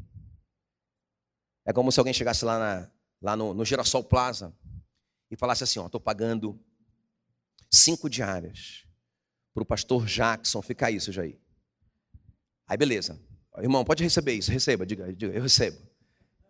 É 1.66 1.72
como 1.72 1.90
se 1.90 1.98
alguém 1.98 2.14
chegasse 2.14 2.44
lá, 2.44 2.58
na, 2.58 2.90
lá 3.20 3.36
no, 3.36 3.52
no 3.52 3.64
Girassol 3.64 4.04
Plaza 4.04 4.54
e 5.30 5.36
falasse 5.36 5.64
assim: 5.64 5.80
ó, 5.80 5.86
estou 5.86 6.00
pagando 6.00 6.58
cinco 7.70 8.08
diárias 8.08 8.86
para 9.52 9.62
o 9.62 9.66
pastor 9.66 10.06
Jackson 10.06 10.62
ficar 10.62 10.90
isso, 10.90 11.12
Jair. 11.12 11.38
Aí 12.68 12.76
beleza. 12.76 13.20
Irmão, 13.58 13.84
pode 13.84 14.04
receber 14.04 14.34
isso, 14.34 14.52
receba, 14.52 14.84
diga, 14.86 15.12
diga 15.12 15.34
eu 15.34 15.42
recebo. 15.42 15.78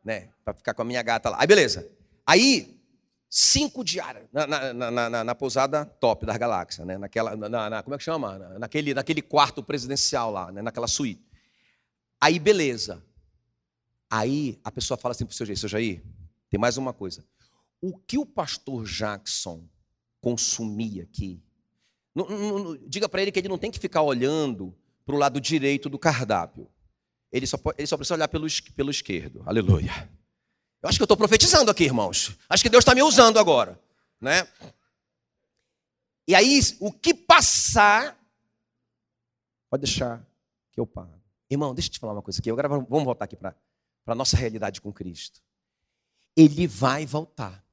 Né? 0.04 0.30
Para 0.44 0.54
ficar 0.54 0.74
com 0.74 0.82
a 0.82 0.84
minha 0.84 1.02
gata 1.02 1.30
lá. 1.30 1.40
Aí 1.40 1.46
beleza. 1.46 1.88
Aí, 2.26 2.80
cinco 3.30 3.84
diárias 3.84 4.26
na, 4.32 4.46
na, 4.46 4.90
na, 4.90 5.24
na 5.24 5.34
pousada 5.34 5.84
top 5.84 6.26
da 6.26 6.36
galáxia, 6.36 6.84
né? 6.84 6.98
Naquela, 6.98 7.36
na, 7.36 7.82
como 7.82 7.94
é 7.94 7.98
que 7.98 8.04
chama? 8.04 8.38
Naquele, 8.58 8.92
naquele 8.92 9.22
quarto 9.22 9.62
presidencial 9.62 10.30
lá, 10.30 10.50
né? 10.50 10.62
naquela 10.62 10.88
suíte. 10.88 11.24
Aí 12.20 12.38
beleza. 12.38 13.02
Aí 14.10 14.58
a 14.62 14.70
pessoa 14.70 14.96
fala 14.96 15.12
assim 15.12 15.24
para 15.24 15.32
o 15.32 15.34
seu 15.34 15.46
Jair, 15.46 15.58
seu 15.58 15.68
Jair, 15.68 16.02
tem 16.48 16.58
mais 16.60 16.76
uma 16.76 16.92
coisa. 16.92 17.24
O 17.80 17.96
que 17.96 18.18
o 18.18 18.26
pastor 18.26 18.84
Jackson 18.84 19.68
consumia 20.20 21.02
aqui, 21.02 21.42
não, 22.14 22.26
não, 22.28 22.58
não, 22.58 22.76
diga 22.86 23.08
para 23.08 23.20
ele 23.20 23.30
que 23.30 23.38
ele 23.38 23.48
não 23.48 23.58
tem 23.58 23.70
que 23.70 23.78
ficar 23.78 24.00
olhando 24.00 24.74
para 25.04 25.14
o 25.14 25.18
lado 25.18 25.38
direito 25.38 25.90
do 25.90 25.98
cardápio. 25.98 26.66
Ele 27.30 27.46
só, 27.46 27.58
ele 27.76 27.86
só 27.86 27.96
precisa 27.96 28.14
olhar 28.14 28.28
pelo, 28.28 28.46
pelo 28.74 28.90
esquerdo. 28.90 29.42
Aleluia. 29.44 30.10
Eu 30.82 30.88
acho 30.88 30.98
que 30.98 31.02
eu 31.02 31.04
estou 31.04 31.16
profetizando 31.16 31.70
aqui, 31.70 31.84
irmãos. 31.84 32.36
Acho 32.48 32.62
que 32.62 32.70
Deus 32.70 32.82
está 32.82 32.94
me 32.94 33.02
usando 33.02 33.38
agora. 33.38 33.78
Né? 34.18 34.48
E 36.26 36.34
aí, 36.34 36.58
o 36.80 36.90
que 36.90 37.12
passar, 37.12 38.18
pode 39.68 39.82
deixar 39.82 40.26
que 40.72 40.80
eu 40.80 40.86
pago. 40.86 41.20
Irmão, 41.50 41.74
deixa 41.74 41.88
eu 41.88 41.92
te 41.92 41.98
falar 41.98 42.14
uma 42.14 42.22
coisa 42.22 42.40
aqui. 42.40 42.50
Agora 42.50 42.68
vamos 42.68 43.04
voltar 43.04 43.26
aqui 43.26 43.36
para 43.36 43.54
a 44.12 44.16
nossa 44.16 44.36
realidade 44.36 44.80
com 44.80 44.92
Cristo. 44.92 45.42
Ele 46.36 46.66
vai 46.66 47.04
voltar. 47.04 47.64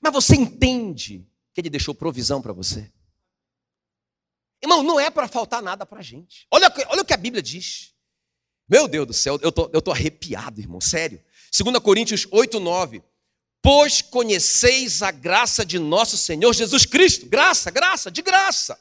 Mas 0.00 0.12
você 0.12 0.34
entende 0.34 1.26
que 1.52 1.60
ele 1.60 1.70
deixou 1.70 1.94
provisão 1.94 2.40
para 2.40 2.52
você? 2.52 2.90
Irmão, 4.62 4.82
não 4.82 4.98
é 4.98 5.10
para 5.10 5.28
faltar 5.28 5.60
nada 5.60 5.84
para 5.84 5.98
a 5.98 6.02
gente. 6.02 6.46
Olha, 6.50 6.72
olha 6.88 7.02
o 7.02 7.04
que 7.04 7.12
a 7.12 7.16
Bíblia 7.16 7.42
diz. 7.42 7.92
Meu 8.68 8.86
Deus 8.86 9.06
do 9.06 9.12
céu, 9.12 9.38
eu 9.42 9.52
tô, 9.52 9.66
estou 9.66 9.82
tô 9.82 9.90
arrepiado, 9.90 10.60
irmão, 10.60 10.80
sério. 10.80 11.22
2 11.52 11.78
Coríntios 11.80 12.26
8, 12.30 12.58
9. 12.58 13.02
Pois 13.60 14.00
conheceis 14.00 15.02
a 15.02 15.10
graça 15.10 15.64
de 15.64 15.78
nosso 15.78 16.16
Senhor 16.16 16.52
Jesus 16.52 16.86
Cristo. 16.86 17.26
Graça, 17.26 17.70
graça, 17.70 18.10
de 18.10 18.22
graça. 18.22 18.78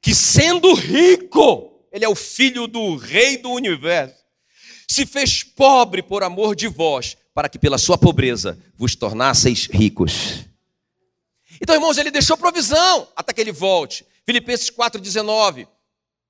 Que 0.00 0.14
sendo 0.14 0.72
rico, 0.74 1.86
ele 1.90 2.04
é 2.04 2.08
o 2.08 2.14
filho 2.14 2.66
do 2.66 2.96
rei 2.96 3.36
do 3.38 3.50
universo 3.50 4.15
se 4.88 5.04
fez 5.04 5.42
pobre 5.42 6.02
por 6.02 6.22
amor 6.22 6.54
de 6.54 6.68
vós, 6.68 7.16
para 7.34 7.48
que 7.48 7.58
pela 7.58 7.78
sua 7.78 7.98
pobreza 7.98 8.58
vos 8.76 8.94
tornasseis 8.94 9.66
ricos. 9.66 10.44
Então, 11.60 11.74
irmãos, 11.74 11.98
ele 11.98 12.10
deixou 12.10 12.36
provisão 12.36 13.08
até 13.16 13.32
que 13.32 13.40
ele 13.40 13.52
volte. 13.52 14.06
Filipenses 14.24 14.70
4,19. 14.70 15.66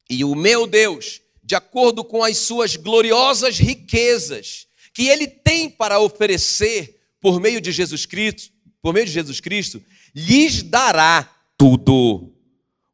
E 0.09 0.25
o 0.25 0.35
meu 0.35 0.67
Deus, 0.67 1.21
de 1.43 1.55
acordo 1.55 2.05
com 2.05 2.23
as 2.23 2.39
suas 2.39 2.77
gloriosas 2.77 3.59
riquezas, 3.59 4.67
que 4.95 5.09
ele 5.09 5.27
tem 5.27 5.69
para 5.69 6.01
oferecer 6.01 7.01
por 7.21 7.41
meio 7.41 7.61
de 7.61 7.73
Jesus 7.73 8.07
Cristo, 8.07 8.53
por 8.81 8.95
meio 8.95 9.07
de 9.07 9.13
Jesus 9.13 9.41
Cristo, 9.41 9.83
lhes 10.15 10.63
dará 10.63 11.29
tudo 11.59 12.33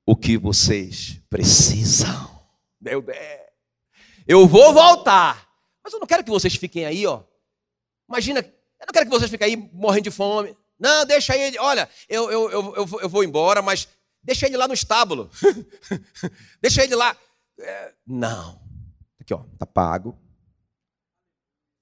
o 0.06 0.16
que 0.16 0.36
vocês 0.36 1.18
precisam. 1.28 2.30
Meu 2.80 3.02
Deus. 3.02 3.18
Eu 4.26 4.46
vou 4.46 4.72
voltar 4.72 5.51
mas 5.82 5.92
eu 5.92 6.00
não 6.00 6.06
quero 6.06 6.24
que 6.24 6.30
vocês 6.30 6.54
fiquem 6.54 6.84
aí, 6.84 7.06
ó. 7.06 7.22
Imagina, 8.08 8.40
eu 8.40 8.86
não 8.86 8.92
quero 8.92 9.06
que 9.06 9.10
vocês 9.10 9.30
fiquem 9.30 9.46
aí 9.46 9.56
morrendo 9.72 10.04
de 10.04 10.10
fome. 10.10 10.56
Não, 10.78 11.04
deixa 11.06 11.36
ele, 11.36 11.58
olha, 11.58 11.88
eu, 12.08 12.30
eu, 12.30 12.50
eu, 12.50 12.74
eu, 12.76 13.00
eu 13.02 13.08
vou 13.08 13.22
embora, 13.22 13.62
mas 13.62 13.88
deixa 14.22 14.46
ele 14.46 14.56
lá 14.56 14.66
no 14.66 14.74
estábulo. 14.74 15.30
deixa 16.60 16.82
ele 16.82 16.94
lá. 16.94 17.16
É, 17.58 17.94
não. 18.06 18.60
Aqui, 19.20 19.32
ó, 19.32 19.44
tá 19.58 19.66
pago. 19.66 20.18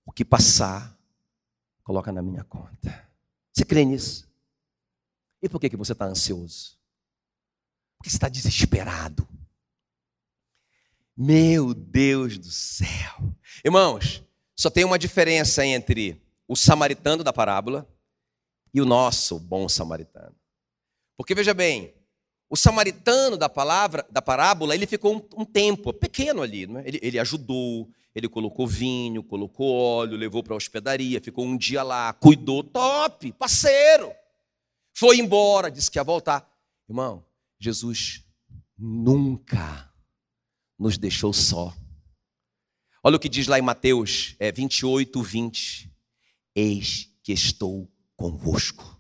O 0.05 0.13
que 0.13 0.25
passar, 0.25 0.97
coloca 1.83 2.13
na 2.13 2.21
minha 2.21 2.45
conta. 2.45 3.09
Você 3.53 3.65
crê 3.65 3.85
nisso? 3.85 4.29
E 5.43 5.49
por 5.49 5.61
que, 5.61 5.71
que 5.71 5.77
você 5.77 5.93
está 5.93 6.05
ansioso? 6.05 6.79
Porque 7.97 8.11
você 8.11 8.17
está 8.17 8.29
desesperado. 8.29 9.27
Meu 11.23 11.75
Deus 11.75 12.39
do 12.39 12.51
céu. 12.51 13.37
Irmãos, 13.63 14.25
só 14.57 14.71
tem 14.71 14.87
uma 14.87 14.99
diferença 14.99 15.67
entre 15.67 16.19
o 16.49 16.57
samaritano 16.57 17.23
da 17.23 17.31
parábola 17.31 17.87
e 18.73 18.81
o 18.81 18.87
nosso 18.87 19.39
bom 19.39 19.69
samaritano. 19.69 20.35
Porque 21.19 21.35
veja 21.35 21.53
bem, 21.53 21.93
o 22.49 22.57
samaritano 22.57 23.37
da 23.37 23.51
palavra, 23.51 24.07
da 24.11 24.23
parábola, 24.23 24.75
ele 24.75 24.87
ficou 24.87 25.15
um, 25.15 25.43
um 25.43 25.45
tempo 25.45 25.93
pequeno 25.93 26.41
ali, 26.41 26.67
né? 26.67 26.83
ele, 26.87 26.99
ele 27.03 27.19
ajudou, 27.19 27.91
ele 28.15 28.27
colocou 28.27 28.67
vinho, 28.67 29.23
colocou 29.23 29.77
óleo, 29.77 30.17
levou 30.17 30.43
para 30.43 30.55
a 30.55 30.57
hospedaria, 30.57 31.21
ficou 31.21 31.45
um 31.45 31.55
dia 31.55 31.83
lá, 31.83 32.15
cuidou, 32.15 32.65
top, 32.65 33.31
parceiro. 33.33 34.11
Foi 34.97 35.19
embora, 35.19 35.71
disse 35.71 35.91
que 35.91 35.99
ia 35.99 36.03
voltar. 36.03 36.51
Irmão, 36.89 37.23
Jesus 37.59 38.25
nunca 38.79 39.90
nos 40.81 40.97
deixou 40.97 41.33
só. 41.35 41.77
Olha 43.05 43.17
o 43.17 43.21
que 43.21 43.29
diz 43.29 43.47
lá 43.47 43.59
em 43.59 43.63
Mateus 43.63 44.35
é, 44.39 44.51
28, 44.51 45.23
20. 45.23 45.91
Eis 46.57 47.11
que 47.23 47.33
estou 47.33 47.87
convosco 48.17 48.99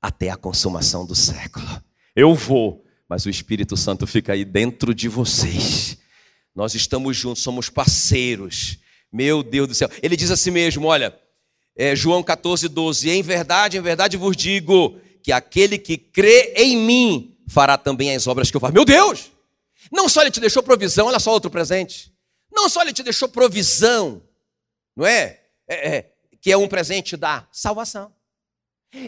até 0.00 0.30
a 0.30 0.36
consumação 0.36 1.04
do 1.04 1.14
século. 1.14 1.66
Eu 2.14 2.34
vou, 2.34 2.84
mas 3.08 3.26
o 3.26 3.30
Espírito 3.30 3.76
Santo 3.76 4.06
fica 4.06 4.32
aí 4.32 4.44
dentro 4.44 4.94
de 4.94 5.08
vocês. 5.08 5.98
Nós 6.54 6.74
estamos 6.74 7.16
juntos, 7.16 7.42
somos 7.42 7.68
parceiros. 7.68 8.78
Meu 9.12 9.42
Deus 9.42 9.68
do 9.68 9.74
céu. 9.74 9.88
Ele 10.00 10.16
diz 10.16 10.30
assim 10.30 10.52
mesmo: 10.52 10.86
olha, 10.86 11.16
é, 11.76 11.96
João 11.96 12.22
14, 12.22 12.68
12. 12.68 13.10
Em 13.10 13.22
verdade, 13.22 13.76
em 13.76 13.82
verdade 13.82 14.16
vos 14.16 14.36
digo 14.36 14.98
que 15.22 15.32
aquele 15.32 15.76
que 15.76 15.96
crê 15.96 16.54
em 16.56 16.76
mim 16.76 17.36
fará 17.48 17.76
também 17.76 18.14
as 18.14 18.26
obras 18.26 18.50
que 18.50 18.56
eu 18.56 18.60
faço. 18.60 18.74
Meu 18.74 18.84
Deus! 18.84 19.33
Não 19.90 20.08
só 20.08 20.22
ele 20.22 20.30
te 20.30 20.40
deixou 20.40 20.62
provisão, 20.62 21.06
olha 21.06 21.18
só 21.18 21.30
outro 21.30 21.50
presente. 21.50 22.12
Não 22.52 22.68
só 22.68 22.82
ele 22.82 22.92
te 22.92 23.02
deixou 23.02 23.28
provisão, 23.28 24.22
não 24.96 25.06
é? 25.06 25.40
é, 25.68 25.96
é 25.96 26.10
que 26.40 26.52
é 26.52 26.56
um 26.56 26.68
presente 26.68 27.16
da 27.16 27.46
salvação. 27.50 28.12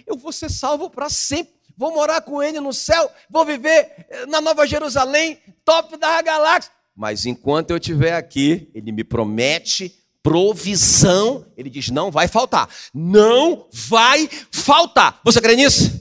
Eu 0.06 0.16
vou 0.16 0.32
ser 0.32 0.50
salvo 0.50 0.88
para 0.88 1.10
sempre. 1.10 1.54
vou 1.76 1.92
morar 1.92 2.22
com 2.22 2.42
ele 2.42 2.58
no 2.60 2.72
céu, 2.72 3.12
vou 3.28 3.44
viver 3.44 4.06
eh, 4.08 4.24
na 4.26 4.40
Nova 4.40 4.66
Jerusalém, 4.66 5.38
top 5.62 5.96
da 5.98 6.22
galáxia. 6.22 6.72
Mas 6.96 7.26
enquanto 7.26 7.70
eu 7.70 7.76
estiver 7.76 8.14
aqui, 8.14 8.70
ele 8.74 8.90
me 8.90 9.04
promete 9.04 10.02
provisão, 10.22 11.46
ele 11.56 11.68
diz: 11.68 11.90
não 11.90 12.10
vai 12.10 12.26
faltar. 12.26 12.70
Não 12.92 13.68
vai 13.70 14.28
faltar. 14.50 15.20
Você 15.22 15.40
crê 15.40 15.54
nisso? 15.54 15.92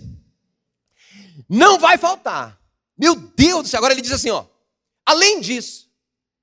Não 1.50 1.78
vai 1.78 1.98
faltar. 1.98 2.58
Meu 2.98 3.14
Deus 3.14 3.64
do 3.64 3.68
céu. 3.68 3.80
Agora 3.80 3.94
ele 3.94 4.02
diz 4.02 4.14
assim: 4.14 4.30
ó, 4.30 4.46
além 5.06 5.40
disso, 5.42 5.90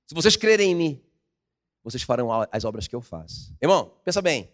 se 0.07 0.15
vocês 0.15 0.37
crerem 0.37 0.73
em 0.73 0.75
mim, 0.75 1.03
vocês 1.83 2.03
farão 2.03 2.29
as 2.51 2.65
obras 2.65 2.87
que 2.87 2.95
eu 2.95 3.01
faço. 3.01 3.55
Irmão, 3.61 3.93
pensa 4.05 4.23
bem. 4.23 4.53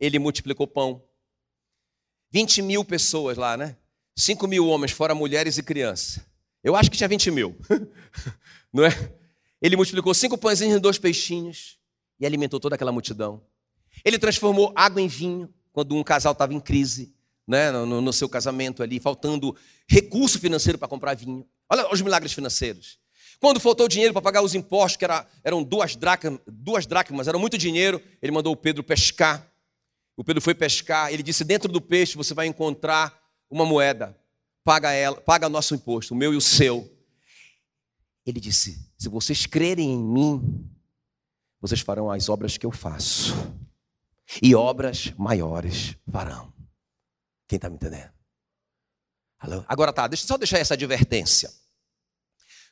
Ele 0.00 0.18
multiplicou 0.18 0.66
pão. 0.66 1.02
20 2.30 2.62
mil 2.62 2.84
pessoas 2.84 3.36
lá, 3.36 3.56
né? 3.56 3.76
5 4.16 4.46
mil 4.48 4.66
homens, 4.66 4.92
fora 4.92 5.14
mulheres 5.14 5.56
e 5.56 5.62
crianças. 5.62 6.20
Eu 6.62 6.74
acho 6.74 6.90
que 6.90 6.96
tinha 6.96 7.08
20 7.08 7.30
mil. 7.30 7.56
Não 8.72 8.84
é? 8.84 8.90
Ele 9.60 9.76
multiplicou 9.76 10.12
cinco 10.12 10.36
pãezinhos 10.36 10.76
e 10.76 10.80
dois 10.80 10.98
peixinhos 10.98 11.78
e 12.18 12.26
alimentou 12.26 12.58
toda 12.58 12.74
aquela 12.74 12.92
multidão. 12.92 13.42
Ele 14.04 14.18
transformou 14.18 14.72
água 14.74 15.00
em 15.00 15.08
vinho 15.08 15.52
quando 15.72 15.94
um 15.94 16.02
casal 16.02 16.32
estava 16.32 16.52
em 16.52 16.60
crise, 16.60 17.14
né, 17.46 17.70
no, 17.70 18.00
no, 18.00 18.12
seu 18.12 18.28
casamento 18.28 18.82
ali, 18.82 18.98
faltando 18.98 19.56
recurso 19.88 20.38
financeiro 20.38 20.78
para 20.78 20.88
comprar 20.88 21.14
vinho. 21.14 21.46
Olha 21.68 21.92
os 21.92 22.00
milagres 22.00 22.32
financeiros. 22.32 22.98
Quando 23.44 23.60
faltou 23.60 23.86
dinheiro 23.86 24.14
para 24.14 24.22
pagar 24.22 24.40
os 24.40 24.54
impostos, 24.54 24.96
que 24.96 25.04
era, 25.04 25.26
eram 25.44 25.62
duas 25.62 25.94
dracmas, 25.94 26.40
duas 26.46 26.86
dracmas, 26.86 27.28
era 27.28 27.36
muito 27.36 27.58
dinheiro, 27.58 28.00
ele 28.22 28.32
mandou 28.32 28.54
o 28.54 28.56
Pedro 28.56 28.82
pescar. 28.82 29.46
O 30.16 30.24
Pedro 30.24 30.40
foi 30.40 30.54
pescar, 30.54 31.12
ele 31.12 31.22
disse: 31.22 31.44
dentro 31.44 31.70
do 31.70 31.78
peixe 31.78 32.16
você 32.16 32.32
vai 32.32 32.46
encontrar 32.46 33.22
uma 33.50 33.66
moeda. 33.66 34.18
Paga 34.64 34.92
ela, 34.92 35.20
paga 35.20 35.46
nosso 35.46 35.74
imposto, 35.74 36.14
o 36.14 36.16
meu 36.16 36.32
e 36.32 36.38
o 36.38 36.40
seu. 36.40 36.90
Ele 38.24 38.40
disse: 38.40 38.82
se 38.96 39.10
vocês 39.10 39.44
crerem 39.44 39.92
em 39.92 40.02
mim, 40.02 40.66
vocês 41.60 41.82
farão 41.82 42.10
as 42.10 42.30
obras 42.30 42.56
que 42.56 42.64
eu 42.64 42.72
faço, 42.72 43.34
e 44.42 44.54
obras 44.54 45.12
maiores 45.18 45.94
farão. 46.10 46.50
Quem 47.46 47.56
está 47.56 47.68
me 47.68 47.76
entendendo? 47.76 48.10
Alô? 49.38 49.62
Agora 49.68 49.92
tá, 49.92 50.06
deixa 50.06 50.26
só 50.26 50.38
deixar 50.38 50.60
essa 50.60 50.72
advertência. 50.72 51.52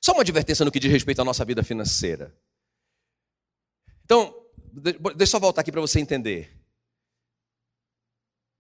Só 0.05 0.13
uma 0.13 0.23
advertência 0.23 0.65
no 0.65 0.73
que 0.73 0.81
diz 0.81 0.91
respeito 0.91 1.23
à 1.23 1.25
nossa 1.25 1.45
vida 1.45 1.63
financeira. 1.63 2.37
Então, 4.05 4.35
deixa 4.73 5.23
eu 5.23 5.27
só 5.27 5.39
voltar 5.39 5.61
aqui 5.61 5.71
para 5.71 5.81
você 5.81 6.01
entender. 6.01 6.61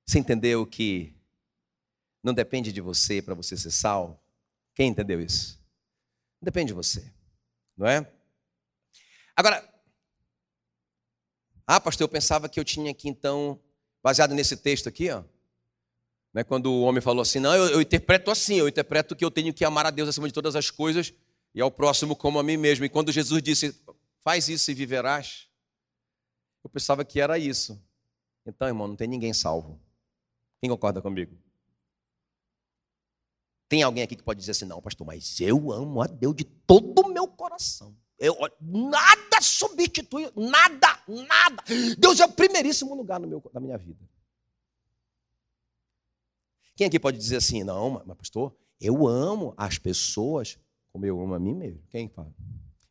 Você 0.06 0.20
entendeu 0.20 0.64
que 0.64 1.16
não 2.22 2.32
depende 2.32 2.72
de 2.72 2.80
você 2.80 3.20
para 3.20 3.34
você 3.34 3.56
ser 3.56 3.72
sal? 3.72 4.22
Quem 4.74 4.88
entendeu 4.88 5.20
isso? 5.20 5.60
Não 6.40 6.44
depende 6.44 6.68
de 6.68 6.74
você, 6.74 7.12
não 7.76 7.88
é? 7.88 8.08
Agora, 9.34 9.68
ah, 11.66 11.80
pastor, 11.80 12.04
eu 12.04 12.08
pensava 12.08 12.48
que 12.48 12.60
eu 12.60 12.64
tinha 12.64 12.94
que 12.94 13.08
então, 13.08 13.60
baseado 14.02 14.34
nesse 14.34 14.56
texto 14.56 14.88
aqui, 14.88 15.10
ó, 15.10 15.24
né, 16.32 16.44
quando 16.44 16.72
o 16.72 16.82
homem 16.82 17.00
falou 17.00 17.22
assim, 17.22 17.40
não, 17.40 17.54
eu, 17.54 17.66
eu 17.68 17.80
interpreto 17.80 18.30
assim, 18.30 18.56
eu 18.56 18.68
interpreto 18.68 19.16
que 19.16 19.24
eu 19.24 19.30
tenho 19.30 19.52
que 19.52 19.64
amar 19.64 19.86
a 19.86 19.90
Deus 19.90 20.08
acima 20.08 20.26
de 20.28 20.34
todas 20.34 20.54
as 20.56 20.70
coisas 20.70 21.12
e 21.54 21.60
ao 21.60 21.70
próximo 21.70 22.16
como 22.16 22.38
a 22.38 22.42
mim 22.42 22.56
mesmo. 22.56 22.84
E 22.84 22.88
quando 22.88 23.12
Jesus 23.12 23.42
disse, 23.42 23.80
faz 24.20 24.48
isso 24.48 24.70
e 24.70 24.74
viverás, 24.74 25.48
eu 26.64 26.70
pensava 26.70 27.04
que 27.04 27.20
era 27.20 27.38
isso. 27.38 27.80
Então, 28.46 28.66
irmão, 28.68 28.88
não 28.88 28.96
tem 28.96 29.08
ninguém 29.08 29.32
salvo. 29.32 29.80
Quem 30.60 30.70
concorda 30.70 31.02
comigo? 31.02 31.36
Tem 33.68 33.82
alguém 33.82 34.02
aqui 34.02 34.16
que 34.16 34.22
pode 34.22 34.38
dizer 34.38 34.52
assim, 34.52 34.64
não, 34.64 34.82
pastor, 34.82 35.06
mas 35.06 35.40
eu 35.40 35.72
amo 35.72 36.02
a 36.02 36.06
Deus 36.06 36.36
de 36.36 36.44
todo 36.44 37.00
o 37.00 37.08
meu 37.08 37.26
coração. 37.26 37.96
Eu, 38.18 38.36
nada 38.60 39.40
substitui, 39.40 40.30
nada, 40.36 41.02
nada. 41.08 41.64
Deus 41.98 42.20
é 42.20 42.24
o 42.24 42.32
primeiríssimo 42.32 42.94
lugar 42.94 43.18
no 43.18 43.26
meu, 43.26 43.42
na 43.52 43.60
minha 43.60 43.76
vida. 43.76 44.08
Quem 46.76 46.86
aqui 46.86 47.00
pode 47.00 47.18
dizer 47.18 47.36
assim, 47.36 47.64
não, 47.64 48.02
mas 48.06 48.16
pastor, 48.16 48.54
eu 48.80 49.06
amo 49.06 49.54
as 49.56 49.78
pessoas 49.78 50.58
como 50.92 51.06
eu 51.06 51.20
amo 51.20 51.34
a 51.34 51.38
mim 51.38 51.54
mesmo? 51.54 51.82
Quem 51.88 52.08
fala? 52.08 52.32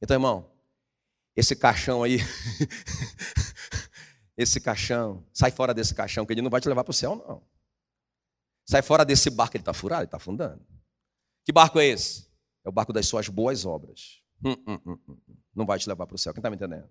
Então, 0.02 0.16
irmão, 0.16 0.52
esse 1.36 1.56
caixão 1.56 2.04
aí, 2.04 2.18
esse 4.36 4.60
caixão, 4.60 5.26
sai 5.32 5.52
fora 5.52 5.74
desse 5.74 5.94
caixão, 5.94 6.26
que 6.26 6.34
ele 6.34 6.42
não 6.42 6.50
vai 6.50 6.60
te 6.60 6.68
levar 6.68 6.84
para 6.84 6.92
o 6.92 6.94
céu, 6.94 7.16
não. 7.16 7.44
Sai 8.66 8.82
fora 8.82 9.06
desse 9.06 9.30
barco, 9.30 9.56
ele 9.56 9.62
está 9.62 9.74
furado, 9.74 10.02
ele 10.02 10.08
está 10.08 10.18
afundando. 10.18 10.66
Que 11.46 11.52
barco 11.52 11.80
é 11.80 11.86
esse? 11.86 12.28
É 12.64 12.70
o 12.70 12.72
barco 12.72 12.92
das 12.92 13.08
suas 13.08 13.28
boas 13.28 13.66
obras. 13.66 14.22
Hum, 14.44 14.56
hum, 14.68 14.80
hum, 14.86 15.00
hum, 15.08 15.18
hum. 15.30 15.36
não 15.54 15.66
vai 15.66 15.78
te 15.78 15.88
levar 15.88 16.08
para 16.08 16.16
o 16.16 16.18
céu. 16.18 16.34
Quem 16.34 16.40
está 16.40 16.50
me 16.50 16.56
entendendo? 16.56 16.90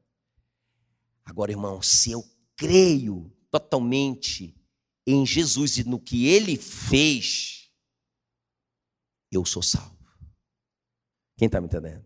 Agora, 1.24 1.50
irmão, 1.50 1.82
se 1.82 2.12
eu 2.12 2.24
creio 2.56 3.32
totalmente 3.50 4.56
em 5.06 5.26
Jesus 5.26 5.78
e 5.78 5.84
no 5.84 5.98
que 5.98 6.26
ele 6.26 6.56
fez, 6.56 7.70
eu 9.30 9.44
sou 9.44 9.62
salvo. 9.62 9.99
Quem 11.40 11.46
está 11.46 11.58
me 11.58 11.68
entendendo? 11.68 12.04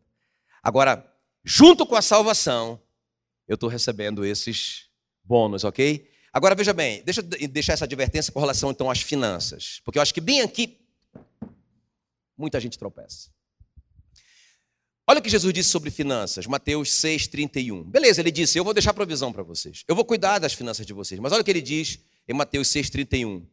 Agora, 0.62 1.04
junto 1.44 1.84
com 1.84 1.96
a 1.96 2.02
salvação, 2.02 2.80
eu 3.48 3.56
estou 3.56 3.68
recebendo 3.68 4.24
esses 4.24 4.84
bônus, 5.24 5.64
ok? 5.64 6.08
Agora 6.32 6.54
veja 6.54 6.72
bem, 6.72 7.02
deixa 7.02 7.20
eu 7.20 7.48
deixar 7.48 7.72
essa 7.72 7.84
advertência 7.84 8.32
com 8.32 8.38
relação 8.38 8.70
então 8.70 8.88
às 8.88 9.02
finanças, 9.02 9.80
porque 9.84 9.98
eu 9.98 10.02
acho 10.02 10.14
que 10.14 10.20
bem 10.20 10.40
aqui 10.40 10.78
muita 12.38 12.60
gente 12.60 12.78
tropeça. 12.78 13.28
Olha 15.04 15.18
o 15.18 15.22
que 15.22 15.28
Jesus 15.28 15.52
disse 15.52 15.68
sobre 15.68 15.90
finanças, 15.90 16.46
Mateus 16.46 16.90
6,31. 16.90 17.82
Beleza, 17.86 18.20
ele 18.20 18.30
disse: 18.30 18.56
Eu 18.56 18.62
vou 18.62 18.72
deixar 18.72 18.94
provisão 18.94 19.32
para 19.32 19.42
vocês, 19.42 19.82
eu 19.88 19.96
vou 19.96 20.04
cuidar 20.04 20.38
das 20.38 20.52
finanças 20.52 20.86
de 20.86 20.92
vocês. 20.92 21.18
Mas 21.18 21.32
olha 21.32 21.42
o 21.42 21.44
que 21.44 21.50
ele 21.50 21.60
diz 21.60 21.98
em 22.28 22.34
Mateus 22.34 22.68
6,31. 22.68 23.44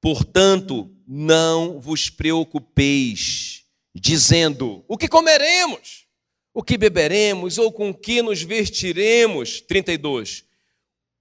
Portanto, 0.00 0.90
não 1.06 1.80
vos 1.80 2.10
preocupeis, 2.10 3.63
dizendo: 3.94 4.84
O 4.88 4.98
que 4.98 5.08
comeremos? 5.08 6.06
O 6.52 6.62
que 6.62 6.76
beberemos? 6.76 7.58
Ou 7.58 7.72
com 7.72 7.92
que 7.94 8.22
nos 8.22 8.42
vestiremos? 8.42 9.60
32. 9.60 10.44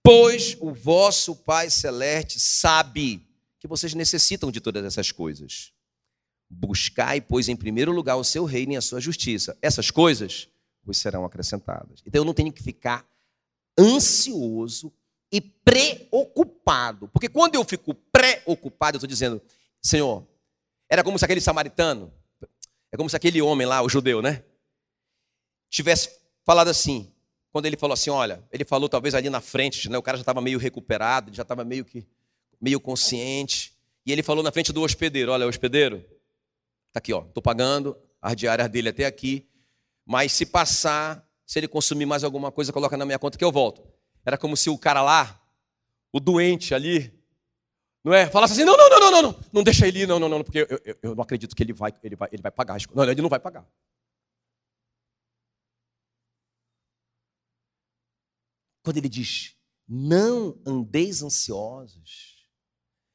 Pois 0.02 0.58
o 0.60 0.74
vosso 0.74 1.36
Pai 1.36 1.70
Celeste 1.70 2.40
sabe 2.40 3.26
que 3.60 3.68
vocês 3.68 3.94
necessitam 3.94 4.52
de 4.52 4.60
todas 4.60 4.84
essas 4.84 5.12
coisas. 5.12 5.72
Buscai, 6.50 7.22
pois, 7.22 7.48
em 7.48 7.56
primeiro 7.56 7.92
lugar 7.92 8.18
o 8.18 8.24
seu 8.24 8.44
reino 8.44 8.74
e 8.74 8.76
a 8.76 8.82
sua 8.82 9.00
justiça. 9.00 9.58
Essas 9.62 9.90
coisas 9.90 10.50
vos 10.84 10.98
serão 10.98 11.24
acrescentadas. 11.24 12.02
Então 12.06 12.22
eu 12.22 12.26
não 12.26 12.34
tenho 12.34 12.52
que 12.52 12.62
ficar 12.62 13.08
ansioso 13.80 14.92
e 15.32 15.42
preocupado. 15.42 17.08
Porque 17.08 17.30
quando 17.30 17.56
eu 17.56 17.64
fico 17.64 17.94
preocupado, 17.94 18.96
eu 18.96 19.00
estou 19.00 19.08
dizendo, 19.08 19.42
Senhor, 19.82 20.28
era 20.90 21.04
como 21.04 21.18
se 21.18 21.26
aquele 21.26 21.42
samaritano, 21.42 22.14
é 22.94 22.98
como 22.98 23.10
se 23.10 23.16
aquele 23.16 23.42
homem 23.42 23.66
lá, 23.66 23.82
o 23.82 23.90
judeu, 23.90 24.22
né? 24.22 24.44
Tivesse 25.68 26.16
falado 26.46 26.68
assim, 26.68 27.12
quando 27.52 27.66
ele 27.66 27.76
falou 27.76 27.96
assim, 27.96 28.12
olha, 28.12 28.48
ele 28.52 28.64
falou 28.64 28.88
talvez 28.88 29.16
ali 29.16 29.32
na 29.32 29.42
frente, 29.42 29.90
né? 29.90 29.98
O 29.98 30.04
cara 30.04 30.16
já 30.18 30.22
estava 30.22 30.40
meio 30.40 30.60
recuperado, 30.60 31.34
já 31.34 31.42
estava 31.42 31.66
meio 31.66 31.84
que 31.84 32.08
meio 32.62 32.80
consciente. 32.80 33.74
E 34.06 34.12
ele 34.12 34.22
falou 34.22 34.44
na 34.44 34.52
frente 34.52 34.72
do 34.72 34.82
hospedeiro, 34.82 35.32
olha, 35.32 35.48
hospedeiro, 35.48 36.06
Está 36.94 37.00
aqui, 37.00 37.12
ó. 37.12 37.24
Estou 37.24 37.42
pagando 37.42 37.98
as 38.22 38.36
diárias 38.36 38.70
dele 38.70 38.90
até 38.90 39.08
aqui. 39.08 39.50
Mas 40.06 40.32
se 40.32 40.46
passar, 40.46 41.28
se 41.44 41.58
ele 41.58 41.68
consumir 41.68 42.06
mais 42.06 42.24
alguma 42.24 42.52
coisa, 42.52 42.72
coloca 42.72 42.96
na 42.96 43.04
minha 43.04 43.18
conta 43.18 43.36
que 43.36 43.44
eu 43.44 43.52
volto. 43.52 43.84
Era 44.24 44.38
como 44.38 44.56
se 44.56 44.70
o 44.70 44.78
cara 44.78 45.02
lá, 45.02 45.42
o 46.12 46.20
doente 46.20 46.76
ali, 46.76 47.12
não 48.04 48.14
é? 48.14 48.30
Falasse 48.30 48.54
assim: 48.54 48.66
não, 48.66 48.76
não, 48.76 48.90
não, 48.90 49.00
não, 49.00 49.12
não, 49.12 49.22
não, 49.22 49.40
não 49.54 49.64
deixa 49.64 49.88
ele 49.88 50.02
ir, 50.02 50.08
não, 50.08 50.20
não, 50.20 50.28
não, 50.28 50.44
porque 50.44 50.60
eu, 50.60 50.82
eu, 50.84 50.98
eu 51.02 51.16
não 51.16 51.24
acredito 51.24 51.56
que 51.56 51.64
ele 51.64 51.72
vai, 51.72 51.94
ele 52.04 52.16
vai, 52.16 52.30
ele 52.32 52.42
vai 52.42 52.52
pagar. 52.52 52.78
Não, 52.94 53.04
ele 53.04 53.22
não 53.22 53.30
vai 53.30 53.40
pagar. 53.40 53.66
Quando 58.84 58.98
ele 58.98 59.08
diz: 59.08 59.56
não 59.88 60.60
andeis 60.66 61.24
ansiosos, 61.24 62.46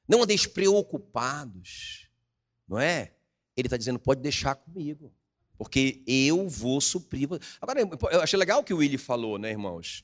não 0.08 0.22
andeis 0.22 0.46
preocupados, 0.46 2.08
não 2.66 2.78
é? 2.80 3.14
Ele 3.54 3.66
está 3.66 3.76
dizendo: 3.76 3.98
pode 3.98 4.22
deixar 4.22 4.54
comigo, 4.54 5.14
porque 5.58 6.02
eu 6.06 6.48
vou 6.48 6.80
suprir. 6.80 7.28
Agora, 7.60 7.80
eu 8.10 8.22
achei 8.22 8.38
legal 8.38 8.60
o 8.60 8.64
que 8.64 8.72
o 8.72 8.78
Willy 8.78 8.96
falou, 8.96 9.38
né, 9.38 9.50
irmãos? 9.50 10.02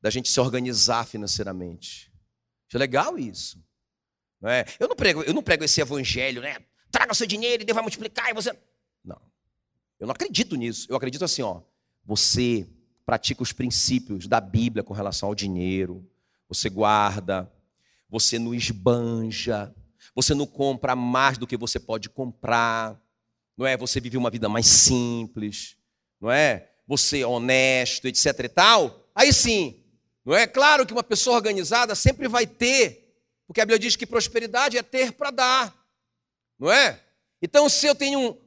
Da 0.00 0.08
gente 0.08 0.30
se 0.30 0.38
organizar 0.38 1.04
financeiramente. 1.04 2.12
Achei 2.68 2.78
legal 2.78 3.18
isso. 3.18 3.60
Não 4.40 4.48
é? 4.50 4.64
eu, 4.78 4.88
não 4.88 4.96
prego, 4.96 5.22
eu 5.22 5.34
não 5.34 5.42
prego 5.42 5.64
esse 5.64 5.80
evangelho, 5.80 6.40
né? 6.40 6.56
Traga 6.90 7.14
seu 7.14 7.26
dinheiro 7.26 7.62
e 7.62 7.66
Deus 7.66 7.74
vai 7.74 7.82
multiplicar 7.82 8.30
e 8.30 8.34
você. 8.34 8.52
Não. 9.04 9.20
Eu 9.98 10.06
não 10.06 10.12
acredito 10.12 10.56
nisso. 10.56 10.86
Eu 10.88 10.96
acredito 10.96 11.24
assim, 11.24 11.42
ó. 11.42 11.60
Você 12.04 12.66
pratica 13.04 13.42
os 13.42 13.52
princípios 13.52 14.26
da 14.26 14.40
Bíblia 14.40 14.82
com 14.82 14.94
relação 14.94 15.28
ao 15.28 15.34
dinheiro, 15.34 16.08
você 16.48 16.70
guarda, 16.70 17.50
você 18.08 18.38
não 18.38 18.54
esbanja, 18.54 19.74
você 20.14 20.34
não 20.34 20.46
compra 20.46 20.96
mais 20.96 21.38
do 21.38 21.46
que 21.46 21.56
você 21.56 21.78
pode 21.78 22.08
comprar, 22.08 23.00
não 23.56 23.66
é? 23.66 23.76
Você 23.76 24.00
vive 24.00 24.16
uma 24.16 24.30
vida 24.30 24.48
mais 24.48 24.66
simples, 24.66 25.76
não 26.20 26.30
é? 26.30 26.70
Você 26.86 27.20
é 27.20 27.26
honesto, 27.26 28.06
etc 28.06 28.26
e 28.44 28.48
tal. 28.48 29.08
Aí 29.14 29.32
sim, 29.32 29.82
não 30.24 30.34
é? 30.34 30.46
Claro 30.46 30.86
que 30.86 30.92
uma 30.92 31.02
pessoa 31.02 31.36
organizada 31.36 31.94
sempre 31.94 32.28
vai 32.28 32.46
ter, 32.46 33.09
porque 33.50 33.60
a 33.60 33.64
Bíblia 33.64 33.80
diz 33.80 33.96
que 33.96 34.06
prosperidade 34.06 34.78
é 34.78 34.82
ter 34.82 35.10
para 35.10 35.32
dar, 35.32 35.76
não 36.56 36.70
é? 36.70 37.02
Então, 37.42 37.68
se 37.68 37.84
eu 37.84 37.96
tenho 37.96 38.40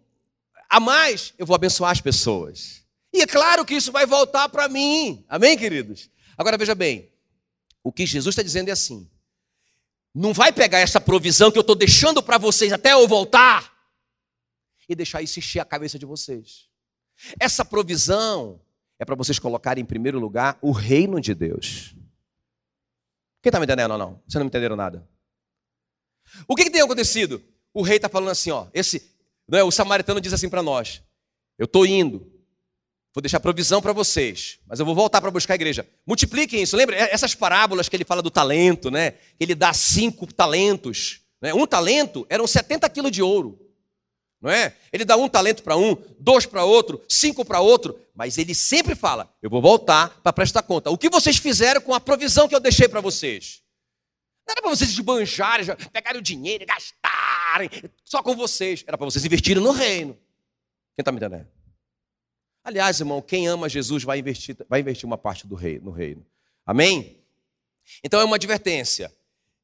a 0.69 0.79
mais, 0.79 1.33
eu 1.37 1.45
vou 1.45 1.53
abençoar 1.53 1.91
as 1.91 1.99
pessoas. 1.99 2.85
E 3.11 3.21
é 3.21 3.27
claro 3.27 3.65
que 3.65 3.73
isso 3.73 3.91
vai 3.91 4.05
voltar 4.05 4.47
para 4.47 4.69
mim. 4.69 5.25
Amém, 5.27 5.57
queridos? 5.57 6.09
Agora 6.37 6.57
veja 6.57 6.73
bem, 6.73 7.11
o 7.83 7.91
que 7.91 8.05
Jesus 8.05 8.31
está 8.31 8.41
dizendo 8.41 8.69
é 8.69 8.71
assim: 8.71 9.11
não 10.15 10.31
vai 10.31 10.53
pegar 10.53 10.79
essa 10.79 11.01
provisão 11.01 11.51
que 11.51 11.57
eu 11.57 11.63
estou 11.63 11.75
deixando 11.75 12.23
para 12.23 12.37
vocês 12.37 12.71
até 12.71 12.93
eu 12.93 13.05
voltar 13.05 13.73
e 14.87 14.95
deixar 14.95 15.21
isso 15.21 15.37
encher 15.37 15.59
a 15.59 15.65
cabeça 15.65 15.99
de 15.99 16.05
vocês. 16.05 16.69
Essa 17.37 17.65
provisão 17.65 18.61
é 18.97 19.03
para 19.03 19.15
vocês 19.15 19.37
colocarem 19.37 19.81
em 19.81 19.85
primeiro 19.85 20.17
lugar 20.17 20.57
o 20.61 20.71
reino 20.71 21.19
de 21.19 21.35
Deus. 21.35 21.93
Quem 23.43 23.49
está 23.49 23.59
me 23.59 23.65
entendendo 23.65 23.91
ou 23.91 23.97
não? 23.99 24.13
Vocês 24.25 24.35
não 24.35 24.45
me 24.45 24.47
entenderam 24.47 24.75
nada? 24.75 25.07
O 26.47 26.55
que, 26.55 26.63
que 26.63 26.71
tem 26.71 26.81
acontecido? 26.81 27.43
O 27.71 27.83
rei 27.83 27.97
está 27.97 28.09
falando 28.09 28.31
assim, 28.31 28.49
ó, 28.49 28.65
esse, 28.73 29.11
é, 29.51 29.63
o 29.63 29.69
samaritano 29.69 30.19
diz 30.19 30.33
assim 30.33 30.49
para 30.49 30.63
nós: 30.63 31.03
eu 31.59 31.65
estou 31.65 31.85
indo, 31.85 32.33
Vou 33.13 33.21
deixar 33.21 33.39
provisão 33.39 33.79
para 33.79 33.93
vocês, 33.93 34.57
mas 34.65 34.79
eu 34.79 34.85
vou 34.87 34.95
voltar 34.95 35.21
para 35.21 35.29
buscar 35.29 35.53
a 35.53 35.55
igreja. 35.55 35.87
Multipliquem 36.03 36.63
isso. 36.63 36.75
Lembra 36.75 36.95
essas 36.95 37.35
parábolas 37.35 37.87
que 37.87 37.95
ele 37.95 38.03
fala 38.03 38.23
do 38.23 38.31
talento, 38.31 38.89
né? 38.89 39.13
Ele 39.39 39.53
dá 39.53 39.71
cinco 39.71 40.25
talentos. 40.33 41.21
Né? 41.39 41.53
Um 41.53 41.67
talento 41.67 42.25
eram 42.27 42.47
70 42.47 42.89
quilos 42.89 43.11
de 43.11 43.21
ouro. 43.21 43.59
Não 44.43 44.51
é? 44.51 44.75
Ele 44.91 45.05
dá 45.05 45.15
um 45.15 45.29
talento 45.29 45.63
para 45.63 45.77
um, 45.77 45.95
dois 46.19 46.45
para 46.45 46.65
outro, 46.65 47.01
cinco 47.07 47.45
para 47.45 47.61
outro, 47.61 47.97
mas 48.13 48.37
ele 48.37 48.53
sempre 48.53 48.93
fala: 48.93 49.33
Eu 49.41 49.49
vou 49.49 49.61
voltar 49.61 50.19
para 50.21 50.33
prestar 50.33 50.63
conta. 50.63 50.91
O 50.91 50.97
que 50.97 51.09
vocês 51.09 51.37
fizeram 51.37 51.79
com 51.79 51.93
a 51.93 51.99
provisão 52.01 52.45
que 52.45 52.53
eu 52.53 52.59
deixei 52.59 52.89
para 52.89 52.99
vocês? 52.99 53.63
Não 54.45 54.51
era 54.51 54.61
para 54.61 54.69
vocês 54.69 54.89
esbanjarem, 54.89 55.65
pegarem 55.93 56.19
o 56.19 56.21
dinheiro 56.21 56.65
gastarem 56.65 57.69
só 58.03 58.21
com 58.21 58.35
vocês. 58.35 58.83
Era 58.85 58.97
para 58.97 59.05
vocês 59.05 59.23
investirem 59.23 59.63
no 59.63 59.71
reino. 59.71 60.13
Quem 60.93 61.01
está 61.01 61.13
me 61.13 61.19
entendendo? 61.19 61.47
Aliás, 62.65 62.99
irmão, 62.99 63.21
quem 63.21 63.47
ama 63.47 63.69
Jesus 63.69 64.03
vai 64.03 64.19
investir, 64.19 64.57
vai 64.67 64.81
investir 64.81 65.05
uma 65.05 65.17
parte 65.17 65.47
do 65.47 65.55
rei, 65.55 65.79
no 65.79 65.91
reino. 65.91 66.25
Amém? 66.65 67.17
Então 68.03 68.19
é 68.19 68.25
uma 68.25 68.35
advertência. 68.35 69.09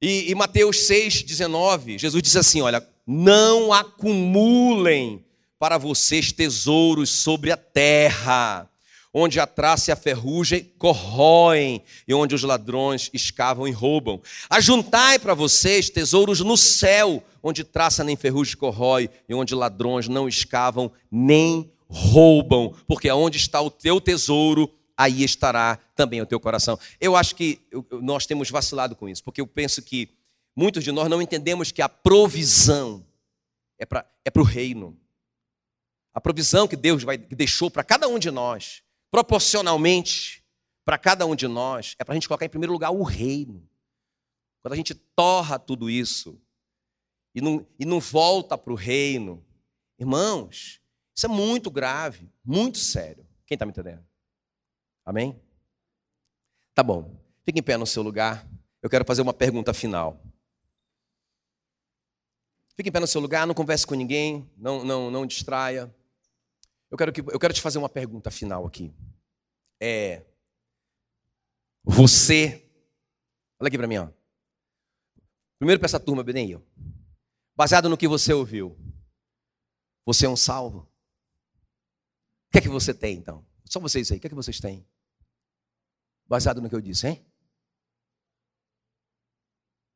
E, 0.01 0.31
e 0.31 0.35
Mateus 0.35 0.87
6, 0.87 1.23
19, 1.23 1.97
Jesus 1.97 2.23
diz 2.23 2.37
assim: 2.37 2.61
Olha, 2.61 2.79
não 3.11 3.73
acumulem 3.73 5.25
para 5.57 5.79
vocês 5.79 6.31
tesouros 6.31 7.09
sobre 7.09 7.51
a 7.51 7.57
terra, 7.57 8.69
onde 9.11 9.39
a 9.39 9.47
traça 9.47 9.89
e 9.89 9.93
a 9.93 9.95
ferrugem 9.95 10.71
corroem, 10.77 11.81
e 12.07 12.13
onde 12.13 12.35
os 12.35 12.43
ladrões 12.43 13.09
escavam 13.11 13.67
e 13.67 13.71
roubam. 13.71 14.21
Ajuntai 14.47 15.17
para 15.17 15.33
vocês 15.33 15.89
tesouros 15.89 16.41
no 16.41 16.55
céu, 16.55 17.23
onde 17.41 17.63
traça 17.63 18.03
nem 18.03 18.15
ferrugem 18.15 18.55
corrói, 18.55 19.09
e 19.27 19.33
onde 19.33 19.55
ladrões 19.55 20.07
não 20.07 20.27
escavam 20.27 20.91
nem 21.11 21.71
roubam, 21.87 22.75
porque 22.87 23.09
aonde 23.09 23.37
está 23.39 23.59
o 23.59 23.71
teu 23.71 23.99
tesouro, 23.99 24.71
aí 24.95 25.23
estará 25.23 25.79
também 25.95 26.21
o 26.21 26.27
teu 26.27 26.39
coração. 26.39 26.77
Eu 27.01 27.15
acho 27.15 27.35
que 27.35 27.59
nós 28.03 28.27
temos 28.27 28.51
vacilado 28.51 28.95
com 28.95 29.09
isso, 29.09 29.23
porque 29.23 29.41
eu 29.41 29.47
penso 29.47 29.81
que 29.81 30.18
muitos 30.59 30.83
de 30.83 30.91
nós 30.91 31.09
não 31.09 31.21
entendemos 31.21 31.71
que 31.71 31.81
a 31.81 31.87
provisão 31.87 33.07
é 33.77 33.85
para 33.85 34.05
é 34.25 34.39
o 34.39 34.43
reino. 34.43 34.99
A 36.13 36.19
provisão 36.19 36.67
que 36.67 36.75
Deus 36.75 37.01
vai, 37.01 37.17
que 37.17 37.33
deixou 37.33 37.71
para 37.71 37.81
cada 37.81 38.09
um 38.09 38.19
de 38.19 38.29
nós, 38.29 38.83
proporcionalmente 39.09 40.43
para 40.83 40.97
cada 40.97 41.25
um 41.25 41.33
de 41.33 41.47
nós, 41.47 41.95
é 41.97 42.03
para 42.03 42.13
a 42.13 42.15
gente 42.15 42.27
colocar 42.27 42.45
em 42.45 42.49
primeiro 42.49 42.73
lugar 42.73 42.91
o 42.91 43.03
reino. 43.03 43.65
Quando 44.61 44.73
a 44.73 44.75
gente 44.75 44.93
torra 44.93 45.57
tudo 45.57 45.89
isso 45.89 46.37
e 47.33 47.39
não, 47.39 47.65
e 47.79 47.85
não 47.85 48.01
volta 48.01 48.57
para 48.57 48.73
o 48.73 48.75
reino, 48.75 49.45
irmãos, 49.97 50.81
isso 51.15 51.25
é 51.25 51.29
muito 51.29 51.71
grave, 51.71 52.29
muito 52.43 52.79
sério. 52.79 53.25
Quem 53.47 53.55
está 53.55 53.65
me 53.65 53.71
entendendo? 53.71 54.05
Amém? 55.05 55.39
Tá 56.75 56.83
bom. 56.83 57.17
Fique 57.45 57.59
em 57.59 57.63
pé 57.63 57.77
no 57.77 57.87
seu 57.87 58.03
lugar. 58.03 58.45
Eu 58.81 58.89
quero 58.89 59.05
fazer 59.05 59.21
uma 59.21 59.33
pergunta 59.33 59.73
final. 59.73 60.21
Fique 62.79 62.87
em 62.87 62.93
pé 62.93 63.01
no 63.01 63.07
seu 63.07 63.19
lugar, 63.19 63.45
não 63.45 63.53
converse 63.53 63.85
com 63.85 63.93
ninguém, 63.93 64.49
não, 64.55 64.85
não, 64.85 65.11
não 65.11 65.25
distraia. 65.25 65.93
Eu 66.89 66.97
quero, 66.97 67.11
que, 67.11 67.19
eu 67.19 67.37
quero 67.37 67.53
te 67.53 67.59
fazer 67.59 67.77
uma 67.77 67.89
pergunta 67.89 68.31
final 68.31 68.65
aqui. 68.65 68.95
É. 69.81 70.25
Você. 71.83 72.65
Olha 73.59 73.67
aqui 73.67 73.77
para 73.77 73.85
mim, 73.85 73.97
ó. 73.97 74.09
Primeiro 75.57 75.77
para 75.77 75.87
essa 75.87 75.99
turma, 75.99 76.23
Benem, 76.23 76.63
baseado 77.53 77.89
no 77.89 77.97
que 77.97 78.07
você 78.07 78.31
ouviu, 78.31 78.79
você 80.05 80.25
é 80.25 80.29
um 80.29 80.37
salvo? 80.37 80.83
O 82.47 82.51
que 82.53 82.59
é 82.59 82.61
que 82.61 82.69
você 82.69 82.93
tem, 82.93 83.17
então? 83.17 83.45
Só 83.65 83.81
vocês 83.81 84.09
aí, 84.09 84.19
o 84.19 84.21
que 84.21 84.27
é 84.27 84.29
que 84.29 84.35
vocês 84.37 84.57
têm? 84.61 84.87
Baseado 86.25 86.61
no 86.61 86.69
que 86.69 86.75
eu 86.75 86.81
disse, 86.81 87.09
hein? 87.09 87.25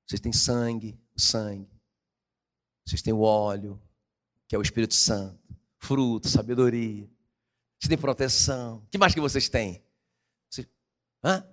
Vocês 0.06 0.20
têm 0.20 0.34
sangue, 0.34 1.02
sangue. 1.16 1.73
Vocês 2.86 3.02
têm 3.02 3.14
o 3.14 3.22
óleo, 3.22 3.82
que 4.48 4.56
é 4.56 4.60
o 4.60 4.62
Espírito 4.62 4.94
Santo. 4.94 5.40
Fruto, 5.78 6.28
sabedoria. 6.28 7.10
Vocês 7.80 7.90
têm 7.90 7.98
proteção. 7.98 8.78
O 8.78 8.88
que 8.90 8.98
mais 8.98 9.14
que 9.14 9.22
vocês 9.22 9.50
têm? 9.50 9.84
Vocês... 10.50 10.68
Hã? 11.24 11.46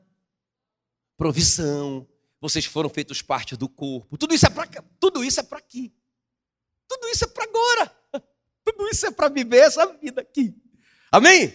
Provisão. 1.16 2.06
Vocês 2.40 2.64
foram 2.64 2.88
feitos 2.88 3.22
parte 3.22 3.56
do 3.56 3.68
corpo. 3.68 4.16
Tudo 4.16 4.34
isso 4.34 4.46
é 4.46 4.50
para 4.50 4.66
tudo 4.98 5.22
isso 5.22 5.40
é 5.40 5.42
para 5.42 5.58
aqui. 5.58 5.94
Tudo 6.88 7.08
isso 7.08 7.24
é 7.24 7.28
para 7.28 7.44
agora. 7.44 7.96
Tudo 8.64 8.88
isso 8.88 9.06
é 9.06 9.10
para 9.10 9.28
viver 9.28 9.58
essa 9.58 9.86
vida 9.98 10.20
aqui. 10.20 10.54
Amém? 11.10 11.54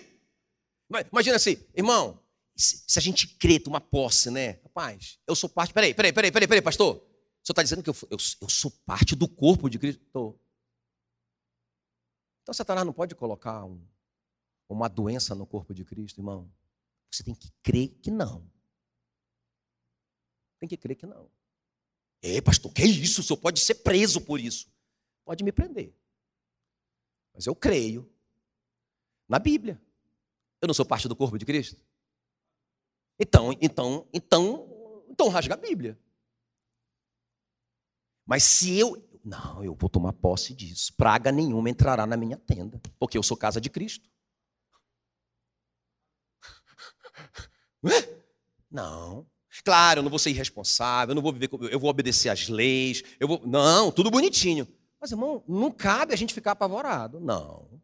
Imagina 1.11 1.35
assim, 1.35 1.57
irmão, 1.75 2.19
se 2.55 2.97
a 2.97 3.01
gente 3.01 3.27
crê, 3.27 3.61
uma 3.67 3.81
posse, 3.81 4.29
né? 4.31 4.59
Rapaz, 4.63 5.19
eu 5.27 5.35
sou 5.35 5.49
parte. 5.49 5.73
Peraí, 5.73 5.93
peraí, 5.93 6.13
peraí, 6.13 6.31
peraí, 6.31 6.47
peraí, 6.47 6.61
pastor. 6.61 7.05
Senhor 7.45 7.53
está 7.53 7.61
dizendo 7.61 7.83
que 7.83 7.89
eu, 7.89 7.95
eu, 8.09 8.17
eu, 8.41 8.49
sou 8.49 8.71
parte 8.71 9.15
do 9.15 9.27
corpo 9.27 9.69
de 9.69 9.77
Cristo? 9.77 10.03
Tô. 10.11 10.35
Então 12.41 12.53
Satanás 12.53 12.83
não 12.83 12.93
pode 12.93 13.13
colocar 13.13 13.63
um, 13.63 13.79
uma 14.67 14.87
doença 14.87 15.35
no 15.35 15.45
corpo 15.45 15.71
de 15.71 15.85
Cristo, 15.85 16.21
irmão. 16.21 16.51
Você 17.11 17.23
tem 17.23 17.35
que 17.35 17.51
crer 17.61 17.89
que 18.01 18.09
não. 18.09 18.49
Tem 20.59 20.67
que 20.67 20.75
crer 20.75 20.95
que 20.95 21.05
não. 21.05 21.29
Ei, 22.19 22.41
pastor, 22.41 22.73
que 22.73 22.83
isso? 22.83 23.21
O 23.21 23.23
senhor 23.23 23.37
pode 23.37 23.59
ser 23.59 23.75
preso 23.75 24.19
por 24.21 24.39
isso. 24.39 24.67
Pode 25.23 25.43
me 25.43 25.51
prender. 25.51 25.93
Mas 27.31 27.45
eu 27.45 27.55
creio 27.55 28.11
na 29.27 29.37
Bíblia. 29.37 29.79
Eu 30.59 30.67
não 30.67 30.73
sou 30.73 30.85
parte 30.85 31.07
do 31.07 31.15
corpo 31.15 31.37
de 31.37 31.45
Cristo? 31.45 31.79
Então, 33.19 33.51
então, 33.61 34.07
então, 34.11 35.05
então 35.09 35.29
rasga 35.29 35.53
a 35.53 35.57
Bíblia. 35.57 35.99
Mas 38.25 38.43
se 38.43 38.77
eu. 38.77 39.01
Não, 39.23 39.63
eu 39.63 39.75
vou 39.75 39.89
tomar 39.89 40.13
posse 40.13 40.53
disso. 40.53 40.93
Praga 40.95 41.31
nenhuma 41.31 41.69
entrará 41.69 42.05
na 42.05 42.15
minha 42.15 42.37
tenda, 42.37 42.79
porque 42.99 43.17
eu 43.17 43.23
sou 43.23 43.35
casa 43.35 43.59
de 43.59 43.69
Cristo. 43.69 44.09
Não. 48.69 49.25
Claro, 49.63 49.99
eu 49.99 50.03
não 50.03 50.09
vou 50.09 50.19
ser 50.19 50.31
irresponsável, 50.31 51.11
eu 51.11 51.15
não 51.15 51.21
vou 51.23 51.31
viver, 51.31 51.49
eu 51.71 51.79
vou 51.79 51.89
obedecer 51.89 52.29
às 52.29 52.49
leis, 52.49 53.03
eu 53.19 53.27
vou. 53.27 53.41
Não, 53.45 53.91
tudo 53.91 54.11
bonitinho. 54.11 54.67
Mas, 54.99 55.11
irmão, 55.11 55.43
não 55.47 55.71
cabe 55.71 56.13
a 56.13 56.17
gente 56.17 56.33
ficar 56.33 56.51
apavorado. 56.51 57.19
Não. 57.19 57.81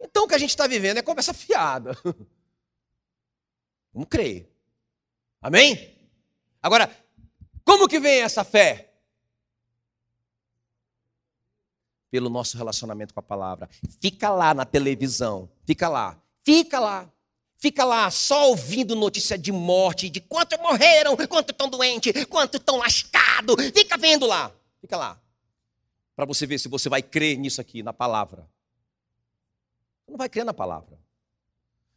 Então 0.00 0.24
o 0.24 0.28
que 0.28 0.34
a 0.34 0.38
gente 0.38 0.50
está 0.50 0.66
vivendo 0.66 0.98
é 0.98 1.02
conversa 1.02 1.34
fiada. 1.34 1.96
Vamos 3.92 4.08
crer. 4.08 4.50
Amém? 5.40 6.08
Agora, 6.62 6.90
como 7.64 7.88
que 7.88 8.00
vem 8.00 8.22
essa 8.22 8.42
fé? 8.42 8.93
Pelo 12.14 12.30
nosso 12.30 12.56
relacionamento 12.56 13.12
com 13.12 13.18
a 13.18 13.22
palavra. 13.24 13.68
Fica 14.00 14.30
lá 14.30 14.54
na 14.54 14.64
televisão, 14.64 15.50
fica 15.66 15.88
lá, 15.88 16.16
fica 16.44 16.78
lá. 16.78 17.10
Fica 17.56 17.84
lá 17.84 18.08
só 18.08 18.50
ouvindo 18.50 18.94
notícia 18.94 19.36
de 19.36 19.50
morte, 19.50 20.08
de 20.08 20.20
quantos 20.20 20.56
morreram, 20.60 21.16
quantos 21.16 21.50
estão 21.50 21.68
doentes, 21.68 22.24
quantos 22.26 22.60
estão 22.60 22.76
lascados. 22.76 23.56
Fica 23.74 23.96
vendo 23.96 24.26
lá, 24.26 24.52
fica 24.80 24.96
lá. 24.96 25.20
Para 26.14 26.24
você 26.24 26.46
ver 26.46 26.60
se 26.60 26.68
você 26.68 26.88
vai 26.88 27.02
crer 27.02 27.36
nisso 27.36 27.60
aqui, 27.60 27.82
na 27.82 27.92
palavra. 27.92 28.48
Não 30.08 30.16
vai 30.16 30.28
crer 30.28 30.44
na 30.44 30.54
palavra. 30.54 30.96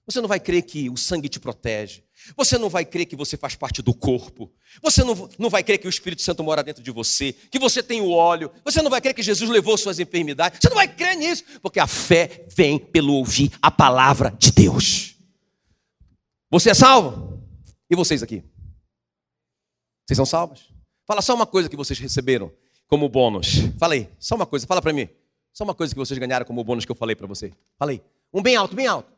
Você 0.08 0.22
não 0.22 0.28
vai 0.28 0.40
crer 0.40 0.62
que 0.62 0.90
o 0.90 0.96
sangue 0.96 1.28
te 1.28 1.38
protege. 1.38 2.02
Você 2.38 2.58
não 2.58 2.70
vai 2.70 2.86
crer 2.86 3.06
que 3.06 3.16
você 3.16 3.36
faz 3.36 3.56
parte 3.56 3.82
do 3.82 3.94
corpo. 3.94 4.50
Você 4.82 5.04
não, 5.04 5.30
não 5.38 5.50
vai 5.50 5.62
crer 5.62 5.78
que 5.78 5.86
o 5.86 5.90
Espírito 5.90 6.22
Santo 6.22 6.42
mora 6.46 6.64
dentro 6.64 6.82
de 6.82 6.92
você, 6.92 7.34
que 7.34 7.60
você 7.60 7.84
tem 7.84 8.00
o 8.00 8.12
óleo. 8.12 8.50
Você 8.64 8.82
não 8.82 8.90
vai 8.90 9.02
crer 9.02 9.14
que 9.14 9.22
Jesus 9.22 9.50
levou 9.50 9.78
suas 9.78 10.00
enfermidades. 10.00 10.60
Você 10.62 10.70
não 10.70 10.78
vai 10.78 10.88
crer 10.88 11.18
nisso, 11.18 11.44
porque 11.62 11.80
a 11.80 11.88
fé 11.88 12.48
vem 12.56 12.80
pelo 12.80 13.16
ouvir 13.16 13.52
a 13.62 13.70
palavra 13.70 14.34
de 14.40 14.50
Deus. 14.50 15.18
Você 16.50 16.70
é 16.70 16.74
salvo? 16.74 17.44
E 17.90 17.96
vocês 17.96 18.24
aqui? 18.24 18.42
Vocês 20.06 20.16
são 20.16 20.26
salvos? 20.26 20.72
Fala 21.06 21.22
só 21.22 21.36
uma 21.36 21.46
coisa 21.46 21.68
que 21.68 21.76
vocês 21.76 22.00
receberam 22.00 22.50
como 22.88 23.10
bônus. 23.10 23.56
Fala 23.78 23.94
aí, 23.94 24.10
só 24.18 24.36
uma 24.36 24.46
coisa, 24.46 24.66
fala 24.66 24.82
para 24.82 24.94
mim. 24.94 25.10
Só 25.52 25.66
uma 25.66 25.76
coisa 25.76 25.94
que 25.94 26.00
vocês 26.00 26.18
ganharam 26.18 26.46
como 26.46 26.64
bônus 26.64 26.86
que 26.86 26.92
eu 26.92 26.96
falei 26.96 27.16
para 27.16 27.28
você. 27.28 27.52
Fala 27.78 27.92
aí. 27.92 28.02
Um 28.34 28.42
bem 28.42 28.56
alto, 28.56 28.74
bem 28.74 28.88
alto. 28.88 29.17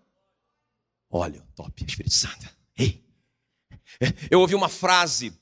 Óleo, 1.09 1.43
top, 1.55 1.83
Espírito 1.85 2.13
Santo. 2.13 2.47
Ei. 2.77 3.03
Eu 4.29 4.39
ouvi 4.39 4.55
uma 4.55 4.69
frase 4.69 5.33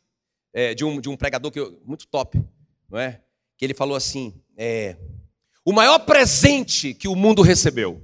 é, 0.54 0.74
de, 0.74 0.86
um, 0.86 1.00
de 1.02 1.10
um 1.10 1.18
pregador 1.18 1.52
que 1.52 1.60
eu, 1.60 1.82
muito 1.86 2.08
top, 2.08 2.42
não 2.90 2.98
é? 2.98 3.22
Que 3.58 3.66
ele 3.66 3.74
falou 3.74 3.96
assim: 3.96 4.42
é, 4.56 4.98
o 5.66 5.74
maior 5.74 6.00
presente 6.00 6.94
que 6.94 7.08
o 7.08 7.16
mundo 7.16 7.42
recebeu, 7.42 8.02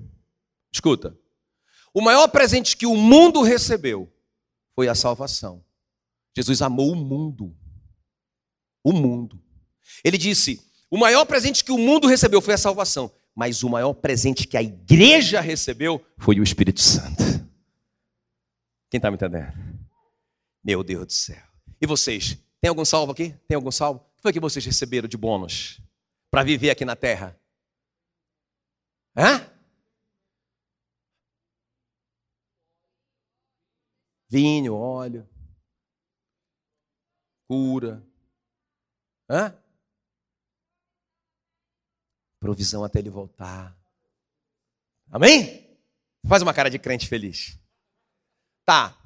escuta, 0.72 1.18
o 1.93 2.01
maior 2.01 2.28
presente 2.28 2.76
que 2.76 2.86
o 2.86 2.95
mundo 2.95 3.41
recebeu 3.41 4.11
foi 4.76 4.88
a 4.88 4.95
salvação. 4.95 5.64
Jesus 6.36 6.61
amou 6.61 6.91
o 6.91 6.95
mundo. 6.95 7.55
O 8.84 8.91
mundo. 8.91 9.41
Ele 10.03 10.18
disse: 10.18 10.59
o 10.89 10.97
maior 10.97 11.26
presente 11.26 11.64
que 11.64 11.72
o 11.72 11.78
mundo 11.78 12.07
recebeu 12.07 12.41
foi 12.41 12.53
a 12.53 12.57
salvação, 12.57 13.11
mas 13.36 13.64
o 13.64 13.70
maior 13.70 13.93
presente 13.93 14.47
que 14.47 14.57
a 14.57 14.61
igreja 14.61 15.39
recebeu 15.39 16.03
foi 16.18 16.39
o 16.39 16.43
Espírito 16.43 16.82
Santo. 16.82 17.24
Quem 18.93 18.99
está 18.99 19.09
me 19.09 19.15
entendendo? 19.15 19.51
Meu 20.63 20.83
Deus 20.83 21.07
do 21.07 21.11
céu. 21.11 21.43
E 21.81 21.87
vocês? 21.87 22.37
Tem 22.61 22.69
algum 22.69 22.85
salvo 22.85 23.11
aqui? 23.11 23.33
Tem 23.47 23.55
algum 23.55 23.71
salvo? 23.71 24.01
O 24.01 24.15
que 24.17 24.21
foi 24.21 24.31
que 24.31 24.39
vocês 24.39 24.63
receberam 24.63 25.07
de 25.07 25.17
bônus 25.17 25.81
para 26.29 26.43
viver 26.43 26.69
aqui 26.69 26.85
na 26.85 26.95
terra? 26.95 27.35
Hã? 29.17 29.51
Vinho, 34.29 34.75
óleo, 34.75 35.27
cura. 37.47 38.07
Hã? 39.27 39.57
Provisão 42.39 42.83
até 42.83 42.99
ele 42.99 43.09
voltar. 43.09 43.75
Amém? 45.09 45.79
Faz 46.27 46.43
uma 46.43 46.53
cara 46.53 46.69
de 46.69 46.77
crente 46.77 47.07
feliz. 47.07 47.62
Tá. 48.66 48.97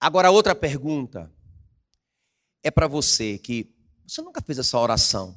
Agora, 0.00 0.30
outra 0.30 0.54
pergunta 0.54 1.32
é 2.62 2.70
para 2.70 2.86
você 2.86 3.38
que 3.38 3.74
você 4.06 4.22
nunca 4.22 4.40
fez 4.40 4.58
essa 4.58 4.78
oração, 4.78 5.36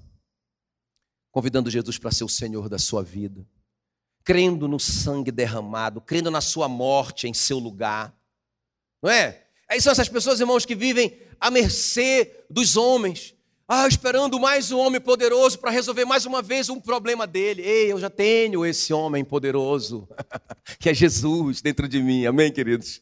convidando 1.32 1.70
Jesus 1.70 1.98
para 1.98 2.12
ser 2.12 2.24
o 2.24 2.30
Senhor 2.30 2.70
da 2.70 2.78
sua 2.78 3.04
vida, 3.04 3.48
crendo 4.24 4.68
no 4.68 4.80
sangue 4.80 5.32
derramado, 5.32 6.02
crendo 6.02 6.30
na 6.30 6.42
sua 6.42 6.68
morte 6.68 7.28
em 7.28 7.34
seu 7.34 7.58
lugar, 7.58 8.16
não 9.02 9.10
é? 9.10 9.48
Aí 9.70 9.82
são 9.82 9.92
essas 9.92 10.10
pessoas, 10.10 10.40
irmãos, 10.40 10.66
que 10.66 10.76
vivem 10.76 11.20
à 11.40 11.50
mercê 11.50 12.46
dos 12.50 12.76
homens, 12.76 13.36
ah, 13.72 13.88
esperando 13.88 14.40
mais 14.40 14.72
um 14.72 14.80
homem 14.80 15.00
poderoso 15.00 15.60
para 15.60 15.70
resolver 15.70 16.04
mais 16.04 16.26
uma 16.26 16.42
vez 16.42 16.70
um 16.70 16.80
problema 16.80 17.28
dele. 17.28 17.62
Ei, 17.62 17.92
eu 17.92 18.00
já 18.00 18.10
tenho 18.10 18.66
esse 18.66 18.92
homem 18.92 19.24
poderoso, 19.24 20.10
que 20.80 20.90
é 20.90 20.94
Jesus 20.94 21.62
dentro 21.62 21.88
de 21.88 22.02
mim. 22.02 22.26
Amém, 22.26 22.52
queridos? 22.52 23.00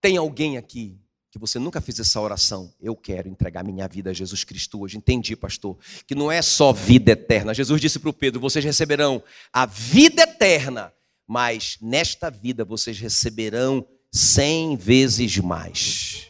Tem 0.00 0.16
alguém 0.16 0.56
aqui 0.56 0.98
que 1.30 1.38
você 1.38 1.58
nunca 1.58 1.78
fez 1.78 2.00
essa 2.00 2.18
oração? 2.18 2.72
Eu 2.80 2.96
quero 2.96 3.28
entregar 3.28 3.62
minha 3.62 3.86
vida 3.86 4.08
a 4.08 4.14
Jesus 4.14 4.44
Cristo 4.44 4.80
hoje. 4.80 4.96
Entendi, 4.96 5.36
pastor, 5.36 5.76
que 6.06 6.14
não 6.14 6.32
é 6.32 6.40
só 6.40 6.72
vida 6.72 7.12
eterna. 7.12 7.52
Jesus 7.52 7.82
disse 7.82 7.98
para 7.98 8.08
o 8.08 8.14
Pedro: 8.14 8.40
vocês 8.40 8.64
receberão 8.64 9.22
a 9.52 9.66
vida 9.66 10.22
eterna, 10.22 10.90
mas 11.26 11.76
nesta 11.82 12.30
vida 12.30 12.64
vocês 12.64 12.98
receberão 12.98 13.86
cem 14.10 14.74
vezes 14.74 15.36
mais 15.36 16.27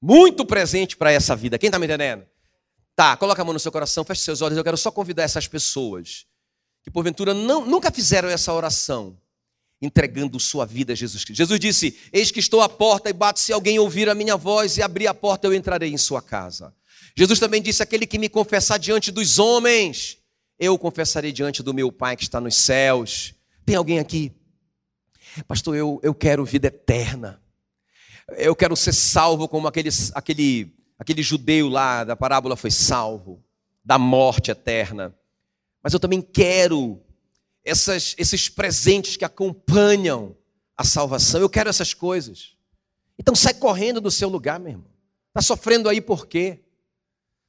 muito 0.00 0.46
presente 0.46 0.96
para 0.96 1.12
essa 1.12 1.36
vida. 1.36 1.58
Quem 1.58 1.68
está 1.68 1.78
me 1.78 1.86
entendendo? 1.86 2.24
Tá, 2.96 3.16
coloca 3.16 3.42
a 3.42 3.44
mão 3.44 3.52
no 3.52 3.60
seu 3.60 3.70
coração, 3.70 4.04
feche 4.04 4.22
seus 4.22 4.40
olhos. 4.40 4.56
Eu 4.56 4.64
quero 4.64 4.76
só 4.76 4.90
convidar 4.90 5.22
essas 5.22 5.46
pessoas 5.46 6.26
que 6.82 6.90
porventura 6.90 7.34
não, 7.34 7.64
nunca 7.66 7.90
fizeram 7.90 8.28
essa 8.28 8.52
oração, 8.52 9.18
entregando 9.80 10.40
sua 10.40 10.64
vida 10.64 10.92
a 10.92 10.96
Jesus 10.96 11.24
Cristo. 11.24 11.38
Jesus 11.38 11.60
disse: 11.60 11.98
Eis 12.12 12.30
que 12.30 12.40
estou 12.40 12.60
à 12.60 12.68
porta 12.68 13.10
e 13.10 13.12
bato, 13.12 13.40
se 13.40 13.52
alguém 13.52 13.78
ouvir 13.78 14.08
a 14.08 14.14
minha 14.14 14.36
voz 14.36 14.76
e 14.76 14.82
abrir 14.82 15.06
a 15.06 15.14
porta, 15.14 15.46
eu 15.46 15.54
entrarei 15.54 15.92
em 15.92 15.98
sua 15.98 16.22
casa. 16.22 16.74
Jesus 17.16 17.38
também 17.38 17.60
disse: 17.60 17.82
Aquele 17.82 18.06
que 18.06 18.18
me 18.18 18.28
confessar 18.28 18.78
diante 18.78 19.10
dos 19.10 19.38
homens, 19.38 20.18
eu 20.58 20.78
confessarei 20.78 21.32
diante 21.32 21.62
do 21.62 21.74
meu 21.74 21.92
Pai 21.92 22.16
que 22.16 22.22
está 22.22 22.40
nos 22.40 22.56
céus. 22.56 23.34
Tem 23.64 23.76
alguém 23.76 23.98
aqui? 23.98 24.32
Pastor, 25.46 25.76
eu, 25.76 26.00
eu 26.02 26.14
quero 26.14 26.44
vida 26.44 26.68
eterna 26.68 27.40
eu 28.36 28.54
quero 28.54 28.76
ser 28.76 28.92
salvo 28.92 29.48
como 29.48 29.66
aquele, 29.66 29.90
aquele, 30.14 30.72
aquele 30.98 31.22
judeu 31.22 31.68
lá 31.68 32.04
da 32.04 32.16
parábola 32.16 32.56
foi 32.56 32.70
salvo, 32.70 33.42
da 33.84 33.98
morte 33.98 34.50
eterna. 34.50 35.14
Mas 35.82 35.92
eu 35.92 36.00
também 36.00 36.20
quero 36.20 37.00
essas, 37.64 38.14
esses 38.18 38.48
presentes 38.48 39.16
que 39.16 39.24
acompanham 39.24 40.36
a 40.76 40.84
salvação. 40.84 41.40
Eu 41.40 41.48
quero 41.48 41.70
essas 41.70 41.94
coisas. 41.94 42.56
Então 43.18 43.34
sai 43.34 43.54
correndo 43.54 44.00
do 44.00 44.10
seu 44.10 44.28
lugar, 44.28 44.58
meu 44.58 44.72
irmão. 44.72 44.90
Está 45.28 45.42
sofrendo 45.42 45.88
aí 45.88 46.00
por 46.00 46.26
quê? 46.26 46.60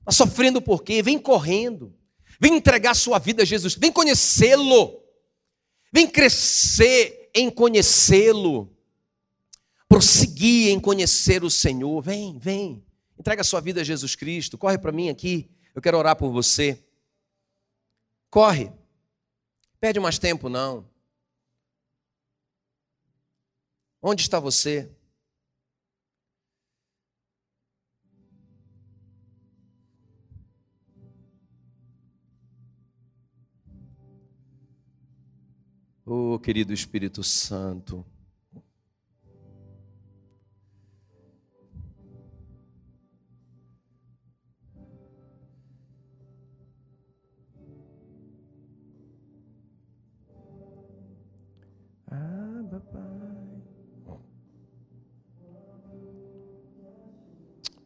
Está 0.01 0.11
sofrendo 0.11 0.61
por 0.61 0.83
quê? 0.83 1.01
Vem 1.01 1.17
correndo. 1.17 1.93
Vem 2.39 2.55
entregar 2.55 2.95
sua 2.95 3.19
vida 3.19 3.43
a 3.43 3.45
Jesus. 3.45 3.75
Vem 3.75 3.91
conhecê-lo. 3.91 5.01
Vem 5.93 6.07
crescer 6.07 7.29
em 7.33 7.49
conhecê-lo 7.49 8.75
prosseguir 9.91 10.69
em 10.69 10.79
conhecer 10.79 11.43
o 11.43 11.49
Senhor. 11.49 12.01
Vem, 12.01 12.37
vem. 12.39 12.81
Entrega 13.19 13.41
a 13.41 13.43
sua 13.43 13.59
vida 13.59 13.81
a 13.81 13.83
Jesus 13.83 14.15
Cristo. 14.15 14.57
Corre 14.57 14.77
para 14.77 14.93
mim 14.93 15.09
aqui. 15.09 15.51
Eu 15.75 15.81
quero 15.81 15.97
orar 15.97 16.15
por 16.15 16.31
você. 16.31 16.81
Corre. 18.29 18.71
Perde 19.81 19.99
mais 19.99 20.17
tempo, 20.17 20.47
não. 20.47 20.89
Onde 24.01 24.21
está 24.21 24.39
você? 24.39 24.89
Oh, 36.05 36.39
querido 36.39 36.71
Espírito 36.71 37.21
Santo. 37.23 38.05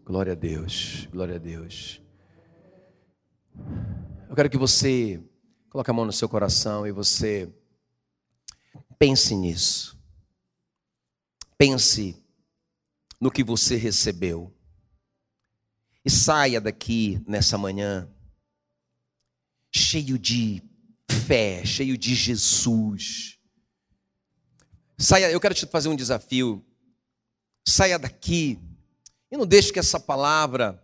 Glória 0.05 0.33
a 0.33 0.35
Deus, 0.35 1.07
glória 1.07 1.37
a 1.37 1.39
Deus. 1.39 1.99
Eu 4.29 4.35
quero 4.35 4.51
que 4.51 4.57
você 4.57 5.19
coloque 5.67 5.89
a 5.89 5.93
mão 5.95 6.05
no 6.05 6.13
seu 6.13 6.29
coração 6.29 6.85
e 6.85 6.91
você 6.91 7.51
pense 8.99 9.33
nisso. 9.33 9.99
Pense 11.57 12.23
no 13.19 13.31
que 13.31 13.43
você 13.43 13.77
recebeu. 13.77 14.55
E 16.05 16.09
saia 16.11 16.61
daqui 16.61 17.19
nessa 17.27 17.57
manhã 17.57 18.07
cheio 19.71 20.19
de 20.19 20.61
fé, 21.09 21.65
cheio 21.65 21.97
de 21.97 22.13
Jesus. 22.13 23.39
Saia, 24.99 25.31
eu 25.31 25.39
quero 25.41 25.55
te 25.55 25.65
fazer 25.65 25.89
um 25.89 25.95
desafio. 25.95 26.63
Saia 27.67 27.97
daqui 27.97 28.59
e 29.35 29.37
não 29.37 29.45
deixe 29.45 29.71
que 29.71 29.79
essa 29.79 29.99
palavra 29.99 30.81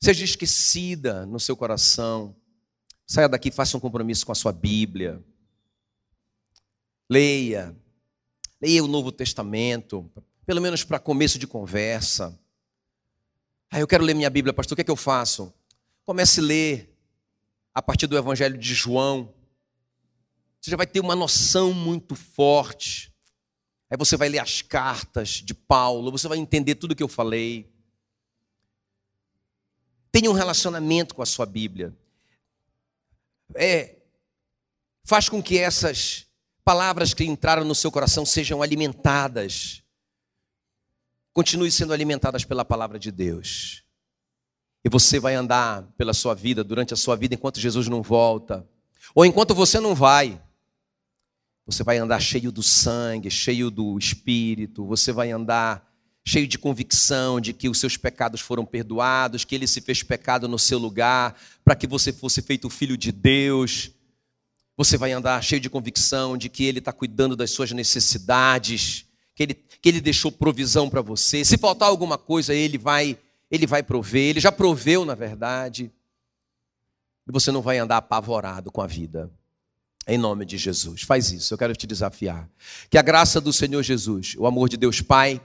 seja 0.00 0.24
esquecida 0.24 1.26
no 1.26 1.38
seu 1.38 1.54
coração. 1.54 2.34
Saia 3.06 3.28
daqui, 3.28 3.50
faça 3.50 3.76
um 3.76 3.80
compromisso 3.80 4.24
com 4.24 4.32
a 4.32 4.34
sua 4.34 4.52
Bíblia. 4.52 5.22
Leia. 7.08 7.76
Leia 8.60 8.82
o 8.82 8.88
Novo 8.88 9.12
Testamento, 9.12 10.10
pelo 10.46 10.62
menos 10.62 10.82
para 10.82 10.98
começo 10.98 11.38
de 11.38 11.46
conversa. 11.46 12.38
Ah, 13.70 13.80
eu 13.80 13.86
quero 13.86 14.02
ler 14.02 14.14
minha 14.14 14.30
Bíblia, 14.30 14.54
pastor, 14.54 14.72
o 14.72 14.76
que 14.76 14.80
é 14.80 14.84
que 14.84 14.90
eu 14.90 14.96
faço? 14.96 15.52
Comece 16.06 16.40
a 16.40 16.42
ler 16.42 16.98
a 17.74 17.82
partir 17.82 18.06
do 18.06 18.16
Evangelho 18.16 18.56
de 18.56 18.74
João. 18.74 19.34
Você 20.58 20.70
já 20.70 20.76
vai 20.76 20.86
ter 20.86 21.00
uma 21.00 21.14
noção 21.14 21.74
muito 21.74 22.14
forte. 22.14 23.12
Aí 23.90 23.96
você 23.96 24.16
vai 24.16 24.28
ler 24.28 24.38
as 24.38 24.62
cartas 24.62 25.28
de 25.28 25.54
Paulo, 25.54 26.10
você 26.10 26.26
vai 26.26 26.38
entender 26.38 26.74
tudo 26.74 26.92
o 26.92 26.96
que 26.96 27.02
eu 27.02 27.08
falei. 27.08 27.70
Tenha 30.10 30.30
um 30.30 30.34
relacionamento 30.34 31.14
com 31.14 31.22
a 31.22 31.26
sua 31.26 31.46
Bíblia. 31.46 31.94
É, 33.54 33.96
faz 35.04 35.28
com 35.28 35.42
que 35.42 35.58
essas 35.58 36.26
palavras 36.64 37.14
que 37.14 37.24
entraram 37.24 37.64
no 37.64 37.74
seu 37.74 37.92
coração 37.92 38.26
sejam 38.26 38.60
alimentadas. 38.60 39.82
Continue 41.32 41.70
sendo 41.70 41.92
alimentadas 41.92 42.44
pela 42.44 42.64
palavra 42.64 42.98
de 42.98 43.12
Deus. 43.12 43.84
E 44.84 44.88
você 44.88 45.20
vai 45.20 45.34
andar 45.34 45.82
pela 45.96 46.14
sua 46.14 46.34
vida, 46.34 46.64
durante 46.64 46.92
a 46.92 46.96
sua 46.96 47.14
vida, 47.14 47.34
enquanto 47.34 47.60
Jesus 47.60 47.86
não 47.86 48.02
volta. 48.02 48.66
Ou 49.14 49.24
enquanto 49.24 49.54
você 49.54 49.78
não 49.78 49.94
vai. 49.94 50.42
Você 51.66 51.82
vai 51.82 51.98
andar 51.98 52.20
cheio 52.20 52.52
do 52.52 52.62
sangue, 52.62 53.28
cheio 53.28 53.70
do 53.70 53.98
espírito, 53.98 54.86
você 54.86 55.10
vai 55.10 55.32
andar 55.32 55.84
cheio 56.24 56.46
de 56.46 56.58
convicção 56.58 57.40
de 57.40 57.52
que 57.52 57.68
os 57.68 57.78
seus 57.78 57.96
pecados 57.96 58.40
foram 58.40 58.64
perdoados, 58.64 59.44
que 59.44 59.54
ele 59.54 59.66
se 59.66 59.80
fez 59.80 60.02
pecado 60.02 60.48
no 60.48 60.58
seu 60.58 60.78
lugar, 60.78 61.36
para 61.64 61.74
que 61.74 61.86
você 61.86 62.12
fosse 62.12 62.40
feito 62.40 62.70
filho 62.70 62.96
de 62.96 63.10
Deus. 63.10 63.90
Você 64.76 64.96
vai 64.96 65.12
andar 65.12 65.42
cheio 65.42 65.60
de 65.60 65.70
convicção 65.70 66.36
de 66.36 66.48
que 66.48 66.64
ele 66.64 66.78
está 66.78 66.92
cuidando 66.92 67.34
das 67.34 67.50
suas 67.50 67.72
necessidades, 67.72 69.06
que 69.34 69.42
ele, 69.42 69.54
que 69.54 69.88
ele 69.88 70.00
deixou 70.00 70.30
provisão 70.30 70.88
para 70.88 71.00
você. 71.00 71.44
Se 71.44 71.56
faltar 71.56 71.88
alguma 71.88 72.18
coisa, 72.18 72.54
ele 72.54 72.78
vai, 72.78 73.18
ele 73.50 73.66
vai 73.66 73.82
prover, 73.82 74.30
ele 74.30 74.40
já 74.40 74.52
proveu, 74.52 75.04
na 75.04 75.14
verdade. 75.14 75.90
E 77.28 77.32
você 77.32 77.50
não 77.50 77.62
vai 77.62 77.78
andar 77.78 77.96
apavorado 77.98 78.70
com 78.70 78.80
a 78.80 78.86
vida. 78.86 79.30
Em 80.06 80.16
nome 80.16 80.44
de 80.44 80.56
Jesus. 80.56 81.02
Faz 81.02 81.32
isso, 81.32 81.52
eu 81.52 81.58
quero 81.58 81.74
te 81.74 81.86
desafiar. 81.86 82.48
Que 82.88 82.96
a 82.96 83.02
graça 83.02 83.40
do 83.40 83.52
Senhor 83.52 83.82
Jesus, 83.82 84.34
o 84.38 84.46
amor 84.46 84.68
de 84.68 84.76
Deus 84.76 85.00
Pai 85.00 85.40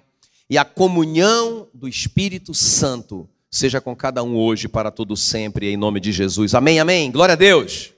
e 0.49 0.57
a 0.57 0.65
comunhão 0.65 1.67
do 1.73 1.87
Espírito 1.87 2.53
Santo 2.53 3.27
seja 3.49 3.81
com 3.81 3.95
cada 3.95 4.23
um 4.23 4.35
hoje 4.35 4.67
para 4.67 4.91
todo 4.91 5.17
sempre, 5.17 5.69
em 5.69 5.77
nome 5.77 5.99
de 5.99 6.11
Jesus. 6.11 6.53
Amém, 6.53 6.79
amém. 6.79 7.11
Glória 7.11 7.33
a 7.33 7.35
Deus. 7.35 7.93